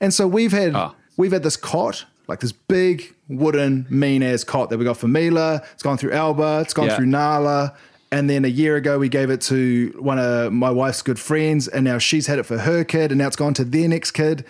And 0.00 0.12
so 0.14 0.26
we've 0.26 0.52
had 0.52 0.74
Oh. 0.74 0.94
We've 1.16 1.32
had 1.32 1.42
this 1.42 1.56
cot, 1.56 2.04
like 2.28 2.40
this 2.40 2.52
big 2.52 3.14
wooden 3.28 3.86
mean 3.90 4.22
ass 4.22 4.44
cot 4.44 4.70
that 4.70 4.78
we 4.78 4.84
got 4.84 4.96
for 4.96 5.08
Mila. 5.08 5.62
It's 5.72 5.82
gone 5.82 5.96
through 5.98 6.12
Alba. 6.12 6.60
It's 6.62 6.74
gone 6.74 6.86
Yeah. 6.86 6.96
through 6.96 7.06
Nala. 7.06 7.74
And 8.10 8.28
then 8.28 8.44
a 8.44 8.48
year 8.48 8.76
ago, 8.76 8.98
we 8.98 9.08
gave 9.08 9.30
it 9.30 9.40
to 9.42 9.94
one 9.98 10.18
of 10.18 10.52
my 10.52 10.70
wife's 10.70 11.00
good 11.00 11.18
friends, 11.18 11.66
and 11.66 11.82
now 11.84 11.96
she's 11.98 12.26
had 12.26 12.38
it 12.38 12.44
for 12.44 12.58
her 12.58 12.84
kid, 12.84 13.10
and 13.10 13.18
now 13.18 13.26
it's 13.26 13.36
gone 13.36 13.54
to 13.54 13.64
their 13.64 13.88
next 13.88 14.10
kid. 14.10 14.44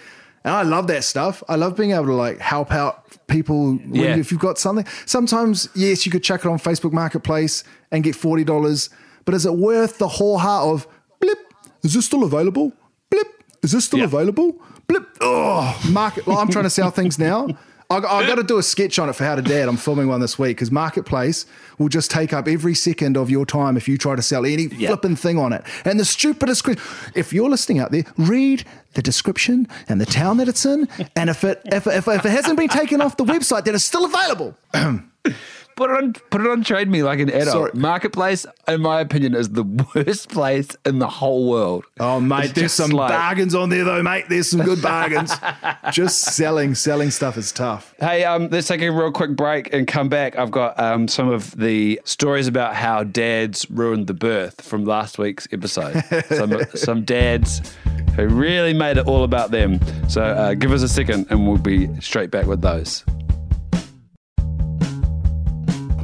And 0.45 0.53
I 0.53 0.63
love 0.63 0.89
that 0.89 1.05
stuff. 1.05 1.45
I 1.49 1.55
love 1.55 1.77
being 1.77 1.93
able 1.93 2.07
to 2.07 2.15
like 2.15 2.41
help 2.41 2.73
out 2.73 3.05
people 3.29 3.75
when 3.77 3.95
Yeah. 3.95 4.15
you- 4.17 4.21
if 4.21 4.33
you've 4.33 4.41
got 4.41 4.59
something. 4.59 4.85
Sometimes, 5.07 5.69
yes, 5.75 6.05
you 6.05 6.11
could 6.11 6.25
chuck 6.25 6.45
it 6.45 6.49
on 6.49 6.59
Facebook 6.59 6.93
Marketplace 6.93 7.63
and 7.93 8.03
get 8.03 8.17
forty 8.17 8.43
dollars, 8.43 8.91
but 9.25 9.35
is 9.37 9.47
it 9.47 9.55
worth 9.55 9.99
the 9.99 10.09
whole 10.09 10.39
heart 10.39 10.65
of 10.67 10.89
blip? 11.21 11.39
Is 11.85 11.95
this 11.95 12.05
still 12.05 12.25
available? 12.25 12.73
Blip. 13.11 13.29
Is 13.63 13.71
this 13.71 13.85
still 13.85 14.01
Yeah. 14.01 14.07
available? 14.07 14.57
Blip. 14.87 15.07
Oh, 15.21 15.81
market. 15.91 16.27
Well, 16.27 16.39
I'm 16.39 16.49
trying 16.49 16.65
to 16.65 16.71
sell 16.71 16.91
things 16.91 17.19
now. 17.19 17.49
I, 17.91 17.97
I 17.97 18.27
got 18.27 18.37
to 18.37 18.43
do 18.43 18.57
a 18.57 18.63
sketch 18.63 18.99
on 18.99 19.11
it 19.11 19.13
for 19.15 19.25
How 19.25 19.35
to 19.35 19.43
Dad. 19.43 19.69
I'm 19.69 19.77
filming 19.77 20.09
one 20.09 20.21
this 20.21 20.39
week 20.39 20.57
because 20.57 20.71
Marketplace 20.71 21.45
will 21.79 21.89
just 21.91 22.11
take 22.11 22.33
up 22.33 22.49
every 22.49 22.75
second 22.75 23.19
of 23.19 23.29
your 23.29 23.45
time 23.45 23.77
if 23.77 23.87
you 23.87 23.99
try 23.99 24.17
to 24.17 24.23
sell 24.23 24.47
any 24.47 24.65
Yeah. 24.65 24.89
flipping 24.89 25.15
thing 25.15 25.39
on 25.39 25.53
it. 25.53 25.63
And 25.85 26.01
the 26.01 26.05
stupidest 26.07 26.65
question, 26.65 26.83
if 27.15 27.35
you're 27.35 27.51
listening 27.51 27.81
out 27.81 27.91
there, 27.91 28.05
read 28.17 28.65
the 28.95 29.03
description 29.03 29.69
and 29.91 30.01
the 30.01 30.07
town 30.07 30.39
that 30.39 30.49
it's 30.49 30.65
in. 30.65 30.89
And 31.17 31.29
if 31.29 31.45
it 31.45 31.61
if, 31.67 31.87
if, 31.87 32.09
if 32.09 32.25
it 32.25 32.31
hasn't 32.31 32.57
been 32.59 32.69
taken 32.71 33.03
off 33.03 33.19
the 33.19 33.25
website, 33.25 33.65
then 33.65 33.75
it's 33.75 33.85
still 33.85 34.07
available. 34.07 34.57
Put 35.77 35.91
it 35.91 35.97
on. 35.97 36.13
Put 36.31 36.41
it 36.43 36.47
on. 36.47 36.63
Trade 36.65 36.89
me 36.89 37.03
like 37.03 37.19
an 37.21 37.29
adult. 37.31 37.49
Sorry. 37.49 37.71
Marketplace, 37.75 38.47
in 38.69 38.83
my 38.83 39.01
opinion, 39.01 39.35
is 39.35 39.51
the 39.51 39.65
worst 39.95 40.29
place 40.29 40.69
in 40.85 40.99
the 40.99 41.09
whole 41.09 41.49
world. 41.49 41.85
Oh, 42.01 42.21
mate, 42.21 42.45
It's 42.47 42.53
there's 42.53 42.73
some 42.73 42.91
like- 42.91 43.11
bargains 43.11 43.55
on 43.55 43.69
there, 43.71 43.85
though, 43.85 44.03
mate. 44.03 44.27
There's 44.29 44.51
some 44.51 44.61
good 44.63 44.83
bargains. 44.83 45.33
just 45.93 46.21
selling, 46.21 46.75
selling 46.75 47.11
stuff 47.11 47.37
is 47.37 47.53
tough. 47.53 47.95
Hey, 47.99 48.25
um, 48.25 48.49
let's 48.51 48.69
take 48.69 48.83
a 48.83 48.91
real 48.91 49.13
quick 49.13 49.37
break 49.37 49.73
and 49.73 49.87
come 49.87 50.09
back. 50.09 50.37
I've 50.39 50.51
got 50.51 50.79
um, 50.79 51.09
some 51.09 51.29
of 51.29 51.57
the 51.57 52.01
stories 52.05 52.47
about 52.47 52.75
how 52.75 53.05
dads 53.05 53.69
ruined 53.71 54.07
the 54.07 54.15
birth 54.15 54.61
from 54.61 54.85
last 54.85 55.19
week's 55.19 55.49
episode. 55.53 56.03
some, 56.29 56.61
some 56.75 57.05
dads 57.05 57.75
who 58.17 58.27
really 58.29 58.75
made 58.75 58.99
it 58.99 59.07
all 59.07 59.25
about 59.25 59.51
them. 59.51 59.81
So 60.09 60.23
uh, 60.23 60.55
give 60.55 60.71
us 60.73 60.83
a 60.83 60.89
second 60.89 61.27
and 61.31 61.47
we'll 61.49 61.57
be 61.59 61.89
straight 62.01 62.31
back 62.31 62.47
with 62.47 62.61
those. 62.61 63.05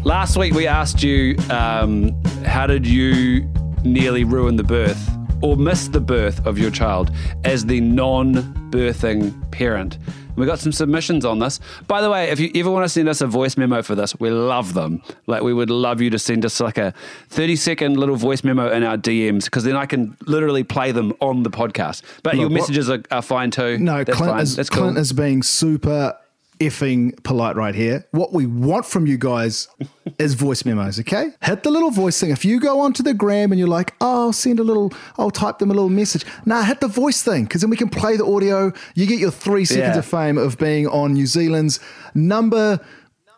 Last 0.04 0.36
week 0.36 0.54
we 0.54 0.66
asked 0.66 1.02
you 1.02 1.36
um, 1.50 2.12
how 2.44 2.66
did 2.66 2.86
you 2.86 3.42
nearly 3.84 4.24
ruin 4.24 4.56
the 4.56 4.62
birth 4.64 5.10
or 5.42 5.56
miss 5.56 5.88
the 5.88 6.00
birth 6.00 6.44
of 6.46 6.58
your 6.58 6.70
child 6.70 7.10
as 7.44 7.66
the 7.66 7.80
non-birthing 7.80 9.50
parent. 9.52 9.96
And 9.96 10.36
we 10.36 10.46
got 10.46 10.58
some 10.60 10.72
submissions 10.72 11.24
on 11.24 11.38
this. 11.40 11.60
By 11.86 12.00
the 12.00 12.10
way, 12.10 12.30
if 12.30 12.40
you 12.40 12.50
ever 12.54 12.70
want 12.70 12.84
to 12.84 12.88
send 12.88 13.08
us 13.08 13.20
a 13.20 13.26
voice 13.26 13.56
memo 13.56 13.82
for 13.82 13.94
this, 13.94 14.18
we 14.18 14.30
love 14.30 14.72
them. 14.74 15.02
Like 15.26 15.42
we 15.42 15.52
would 15.52 15.70
love 15.70 16.00
you 16.00 16.10
to 16.10 16.18
send 16.18 16.44
us 16.44 16.58
like 16.60 16.78
a 16.78 16.92
30 17.28 17.56
second 17.56 17.96
little 17.98 18.16
voice 18.16 18.42
memo 18.42 18.70
in 18.72 18.82
our 18.82 18.96
DMs 18.96 19.44
because 19.44 19.64
then 19.64 19.76
I 19.76 19.86
can 19.86 20.16
literally 20.26 20.64
play 20.64 20.90
them 20.92 21.12
on 21.20 21.42
the 21.42 21.50
podcast. 21.50 22.02
But 22.22 22.36
your 22.36 22.44
what- 22.44 22.52
messages 22.52 22.88
are, 22.88 23.02
are 23.10 23.22
fine 23.22 23.50
too. 23.50 23.78
No, 23.78 24.04
That's 24.04 24.16
Clint 24.16 24.32
fine. 24.32 24.42
is 24.42 24.56
That's 24.56 24.70
cool. 24.70 24.84
Clint 24.84 24.98
is 24.98 25.12
being 25.12 25.42
super 25.42 26.16
effing 26.58 27.22
polite 27.22 27.56
right 27.56 27.74
here. 27.74 28.06
What 28.10 28.32
we 28.32 28.46
want 28.46 28.84
from 28.86 29.06
you 29.06 29.16
guys 29.18 29.68
is 30.18 30.34
voice 30.34 30.64
memos, 30.64 30.98
okay? 31.00 31.30
Hit 31.42 31.62
the 31.62 31.70
little 31.70 31.90
voice 31.90 32.18
thing. 32.20 32.30
If 32.30 32.44
you 32.44 32.60
go 32.60 32.80
onto 32.80 33.02
the 33.02 33.14
gram 33.14 33.52
and 33.52 33.58
you're 33.58 33.68
like, 33.68 33.94
oh, 34.00 34.26
I'll 34.26 34.32
send 34.32 34.58
a 34.60 34.64
little, 34.64 34.92
I'll 35.18 35.30
type 35.30 35.58
them 35.58 35.70
a 35.70 35.74
little 35.74 35.88
message. 35.88 36.24
Nah, 36.46 36.62
hit 36.62 36.80
the 36.80 36.88
voice 36.88 37.22
thing 37.22 37.44
because 37.44 37.60
then 37.60 37.70
we 37.70 37.76
can 37.76 37.88
play 37.88 38.16
the 38.16 38.26
audio. 38.26 38.72
You 38.94 39.06
get 39.06 39.18
your 39.20 39.30
three 39.30 39.64
seconds 39.64 39.94
Yeah. 39.94 39.98
of 39.98 40.06
fame 40.06 40.38
of 40.38 40.58
being 40.58 40.86
on 40.88 41.12
New 41.14 41.26
Zealand's 41.26 41.80
number 42.14 42.80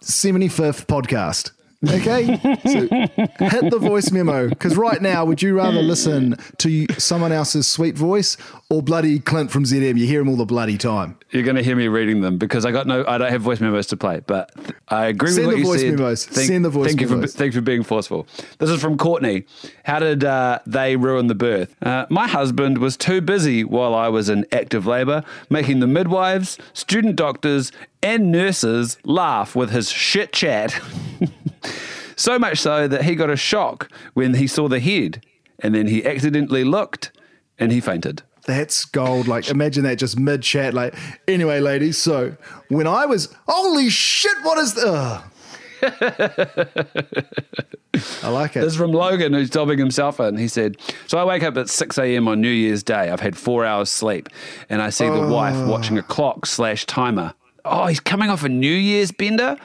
75th 0.02 0.86
podcast. 0.86 1.52
Okay, 1.88 2.26
so 2.66 2.88
hit 2.88 3.70
the 3.70 3.78
voice 3.80 4.10
memo 4.10 4.50
because 4.50 4.76
right 4.76 5.00
now, 5.00 5.24
would 5.24 5.40
you 5.40 5.56
rather 5.56 5.80
listen 5.80 6.36
to 6.58 6.86
someone 6.98 7.32
else's 7.32 7.66
sweet 7.66 7.96
voice 7.96 8.36
or 8.68 8.82
bloody 8.82 9.18
Clint 9.18 9.50
from 9.50 9.64
ZM? 9.64 9.96
You 9.96 10.06
hear 10.06 10.20
him 10.20 10.28
all 10.28 10.36
the 10.36 10.44
bloody 10.44 10.76
time. 10.76 11.18
You're 11.30 11.42
going 11.42 11.56
to 11.56 11.62
hear 11.62 11.76
me 11.76 11.88
reading 11.88 12.20
them 12.20 12.36
because 12.36 12.66
I 12.66 12.70
got 12.70 12.86
no, 12.86 13.02
I 13.08 13.16
don't 13.16 13.30
have 13.30 13.40
voice 13.40 13.60
memos 13.60 13.86
to 13.86 13.96
play. 13.96 14.20
But 14.26 14.50
I 14.88 15.06
agree 15.06 15.30
Send 15.30 15.46
with 15.46 15.46
what 15.46 15.54
the 15.54 15.58
you 15.60 15.66
voice 15.66 15.80
said. 15.80 15.94
memos. 15.94 16.46
Send 16.46 16.64
the 16.66 16.68
voice 16.68 16.88
thank 16.88 17.00
You 17.00 17.08
memos. 17.08 17.32
for, 17.32 17.38
thank 17.38 17.54
you 17.54 17.60
for 17.60 17.64
being 17.64 17.82
forceful. 17.82 18.26
This 18.58 18.68
is 18.68 18.78
from 18.78 18.98
Courtney. 18.98 19.44
How 19.84 20.00
did 20.00 20.22
uh, 20.22 20.58
they 20.66 20.96
ruin 20.96 21.28
the 21.28 21.34
birth? 21.34 21.74
Uh, 21.82 22.04
my 22.10 22.28
husband 22.28 22.76
was 22.76 22.98
too 22.98 23.22
busy 23.22 23.64
while 23.64 23.94
I 23.94 24.08
was 24.08 24.28
in 24.28 24.44
active 24.52 24.86
labour, 24.86 25.24
making 25.48 25.80
the 25.80 25.86
midwives, 25.86 26.58
student 26.74 27.16
doctors, 27.16 27.72
and 28.02 28.30
nurses 28.30 28.98
laugh 29.04 29.56
with 29.56 29.70
his 29.70 29.88
shit 29.90 30.32
chat. 30.34 30.78
so 32.16 32.38
much 32.38 32.58
so 32.58 32.88
that 32.88 33.04
he 33.04 33.14
got 33.14 33.30
a 33.30 33.36
shock 33.36 33.90
when 34.14 34.34
he 34.34 34.46
saw 34.46 34.68
the 34.68 34.80
head, 34.80 35.24
and 35.60 35.74
then 35.74 35.86
he 35.86 36.04
accidentally 36.04 36.64
looked, 36.64 37.12
and 37.58 37.72
he 37.72 37.80
fainted. 37.80 38.22
That's 38.46 38.84
gold. 38.84 39.28
Like, 39.28 39.48
imagine 39.48 39.84
that 39.84 39.96
just 39.96 40.18
mid 40.18 40.42
chat. 40.42 40.74
Like, 40.74 40.94
anyway, 41.28 41.60
ladies. 41.60 41.98
So 41.98 42.36
when 42.68 42.86
I 42.86 43.06
was, 43.06 43.34
holy 43.46 43.90
shit, 43.90 44.36
what 44.42 44.58
is 44.58 44.74
the? 44.74 45.22
I 48.22 48.28
like 48.28 48.56
it. 48.56 48.60
This 48.60 48.72
is 48.72 48.76
from 48.76 48.92
Logan, 48.92 49.32
who's 49.32 49.50
dobbing 49.50 49.78
himself 49.78 50.20
in. 50.20 50.36
He 50.36 50.48
said, 50.48 50.76
So 51.06 51.18
I 51.18 51.24
wake 51.24 51.42
up 51.42 51.56
at 51.56 51.68
6 51.68 51.98
a.m. 51.98 52.28
on 52.28 52.40
New 52.40 52.50
Year's 52.50 52.82
Day. 52.82 53.10
I've 53.10 53.20
had 53.20 53.36
four 53.36 53.64
hours 53.64 53.90
sleep, 53.90 54.28
and 54.68 54.82
I 54.82 54.90
see 54.90 55.08
the 55.08 55.26
wife 55.26 55.56
oh. 55.56 55.70
watching 55.70 55.98
a 55.98 56.02
clock 56.02 56.46
slash 56.46 56.86
timer. 56.86 57.34
Oh, 57.64 57.86
he's 57.86 58.00
coming 58.00 58.30
off 58.30 58.44
a 58.44 58.48
New 58.48 58.72
Year's 58.72 59.12
bender? 59.12 59.56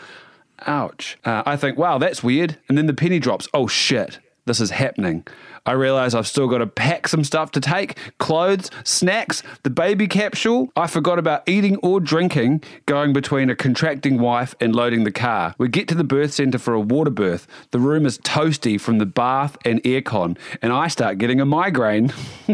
Ouch. 0.65 1.17
Uh, 1.25 1.43
I 1.45 1.57
think, 1.57 1.77
wow, 1.77 1.97
that's 1.97 2.23
weird. 2.23 2.57
And 2.67 2.77
then 2.77 2.85
the 2.85 2.93
penny 2.93 3.19
drops. 3.19 3.47
Oh, 3.53 3.67
shit. 3.67 4.19
This 4.45 4.60
is 4.60 4.69
happening. 4.69 5.25
I 5.65 5.71
realize 5.71 6.13
I've 6.13 6.27
still 6.27 6.47
got 6.47 6.60
to 6.60 6.67
pack 6.67 7.08
some 7.08 7.23
stuff 7.23 7.49
to 7.51 7.60
take 7.60 7.97
clothes, 8.19 8.69
snacks, 8.84 9.41
the 9.63 9.71
baby 9.71 10.08
capsule. 10.08 10.69
I 10.75 10.86
forgot 10.86 11.17
about 11.17 11.41
eating 11.47 11.77
or 11.77 11.99
drinking 11.99 12.63
going 12.86 13.13
between 13.13 13.49
a 13.49 13.55
contracting 13.55 14.19
wife 14.19 14.53
and 14.62 14.75
loading 14.75 15.03
the 15.03 15.12
car. 15.12 15.55
We 15.58 15.67
get 15.67 15.88
to 15.88 15.95
the 15.95 16.03
birth 16.03 16.34
centre 16.34 16.60
for 16.60 16.75
a 16.75 16.79
water 16.79 17.10
birth. 17.10 17.47
The 17.71 17.79
room 17.79 18.05
is 18.05 18.19
toasty 18.19 18.79
from 18.79 18.99
the 18.99 19.08
bath 19.08 19.58
and 19.65 19.81
aircon, 19.81 20.38
and 20.62 20.71
I 20.71 20.89
start 20.89 21.17
getting 21.17 21.41
a 21.41 21.45
migraine. 21.45 22.13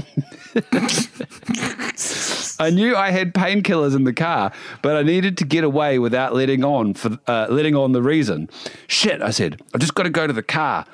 I 2.60 2.70
knew 2.70 2.96
I 2.96 3.12
had 3.12 3.34
painkillers 3.34 3.96
in 3.96 4.06
the 4.06 4.14
car, 4.14 4.54
but 4.82 4.96
I 4.96 5.02
needed 5.02 5.38
to 5.40 5.46
get 5.46 5.66
away 5.66 6.00
without 6.00 6.34
letting 6.34 6.64
on 6.64 6.94
for 6.94 7.18
uh, 7.28 7.48
letting 7.50 7.76
on 7.76 7.92
the 7.92 8.02
reason. 8.02 8.50
Shit, 8.88 9.22
I 9.22 9.32
said. 9.32 9.62
I 9.74 9.80
just 9.80 9.96
got 9.96 10.04
to 10.04 10.10
go 10.10 10.28
to 10.28 10.34
the 10.34 10.44
car. 10.44 10.86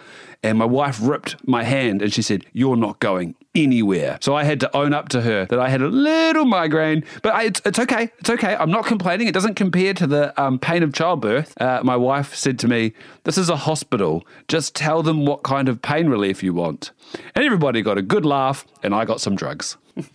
And 0.43 0.57
my 0.57 0.65
wife 0.65 0.99
ripped 1.01 1.35
my 1.47 1.63
hand 1.63 2.01
and 2.01 2.13
she 2.13 2.21
said, 2.21 2.45
You're 2.53 2.75
not 2.75 2.99
going 2.99 3.35
anywhere. 3.55 4.19
So 4.21 4.35
I 4.35 4.43
had 4.43 4.59
to 4.59 4.77
own 4.77 4.93
up 4.93 5.09
to 5.09 5.21
her 5.21 5.45
that 5.45 5.59
I 5.59 5.69
had 5.69 5.81
a 5.81 5.87
little 5.87 6.45
migraine, 6.45 7.03
but 7.23 7.33
I, 7.33 7.43
it's, 7.43 7.61
it's 7.65 7.79
okay. 7.79 8.11
It's 8.19 8.29
okay. 8.29 8.55
I'm 8.55 8.69
not 8.69 8.85
complaining. 8.85 9.27
It 9.27 9.33
doesn't 9.33 9.55
compare 9.55 9.93
to 9.95 10.07
the 10.07 10.41
um, 10.41 10.59
pain 10.59 10.83
of 10.83 10.93
childbirth. 10.93 11.59
Uh, 11.59 11.81
my 11.83 11.95
wife 11.95 12.35
said 12.35 12.59
to 12.59 12.67
me, 12.67 12.93
This 13.23 13.37
is 13.37 13.49
a 13.49 13.57
hospital. 13.57 14.25
Just 14.47 14.75
tell 14.75 15.03
them 15.03 15.25
what 15.25 15.43
kind 15.43 15.67
of 15.67 15.81
pain 15.81 16.07
relief 16.07 16.43
you 16.43 16.53
want. 16.53 16.91
And 17.35 17.43
everybody 17.43 17.81
got 17.81 17.97
a 17.97 18.01
good 18.01 18.25
laugh, 18.25 18.65
and 18.83 18.93
I 18.93 19.05
got 19.05 19.21
some 19.21 19.35
drugs. 19.35 19.77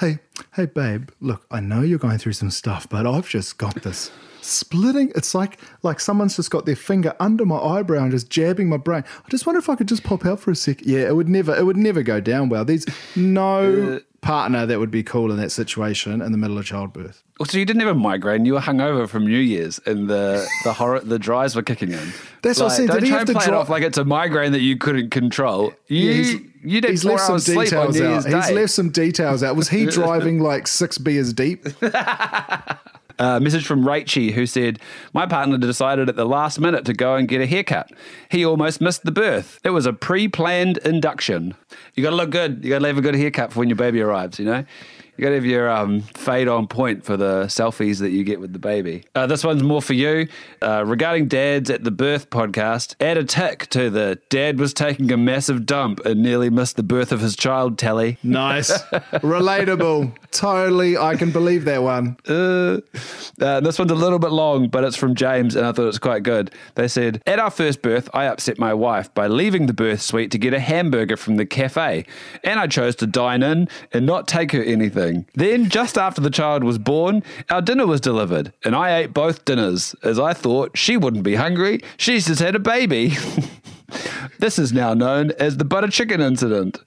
Hey, 0.00 0.18
hey, 0.54 0.66
babe. 0.66 1.10
Look, 1.20 1.44
I 1.50 1.60
know 1.60 1.80
you're 1.82 1.98
going 1.98 2.18
through 2.18 2.32
some 2.34 2.50
stuff, 2.50 2.88
but 2.88 3.06
I've 3.06 3.28
just 3.28 3.58
got 3.58 3.74
this 3.82 4.10
splitting. 4.40 5.10
It's 5.14 5.34
like 5.34 5.58
like 5.82 6.00
someone's 6.00 6.36
just 6.36 6.50
got 6.50 6.66
their 6.66 6.76
finger 6.76 7.14
under 7.20 7.46
my 7.46 7.58
eyebrow 7.58 8.02
and 8.02 8.10
just 8.10 8.30
jabbing 8.30 8.68
my 8.68 8.76
brain. 8.76 9.04
I 9.24 9.28
just 9.30 9.46
wonder 9.46 9.58
if 9.58 9.68
I 9.68 9.74
could 9.74 9.88
just 9.88 10.04
pop 10.04 10.24
out 10.26 10.40
for 10.40 10.50
a 10.50 10.56
sec. 10.56 10.80
Yeah, 10.84 11.00
it 11.08 11.16
would 11.16 11.28
never. 11.28 11.54
It 11.56 11.64
would 11.64 11.76
never 11.76 12.02
go 12.02 12.20
down 12.20 12.48
well. 12.48 12.64
There's 12.64 12.86
no 13.16 13.96
uh, 13.96 14.00
partner 14.20 14.66
that 14.66 14.78
would 14.78 14.90
be 14.90 15.02
cool 15.02 15.30
in 15.30 15.36
that 15.38 15.50
situation 15.50 16.20
in 16.22 16.32
the 16.32 16.38
middle 16.38 16.58
of 16.58 16.64
childbirth. 16.64 17.22
Oh, 17.40 17.44
So 17.44 17.58
you 17.58 17.64
didn't 17.64 17.80
have 17.82 17.96
a 17.96 17.98
migraine. 17.98 18.44
You 18.44 18.54
were 18.54 18.60
hungover 18.60 19.08
from 19.08 19.26
New 19.26 19.38
Year's, 19.38 19.80
and 19.86 20.08
the 20.08 20.46
the 20.64 20.72
horror, 20.72 21.00
the 21.00 21.18
dries 21.18 21.56
were 21.56 21.62
kicking 21.62 21.92
in. 21.92 22.12
That's 22.42 22.60
what 22.60 22.72
I 22.72 22.76
said. 22.76 22.88
Don't 22.88 23.00
Did 23.00 23.08
try 23.08 23.18
have 23.18 23.28
and 23.28 23.38
to 23.38 23.44
play 23.44 23.46
it 23.46 23.54
off 23.54 23.68
like 23.68 23.82
it's 23.82 23.98
a 23.98 24.04
migraine 24.04 24.52
that 24.52 24.60
you 24.60 24.76
couldn't 24.76 25.10
control. 25.10 25.72
You 25.88 26.12
he's- 26.12 26.42
you 26.64 26.80
did 26.80 26.90
He's 26.90 27.02
four 27.02 27.12
left 27.12 27.24
some 27.24 27.34
hours 27.34 27.44
sleep 27.44 27.72
on 27.72 27.92
details 27.92 27.96
New 28.26 28.36
out. 28.36 28.44
He's 28.44 28.54
left 28.54 28.72
some 28.72 28.90
details 28.90 29.42
out. 29.42 29.56
Was 29.56 29.68
he 29.68 29.86
driving 30.00 30.40
like 30.40 30.66
six 30.66 30.98
beers 30.98 31.32
deep? 31.32 31.66
Uh, 33.16 33.36
a 33.36 33.40
message 33.40 33.64
from 33.64 33.84
Rachie 33.84 34.32
who 34.32 34.44
said, 34.44 34.80
My 35.12 35.24
partner 35.24 35.56
decided 35.56 36.08
at 36.08 36.16
the 36.16 36.24
last 36.24 36.58
minute 36.58 36.84
to 36.86 36.92
go 36.92 37.14
and 37.14 37.28
get 37.28 37.40
a 37.40 37.46
haircut. 37.46 37.92
He 38.28 38.44
almost 38.44 38.80
missed 38.80 39.04
the 39.04 39.12
birth. 39.12 39.60
It 39.62 39.70
was 39.70 39.86
a 39.86 39.92
pre 39.92 40.26
planned 40.26 40.78
induction. 40.78 41.54
You 41.94 42.02
got 42.02 42.10
to 42.10 42.16
look 42.16 42.30
good. 42.30 42.64
You 42.64 42.70
got 42.70 42.80
to 42.80 42.86
have 42.88 42.98
a 42.98 43.02
good 43.02 43.14
haircut 43.14 43.52
for 43.52 43.60
when 43.60 43.68
your 43.68 43.76
baby 43.76 44.00
arrives, 44.00 44.40
you 44.40 44.44
know? 44.44 44.64
You 45.16 45.22
got 45.22 45.28
to 45.28 45.36
have 45.36 45.44
your 45.44 45.70
um, 45.70 46.00
fade 46.00 46.48
on 46.48 46.66
point 46.66 47.04
for 47.04 47.16
the 47.16 47.44
selfies 47.44 48.00
that 48.00 48.10
you 48.10 48.24
get 48.24 48.40
with 48.40 48.52
the 48.52 48.58
baby. 48.58 49.04
Uh, 49.14 49.26
this 49.26 49.44
one's 49.44 49.62
more 49.62 49.80
for 49.80 49.92
you. 49.92 50.26
Uh, 50.60 50.82
regarding 50.84 51.28
dads 51.28 51.70
at 51.70 51.84
the 51.84 51.92
birth 51.92 52.30
podcast, 52.30 52.96
add 52.98 53.16
a 53.16 53.22
tick 53.22 53.68
to 53.68 53.90
the 53.90 54.18
dad 54.28 54.58
was 54.58 54.74
taking 54.74 55.12
a 55.12 55.16
massive 55.16 55.66
dump 55.66 56.04
and 56.04 56.20
nearly 56.20 56.50
missed 56.50 56.74
the 56.74 56.82
birth 56.82 57.12
of 57.12 57.20
his 57.20 57.36
child 57.36 57.78
tally. 57.78 58.18
Nice, 58.24 58.72
relatable. 59.22 60.12
Totally, 60.32 60.96
I 60.98 61.14
can 61.14 61.30
believe 61.30 61.64
that 61.66 61.84
one. 61.84 62.16
Uh, 62.28 62.80
uh, 63.40 63.60
this 63.60 63.78
one's 63.78 63.92
a 63.92 63.94
little 63.94 64.18
bit 64.18 64.32
long, 64.32 64.68
but 64.68 64.82
it's 64.82 64.96
from 64.96 65.14
James, 65.14 65.54
and 65.54 65.64
I 65.64 65.70
thought 65.70 65.86
it's 65.86 65.98
quite 66.00 66.24
good. 66.24 66.50
They 66.74 66.88
said, 66.88 67.22
At 67.24 67.38
our 67.38 67.50
first 67.50 67.82
birth, 67.82 68.10
I 68.12 68.24
upset 68.24 68.58
my 68.58 68.74
wife 68.74 69.14
by 69.14 69.28
leaving 69.28 69.66
the 69.66 69.74
birth 69.74 70.02
suite 70.02 70.32
to 70.32 70.38
get 70.38 70.52
a 70.52 70.60
hamburger 70.60 71.16
from 71.16 71.36
the 71.36 71.46
cafe, 71.46 72.04
and 72.42 72.58
I 72.58 72.66
chose 72.66 72.96
to 72.96 73.06
dine 73.06 73.44
in 73.44 73.68
and 73.92 74.06
not 74.06 74.26
take 74.26 74.50
her 74.50 74.62
anything. 74.62 75.03
Then, 75.34 75.68
just 75.68 75.98
after 75.98 76.20
the 76.20 76.30
child 76.30 76.64
was 76.64 76.78
born, 76.78 77.22
our 77.50 77.62
dinner 77.62 77.86
was 77.86 78.00
delivered, 78.00 78.52
and 78.64 78.74
I 78.74 78.96
ate 78.98 79.14
both 79.14 79.44
dinners, 79.44 79.94
as 80.02 80.18
I 80.18 80.32
thought 80.32 80.76
she 80.76 80.96
wouldn't 80.96 81.24
be 81.24 81.34
hungry. 81.34 81.80
She's 81.96 82.26
just 82.26 82.40
had 82.40 82.54
a 82.54 82.60
baby. 82.60 83.16
This 84.38 84.58
is 84.58 84.72
now 84.72 84.94
known 84.94 85.30
as 85.38 85.56
the 85.56 85.64
butter 85.64 85.88
chicken 85.88 86.20
incident. 86.20 86.78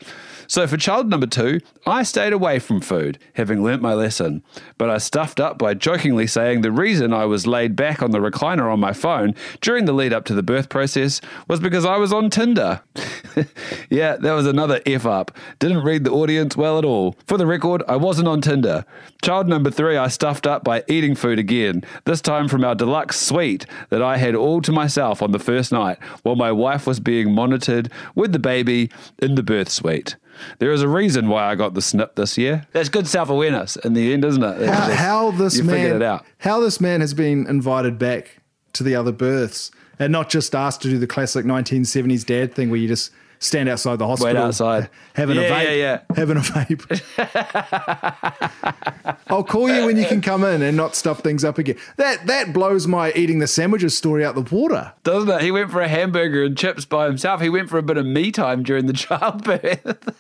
So 0.48 0.66
for 0.66 0.78
child 0.78 1.10
number 1.10 1.28
two, 1.28 1.60
I 1.86 2.04
stayed 2.04 2.34
away 2.34 2.60
from 2.60 2.82
food, 2.82 3.20
having 3.34 3.64
learnt 3.64 3.82
my 3.82 3.94
lesson. 3.94 4.44
But 4.78 4.90
I 4.90 4.98
stuffed 4.98 5.40
up 5.40 5.58
by 5.58 5.74
jokingly 5.74 6.28
saying 6.28 6.62
the 6.62 6.72
reason 6.72 7.14
I 7.14 7.26
was 7.26 7.46
laid 7.46 7.76
back 7.76 8.02
on 8.02 8.12
the 8.12 8.20
recliner 8.20 8.72
on 8.72 8.80
my 8.80 8.94
phone 8.94 9.36
during 9.62 9.86
the 9.86 9.94
lead 9.94 10.14
up 10.14 10.26
to 10.26 10.34
the 10.34 10.44
birth 10.44 10.70
process 10.70 11.22
was 11.48 11.60
because 11.60 11.86
I 11.86 11.98
was 11.98 12.14
on 12.14 12.30
Tinder. 12.30 12.82
yeah, 13.90 14.16
that 14.18 14.34
was 14.34 14.48
another 14.48 14.82
F 14.86 15.06
up. 15.06 15.32
Didn't 15.60 15.84
read 15.84 16.04
the 16.04 16.12
audience 16.12 16.56
well 16.56 16.78
at 16.78 16.86
all. 16.86 17.16
For 17.26 17.38
the 17.38 17.48
record, 17.48 17.84
I 17.88 17.98
wasn't 17.98 18.28
on 18.28 18.42
Tinder. 18.42 18.86
Child 19.22 19.48
number 19.48 19.72
three, 19.72 19.98
I 19.98 20.08
stuffed 20.08 20.48
up 20.48 20.64
by 20.64 20.84
eating 20.88 21.16
food 21.16 21.40
again, 21.40 21.84
this 22.06 22.22
time 22.22 22.48
from 22.48 22.64
our 22.64 22.76
deluxe 22.76 23.20
suite 23.20 23.66
that 23.90 24.02
I 24.02 24.18
had 24.18 24.36
all 24.36 24.62
to 24.62 24.72
myself 24.72 25.22
on 25.22 25.32
the 25.32 25.40
first 25.40 25.72
night 25.72 25.98
while 26.24 26.36
my 26.36 26.52
wife 26.52 26.88
was 26.88 27.00
being 27.00 27.34
monitored 27.34 27.92
with 28.16 28.32
the 28.32 28.40
baby 28.40 28.90
in 29.20 29.36
the 29.36 29.44
birth 29.44 29.70
suite. 29.70 30.16
There 30.60 30.72
is 30.72 30.82
a 30.82 30.88
reason 30.88 31.28
why 31.30 31.50
I 31.50 31.56
got 31.56 31.74
the 31.74 31.82
snip 31.82 32.16
this 32.16 32.38
year. 32.38 32.66
That's 32.72 32.90
good 32.90 33.08
self 33.08 33.30
awareness 33.30 33.76
in 33.78 33.94
the 33.94 34.14
end, 34.14 34.26
isn't 34.26 34.44
it? 34.44 34.68
How, 34.70 34.88
just- 34.88 35.00
how 35.00 35.32
this 35.32 35.58
you 35.58 35.64
man 35.64 35.96
it 35.96 36.02
out. 36.02 36.26
How 36.40 36.60
this 36.60 36.80
man 36.82 37.02
has 37.02 37.14
been 37.14 37.48
invited 37.48 37.98
back 37.98 38.38
to 38.74 38.84
the 38.84 38.96
other 38.96 39.12
births, 39.12 39.72
and 40.00 40.12
not 40.12 40.30
just 40.30 40.54
asked 40.54 40.82
to 40.84 40.90
do 40.90 40.98
the 41.00 41.08
classic 41.08 41.46
1970s 41.46 42.26
dad 42.26 42.54
thing 42.54 42.70
where 42.70 42.80
you 42.80 42.88
just 42.88 43.12
stand 43.40 43.70
outside 43.70 43.98
the 43.98 44.08
hospital, 44.08 44.36
Wait 44.36 44.48
outside. 44.48 44.90
having 45.16 45.38
a 45.38 45.42
vape, 45.42 45.64
yeah, 45.64 45.72
yeah. 45.72 46.02
having 46.16 46.38
a 46.38 46.42
vape. 46.42 46.84
I'll 49.28 49.44
call 49.44 49.70
you 49.70 49.86
when 49.86 49.98
you 49.98 50.06
can 50.06 50.22
come 50.22 50.44
in 50.44 50.62
and 50.62 50.78
not 50.78 50.96
stuff 50.96 51.20
things 51.22 51.44
up 51.44 51.58
again. 51.58 51.78
That 51.98 52.28
that 52.28 52.54
blows 52.54 52.88
my 52.88 53.12
eating 53.14 53.40
the 53.40 53.48
sandwiches 53.48 53.98
story 53.98 54.24
out 54.26 54.36
the 54.36 54.42
water. 54.42 54.94
Doesn't 55.04 55.30
it? 55.30 55.42
He 55.42 55.52
went 55.52 55.72
for 55.72 55.82
a 55.82 55.88
hamburger 55.88 56.44
and 56.44 56.58
chips 56.58 56.86
by 56.86 57.06
himself. 57.06 57.42
He 57.42 57.50
went 57.50 57.70
for 57.70 57.78
a 57.78 57.84
bit 57.84 57.98
of 57.98 58.06
me 58.06 58.32
time 58.32 58.64
during 58.64 58.86
the 58.86 58.94
childbirth. 59.08 60.16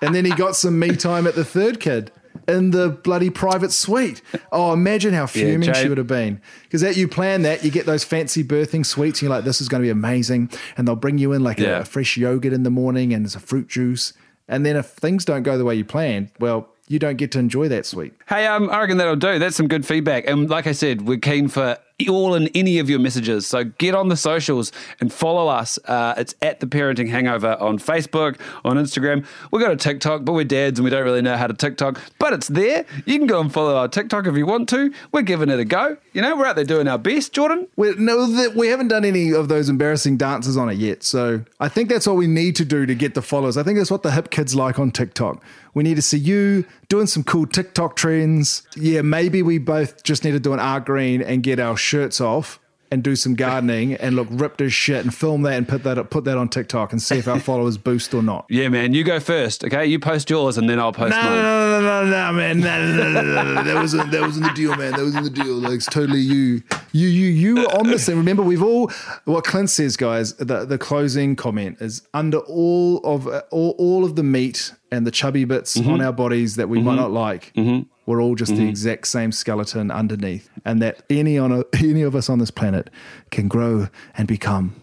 And 0.00 0.14
then 0.14 0.24
he 0.24 0.32
got 0.32 0.56
some 0.56 0.78
me 0.78 0.96
time 0.96 1.26
at 1.26 1.34
the 1.34 1.44
third 1.44 1.80
kid 1.80 2.10
in 2.48 2.70
the 2.70 2.88
bloody 2.90 3.30
private 3.30 3.72
suite. 3.72 4.20
Oh, 4.52 4.72
imagine 4.72 5.14
how 5.14 5.26
fuming 5.26 5.72
she 5.72 5.82
Jay- 5.82 5.88
would 5.88 5.98
have 5.98 6.06
been. 6.06 6.40
Because 6.64 6.80
that 6.82 6.96
you 6.96 7.08
plan 7.08 7.42
that, 7.42 7.64
you 7.64 7.70
get 7.70 7.86
those 7.86 8.04
fancy 8.04 8.44
birthing 8.44 8.84
suites, 8.84 9.20
and 9.20 9.28
you're 9.28 9.36
like, 9.36 9.44
this 9.44 9.60
is 9.60 9.68
going 9.68 9.82
to 9.82 9.86
be 9.86 9.90
amazing. 9.90 10.50
And 10.76 10.86
they'll 10.86 10.96
bring 10.96 11.18
you 11.18 11.32
in 11.32 11.42
like 11.42 11.58
Yeah. 11.58 11.78
a, 11.78 11.80
a 11.80 11.84
fresh 11.84 12.16
yogurt 12.16 12.52
in 12.52 12.62
the 12.62 12.70
morning 12.70 13.12
and 13.14 13.24
there's 13.24 13.34
a 13.36 13.40
fruit 13.40 13.68
juice. 13.68 14.12
And 14.48 14.64
then 14.66 14.76
if 14.76 14.86
things 14.86 15.24
don't 15.24 15.42
go 15.42 15.56
the 15.56 15.64
way 15.64 15.74
you 15.74 15.84
planned, 15.84 16.30
well, 16.38 16.68
you 16.88 16.98
don't 16.98 17.16
get 17.16 17.32
to 17.32 17.38
enjoy 17.38 17.68
that 17.68 17.86
suite. 17.86 18.14
Hey, 18.28 18.46
um, 18.46 18.68
I 18.70 18.80
reckon 18.80 18.98
that'll 18.98 19.16
do. 19.16 19.38
That's 19.38 19.56
some 19.56 19.68
good 19.68 19.86
feedback. 19.86 20.28
And 20.28 20.50
like 20.50 20.66
I 20.66 20.72
said, 20.72 21.02
we're 21.02 21.18
keen 21.18 21.48
for 21.48 21.78
all 22.08 22.34
and 22.34 22.50
any 22.54 22.78
of 22.78 22.90
your 22.90 22.98
messages. 22.98 23.46
So 23.46 23.64
get 23.64 23.94
on 23.94 24.08
the 24.08 24.16
socials 24.16 24.72
and 25.00 25.12
follow 25.12 25.46
us. 25.48 25.78
Uh, 25.86 26.14
it's 26.16 26.34
at 26.42 26.60
the 26.60 26.66
Parenting 26.66 27.08
Hangover 27.08 27.56
on 27.60 27.78
Facebook, 27.78 28.38
on 28.64 28.76
Instagram. 28.76 29.24
We've 29.50 29.62
got 29.62 29.70
a 29.70 29.76
TikTok, 29.76 30.24
but 30.24 30.32
we're 30.32 30.44
dads 30.44 30.78
and 30.78 30.84
we 30.84 30.90
don't 30.90 31.04
really 31.04 31.22
know 31.22 31.36
how 31.36 31.46
to 31.46 31.54
TikTok. 31.54 32.00
But 32.18 32.32
it's 32.32 32.48
there. 32.48 32.84
You 33.06 33.18
can 33.18 33.28
go 33.28 33.40
and 33.40 33.52
follow 33.52 33.76
our 33.76 33.88
TikTok 33.88 34.26
if 34.26 34.36
you 34.36 34.44
want 34.44 34.68
to. 34.70 34.92
We're 35.12 35.22
giving 35.22 35.48
it 35.48 35.60
a 35.60 35.64
go. 35.64 35.96
You 36.12 36.22
know, 36.22 36.36
we're 36.36 36.46
out 36.46 36.56
there 36.56 36.64
doing 36.64 36.88
our 36.88 36.98
best, 36.98 37.32
Jordan. 37.32 37.68
We, 37.76 37.94
no, 37.94 38.26
that 38.26 38.54
we 38.54 38.68
haven't 38.68 38.88
done 38.88 39.04
any 39.04 39.32
of 39.32 39.48
those 39.48 39.68
embarrassing 39.68 40.16
dances 40.16 40.56
on 40.56 40.68
it 40.68 40.76
yet. 40.76 41.04
So 41.04 41.44
I 41.60 41.68
think 41.68 41.88
that's 41.88 42.06
what 42.06 42.16
we 42.16 42.26
need 42.26 42.56
to 42.56 42.64
do 42.64 42.86
to 42.86 42.94
get 42.94 43.14
the 43.14 43.22
followers. 43.22 43.56
I 43.56 43.62
think 43.62 43.78
that's 43.78 43.90
what 43.90 44.02
the 44.02 44.10
hip 44.10 44.30
kids 44.30 44.54
like 44.54 44.78
on 44.78 44.90
TikTok. 44.90 45.42
We 45.74 45.82
need 45.82 45.96
to 45.96 46.02
see 46.02 46.18
you 46.18 46.64
doing 46.88 47.06
some 47.06 47.24
cool 47.24 47.46
TikTok 47.46 47.96
trends. 47.96 48.62
Yeah, 48.76 49.02
maybe 49.02 49.42
we 49.42 49.58
both 49.58 50.02
just 50.04 50.24
need 50.24 50.32
to 50.32 50.40
do 50.40 50.52
an 50.52 50.60
Art 50.60 50.86
Green 50.86 51.20
and 51.20 51.42
get 51.42 51.58
our 51.58 51.76
shirts 51.76 52.20
off 52.20 52.60
and 52.90 53.02
do 53.02 53.16
some 53.16 53.34
gardening 53.34 53.94
and 53.94 54.14
look 54.16 54.28
ripped 54.30 54.60
as 54.60 54.72
shit 54.72 55.04
and 55.04 55.14
film 55.14 55.42
that 55.42 55.54
and 55.54 55.68
put 55.68 55.82
that 55.84 56.10
put 56.10 56.24
that 56.24 56.36
on 56.36 56.48
TikTok 56.48 56.92
and 56.92 57.02
see 57.02 57.18
if 57.18 57.28
our 57.28 57.40
followers 57.50 57.76
boost 57.76 58.14
or 58.14 58.22
not. 58.22 58.46
Yeah, 58.48 58.68
man. 58.68 58.94
You 58.94 59.04
go 59.04 59.20
first, 59.20 59.64
okay? 59.64 59.86
You 59.86 59.98
post 59.98 60.30
yours 60.30 60.58
and 60.58 60.68
then 60.68 60.78
I'll 60.78 60.92
post 60.92 61.10
No, 61.10 61.22
mine. 61.22 61.34
no, 61.34 61.80
no, 61.80 61.80
no, 61.80 62.04
no, 62.04 62.10
no, 62.10 62.32
man. 62.32 62.60
No, 62.60 62.86
no, 62.86 62.96
no, 62.96 63.22
no, 63.22 63.22
no, 63.22 63.54
no. 63.54 63.62
That 63.62 63.74
wasn't 63.76 64.10
that 64.10 64.20
wasn't 64.20 64.46
the 64.46 64.52
deal, 64.52 64.76
man. 64.76 64.92
That 64.92 65.02
wasn't 65.02 65.24
the 65.24 65.42
deal. 65.42 65.54
Like 65.54 65.74
it's 65.74 65.86
totally 65.86 66.20
you. 66.20 66.62
You, 66.92 67.08
you, 67.08 67.28
you 67.28 67.54
were 67.56 67.74
on 67.76 67.88
this 67.88 68.06
thing. 68.06 68.16
Remember, 68.16 68.42
we've 68.42 68.62
all 68.62 68.90
what 69.24 69.44
Clint 69.44 69.70
says, 69.70 69.96
guys. 69.96 70.34
The 70.34 70.64
the 70.64 70.78
closing 70.78 71.36
comment 71.36 71.78
is 71.80 72.06
under 72.14 72.38
all 72.38 72.98
of 72.98 73.26
all, 73.50 73.74
all 73.78 74.04
of 74.04 74.16
the 74.16 74.22
meat 74.22 74.72
and 74.92 75.06
the 75.06 75.10
chubby 75.10 75.44
bits 75.44 75.76
mm-hmm. 75.76 75.90
on 75.90 76.00
our 76.00 76.12
bodies 76.12 76.56
that 76.56 76.68
we 76.68 76.80
might 76.80 76.92
mm-hmm. 76.92 77.00
not 77.00 77.10
like. 77.10 77.52
Mm-hmm. 77.54 77.88
We're 78.06 78.22
all 78.22 78.34
just 78.34 78.52
the 78.52 78.58
mm-hmm. 78.58 78.68
exact 78.68 79.06
same 79.06 79.32
skeleton 79.32 79.90
underneath, 79.90 80.50
and 80.64 80.82
that 80.82 81.02
any 81.08 81.38
on 81.38 81.52
a, 81.52 81.64
any 81.78 82.02
of 82.02 82.14
us 82.14 82.28
on 82.28 82.38
this 82.38 82.50
planet 82.50 82.90
can 83.30 83.48
grow 83.48 83.88
and 84.16 84.28
become 84.28 84.80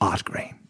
Art 0.00 0.24
Green. 0.24 0.61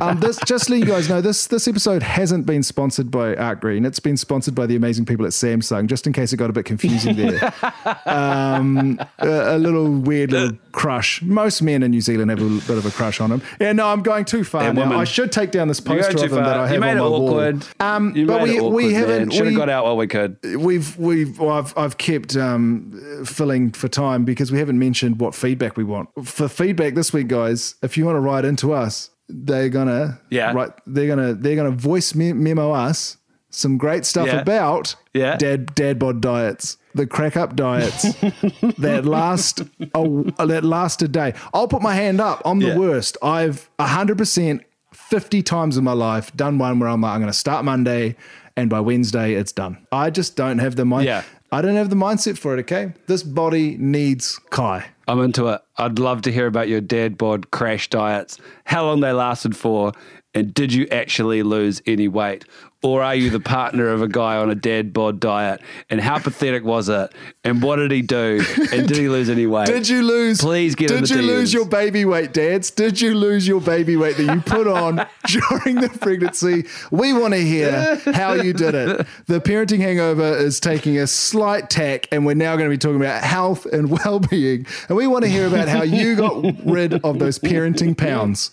Um, 0.00 0.20
this 0.20 0.38
just 0.46 0.66
to 0.66 0.72
let 0.72 0.80
you 0.80 0.86
guys 0.86 1.08
know, 1.08 1.20
this 1.20 1.46
this 1.46 1.68
episode 1.68 2.02
hasn't 2.02 2.46
been 2.46 2.62
sponsored 2.62 3.10
by 3.10 3.34
Art 3.36 3.60
Green. 3.60 3.84
It's 3.84 4.00
been 4.00 4.16
sponsored 4.16 4.54
by 4.54 4.66
the 4.66 4.76
amazing 4.76 5.04
people 5.04 5.26
at 5.26 5.32
Samsung. 5.32 5.86
Just 5.86 6.06
in 6.06 6.12
case 6.12 6.32
it 6.32 6.36
got 6.38 6.50
a 6.50 6.52
bit 6.52 6.64
confusing 6.64 7.14
there. 7.16 7.52
um, 8.06 8.98
a, 9.18 9.56
a 9.56 9.58
little 9.58 9.90
weird 9.90 10.32
little 10.32 10.56
crush. 10.72 11.20
Most 11.22 11.62
men 11.62 11.82
in 11.82 11.90
New 11.90 12.00
Zealand 12.00 12.30
have 12.30 12.40
a 12.40 12.48
bit 12.66 12.78
of 12.78 12.86
a 12.86 12.90
crush 12.90 13.20
on 13.20 13.30
him. 13.30 13.42
Yeah, 13.60 13.72
no, 13.72 13.86
I'm 13.88 14.02
going 14.02 14.24
too 14.24 14.44
far 14.44 14.62
And 14.62 14.76
now. 14.76 14.82
women. 14.84 14.98
I 14.98 15.04
should 15.04 15.32
take 15.32 15.50
down 15.50 15.68
this 15.68 15.80
poster 15.80 16.12
of 16.12 16.16
too 16.30 16.36
him 16.36 16.42
that 16.44 16.56
I 16.58 16.66
have 16.66 16.74
You 16.74 16.80
made 16.80 16.92
on 16.92 16.96
it 16.98 17.00
my 17.00 17.06
awkward. 17.06 17.66
wall. 17.80 17.88
Um, 17.88 18.16
you 18.16 18.26
but 18.26 18.38
made 18.38 18.42
we 18.44 18.56
it 18.56 18.60
awkward, 18.60 18.74
we 18.74 18.92
haven't 18.94 19.30
Should 19.32 19.46
have 19.46 19.56
got 19.56 19.68
out 19.68 19.84
while 19.84 19.96
we 19.96 20.06
could. 20.06 20.36
we've 20.58 20.96
we've 20.98 21.38
well, 21.38 21.50
I've 21.50 21.76
I've 21.76 21.98
kept 21.98 22.36
um, 22.36 23.22
filling 23.26 23.72
for 23.72 23.88
time 23.88 24.24
because 24.24 24.50
we 24.50 24.58
haven't 24.58 24.78
mentioned 24.78 25.20
what 25.20 25.34
feedback 25.34 25.76
we 25.76 25.84
want 25.84 26.08
for 26.24 26.48
feedback 26.48 26.94
this 26.94 27.12
week, 27.12 27.28
guys. 27.28 27.74
If 27.82 27.96
you 27.96 28.04
want 28.06 28.16
to 28.16 28.20
write 28.20 28.44
into 28.44 28.72
us, 28.72 29.10
they're 29.32 29.68
gonna 29.68 30.20
Yeah. 30.30 30.52
right 30.52 30.70
they're 30.86 31.08
gonna 31.08 31.34
they're 31.34 31.56
gonna 31.56 31.70
voice 31.70 32.14
me- 32.14 32.32
memo 32.32 32.72
us 32.72 33.16
some 33.50 33.76
great 33.78 34.04
stuff 34.06 34.26
Yeah. 34.28 34.40
about 34.40 34.94
Yeah. 35.14 35.36
dad 35.36 35.74
dad 35.74 35.98
bod 35.98 36.20
diets. 36.20 36.76
The 36.94 37.06
crack 37.06 37.36
up 37.36 37.56
diets 37.56 38.02
that 38.78 39.04
last 39.04 39.60
a, 39.94 40.46
that 40.46 40.62
last 40.64 41.00
a 41.02 41.08
day. 41.08 41.32
I'll 41.54 41.68
put 41.68 41.80
my 41.82 41.94
hand 41.94 42.20
up. 42.20 42.42
I'm 42.44 42.58
the 42.60 42.68
Yeah. 42.68 42.76
worst. 42.78 43.16
I've 43.22 43.68
hundred 43.80 44.18
percent, 44.18 44.62
fifty 44.92 45.42
times 45.42 45.76
in 45.78 45.84
my 45.84 45.92
life 45.94 46.34
done 46.36 46.58
one 46.58 46.78
where 46.78 46.88
I'm 46.90 47.00
like, 47.00 47.12
I'm 47.14 47.20
going 47.20 47.32
to 47.32 47.38
start 47.38 47.64
Monday, 47.64 48.16
and 48.56 48.68
by 48.68 48.80
Wednesday 48.80 49.32
it's 49.34 49.52
done. 49.52 49.78
I 49.90 50.10
just 50.10 50.36
don't 50.36 50.58
have 50.58 50.76
the 50.76 50.84
mind. 50.84 51.06
Yeah. 51.06 51.22
I 51.52 51.60
don't 51.60 51.76
have 51.76 51.90
the 51.90 51.96
mindset 51.96 52.38
for 52.38 52.56
it. 52.56 52.60
Okay, 52.60 52.94
this 53.08 53.22
body 53.22 53.76
needs 53.78 54.38
Kai. 54.50 54.86
I'm 55.06 55.20
into 55.20 55.48
it. 55.48 55.60
I'd 55.76 55.98
love 55.98 56.22
to 56.22 56.32
hear 56.32 56.46
about 56.46 56.68
your 56.68 56.80
dad 56.80 57.18
bod 57.18 57.50
crash 57.50 57.90
diets, 57.90 58.38
how 58.64 58.86
long 58.86 59.00
they 59.00 59.12
lasted 59.12 59.54
for, 59.54 59.92
and 60.34 60.54
did 60.54 60.72
you 60.72 60.86
actually 60.90 61.42
lose 61.42 61.82
any 61.86 62.08
weight? 62.08 62.44
Or 62.84 63.00
are 63.00 63.14
you 63.14 63.30
the 63.30 63.38
partner 63.38 63.88
of 63.90 64.02
a 64.02 64.08
guy 64.08 64.36
on 64.36 64.50
a 64.50 64.56
dad 64.56 64.92
bod 64.92 65.20
diet? 65.20 65.60
And 65.88 66.00
how 66.00 66.18
pathetic 66.18 66.64
was 66.64 66.88
it? 66.88 67.12
And 67.44 67.62
what 67.62 67.76
did 67.76 67.92
he 67.92 68.02
do? 68.02 68.44
And 68.72 68.88
did 68.88 68.96
he 68.96 69.08
lose 69.08 69.30
any 69.30 69.46
weight? 69.46 69.66
Did 69.68 69.88
you 69.88 70.02
lose? 70.02 70.40
Please 70.40 70.74
get 70.74 70.90
in 70.90 71.02
the 71.02 71.06
church? 71.06 71.16
Did 71.16 71.24
you 71.24 71.30
lose 71.30 71.52
your 71.52 71.64
baby 71.64 72.04
weight, 72.04 72.32
dads? 72.32 72.72
Did 72.72 73.00
you 73.00 73.14
lose 73.14 73.46
your 73.46 73.60
baby 73.60 73.96
weight 73.96 74.16
that 74.16 74.34
you 74.34 74.40
put 74.40 74.66
on 74.66 74.96
during 75.26 75.76
the 75.80 75.96
pregnancy? 76.00 76.64
We 76.90 77.12
want 77.12 77.34
to 77.34 77.40
hear 77.40 78.00
how 78.12 78.32
you 78.32 78.52
did 78.52 78.74
it. 78.74 79.06
The 79.26 79.40
parenting 79.40 79.78
hangover 79.78 80.36
is 80.36 80.58
taking 80.58 80.98
a 80.98 81.06
slight 81.06 81.70
tack, 81.70 82.08
and 82.10 82.26
we're 82.26 82.34
now 82.34 82.56
going 82.56 82.68
to 82.68 82.74
be 82.74 82.78
talking 82.78 83.00
about 83.00 83.22
health 83.22 83.64
and 83.66 83.90
well-being. 84.04 84.66
And 84.88 84.96
we 84.96 85.06
want 85.06 85.22
to 85.22 85.30
hear 85.30 85.46
about 85.46 85.68
how 85.68 85.82
you 85.82 86.16
got 86.16 86.44
rid 86.66 86.94
of 87.04 87.20
those 87.20 87.38
parenting 87.38 87.96
pounds. 87.96 88.50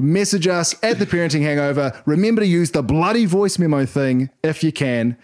Message 0.00 0.46
us 0.46 0.74
at 0.82 0.98
the 0.98 1.06
parenting 1.06 1.42
hangover. 1.42 1.92
Remember 2.06 2.40
to 2.40 2.46
use 2.46 2.70
the 2.70 2.82
bloody 2.82 3.26
voice 3.26 3.58
memo 3.58 3.84
thing 3.84 4.30
if 4.42 4.64
you 4.64 4.72
can. 4.72 5.16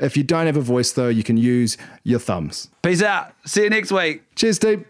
If 0.00 0.16
you 0.16 0.24
don't 0.24 0.46
have 0.46 0.56
a 0.56 0.62
voice, 0.62 0.92
though, 0.92 1.08
you 1.08 1.22
can 1.22 1.36
use 1.36 1.76
your 2.02 2.18
thumbs. 2.18 2.68
Peace 2.82 3.02
out. 3.02 3.34
See 3.44 3.64
you 3.64 3.70
next 3.70 3.92
week. 3.92 4.22
Cheers, 4.34 4.56
Steve. 4.56 4.86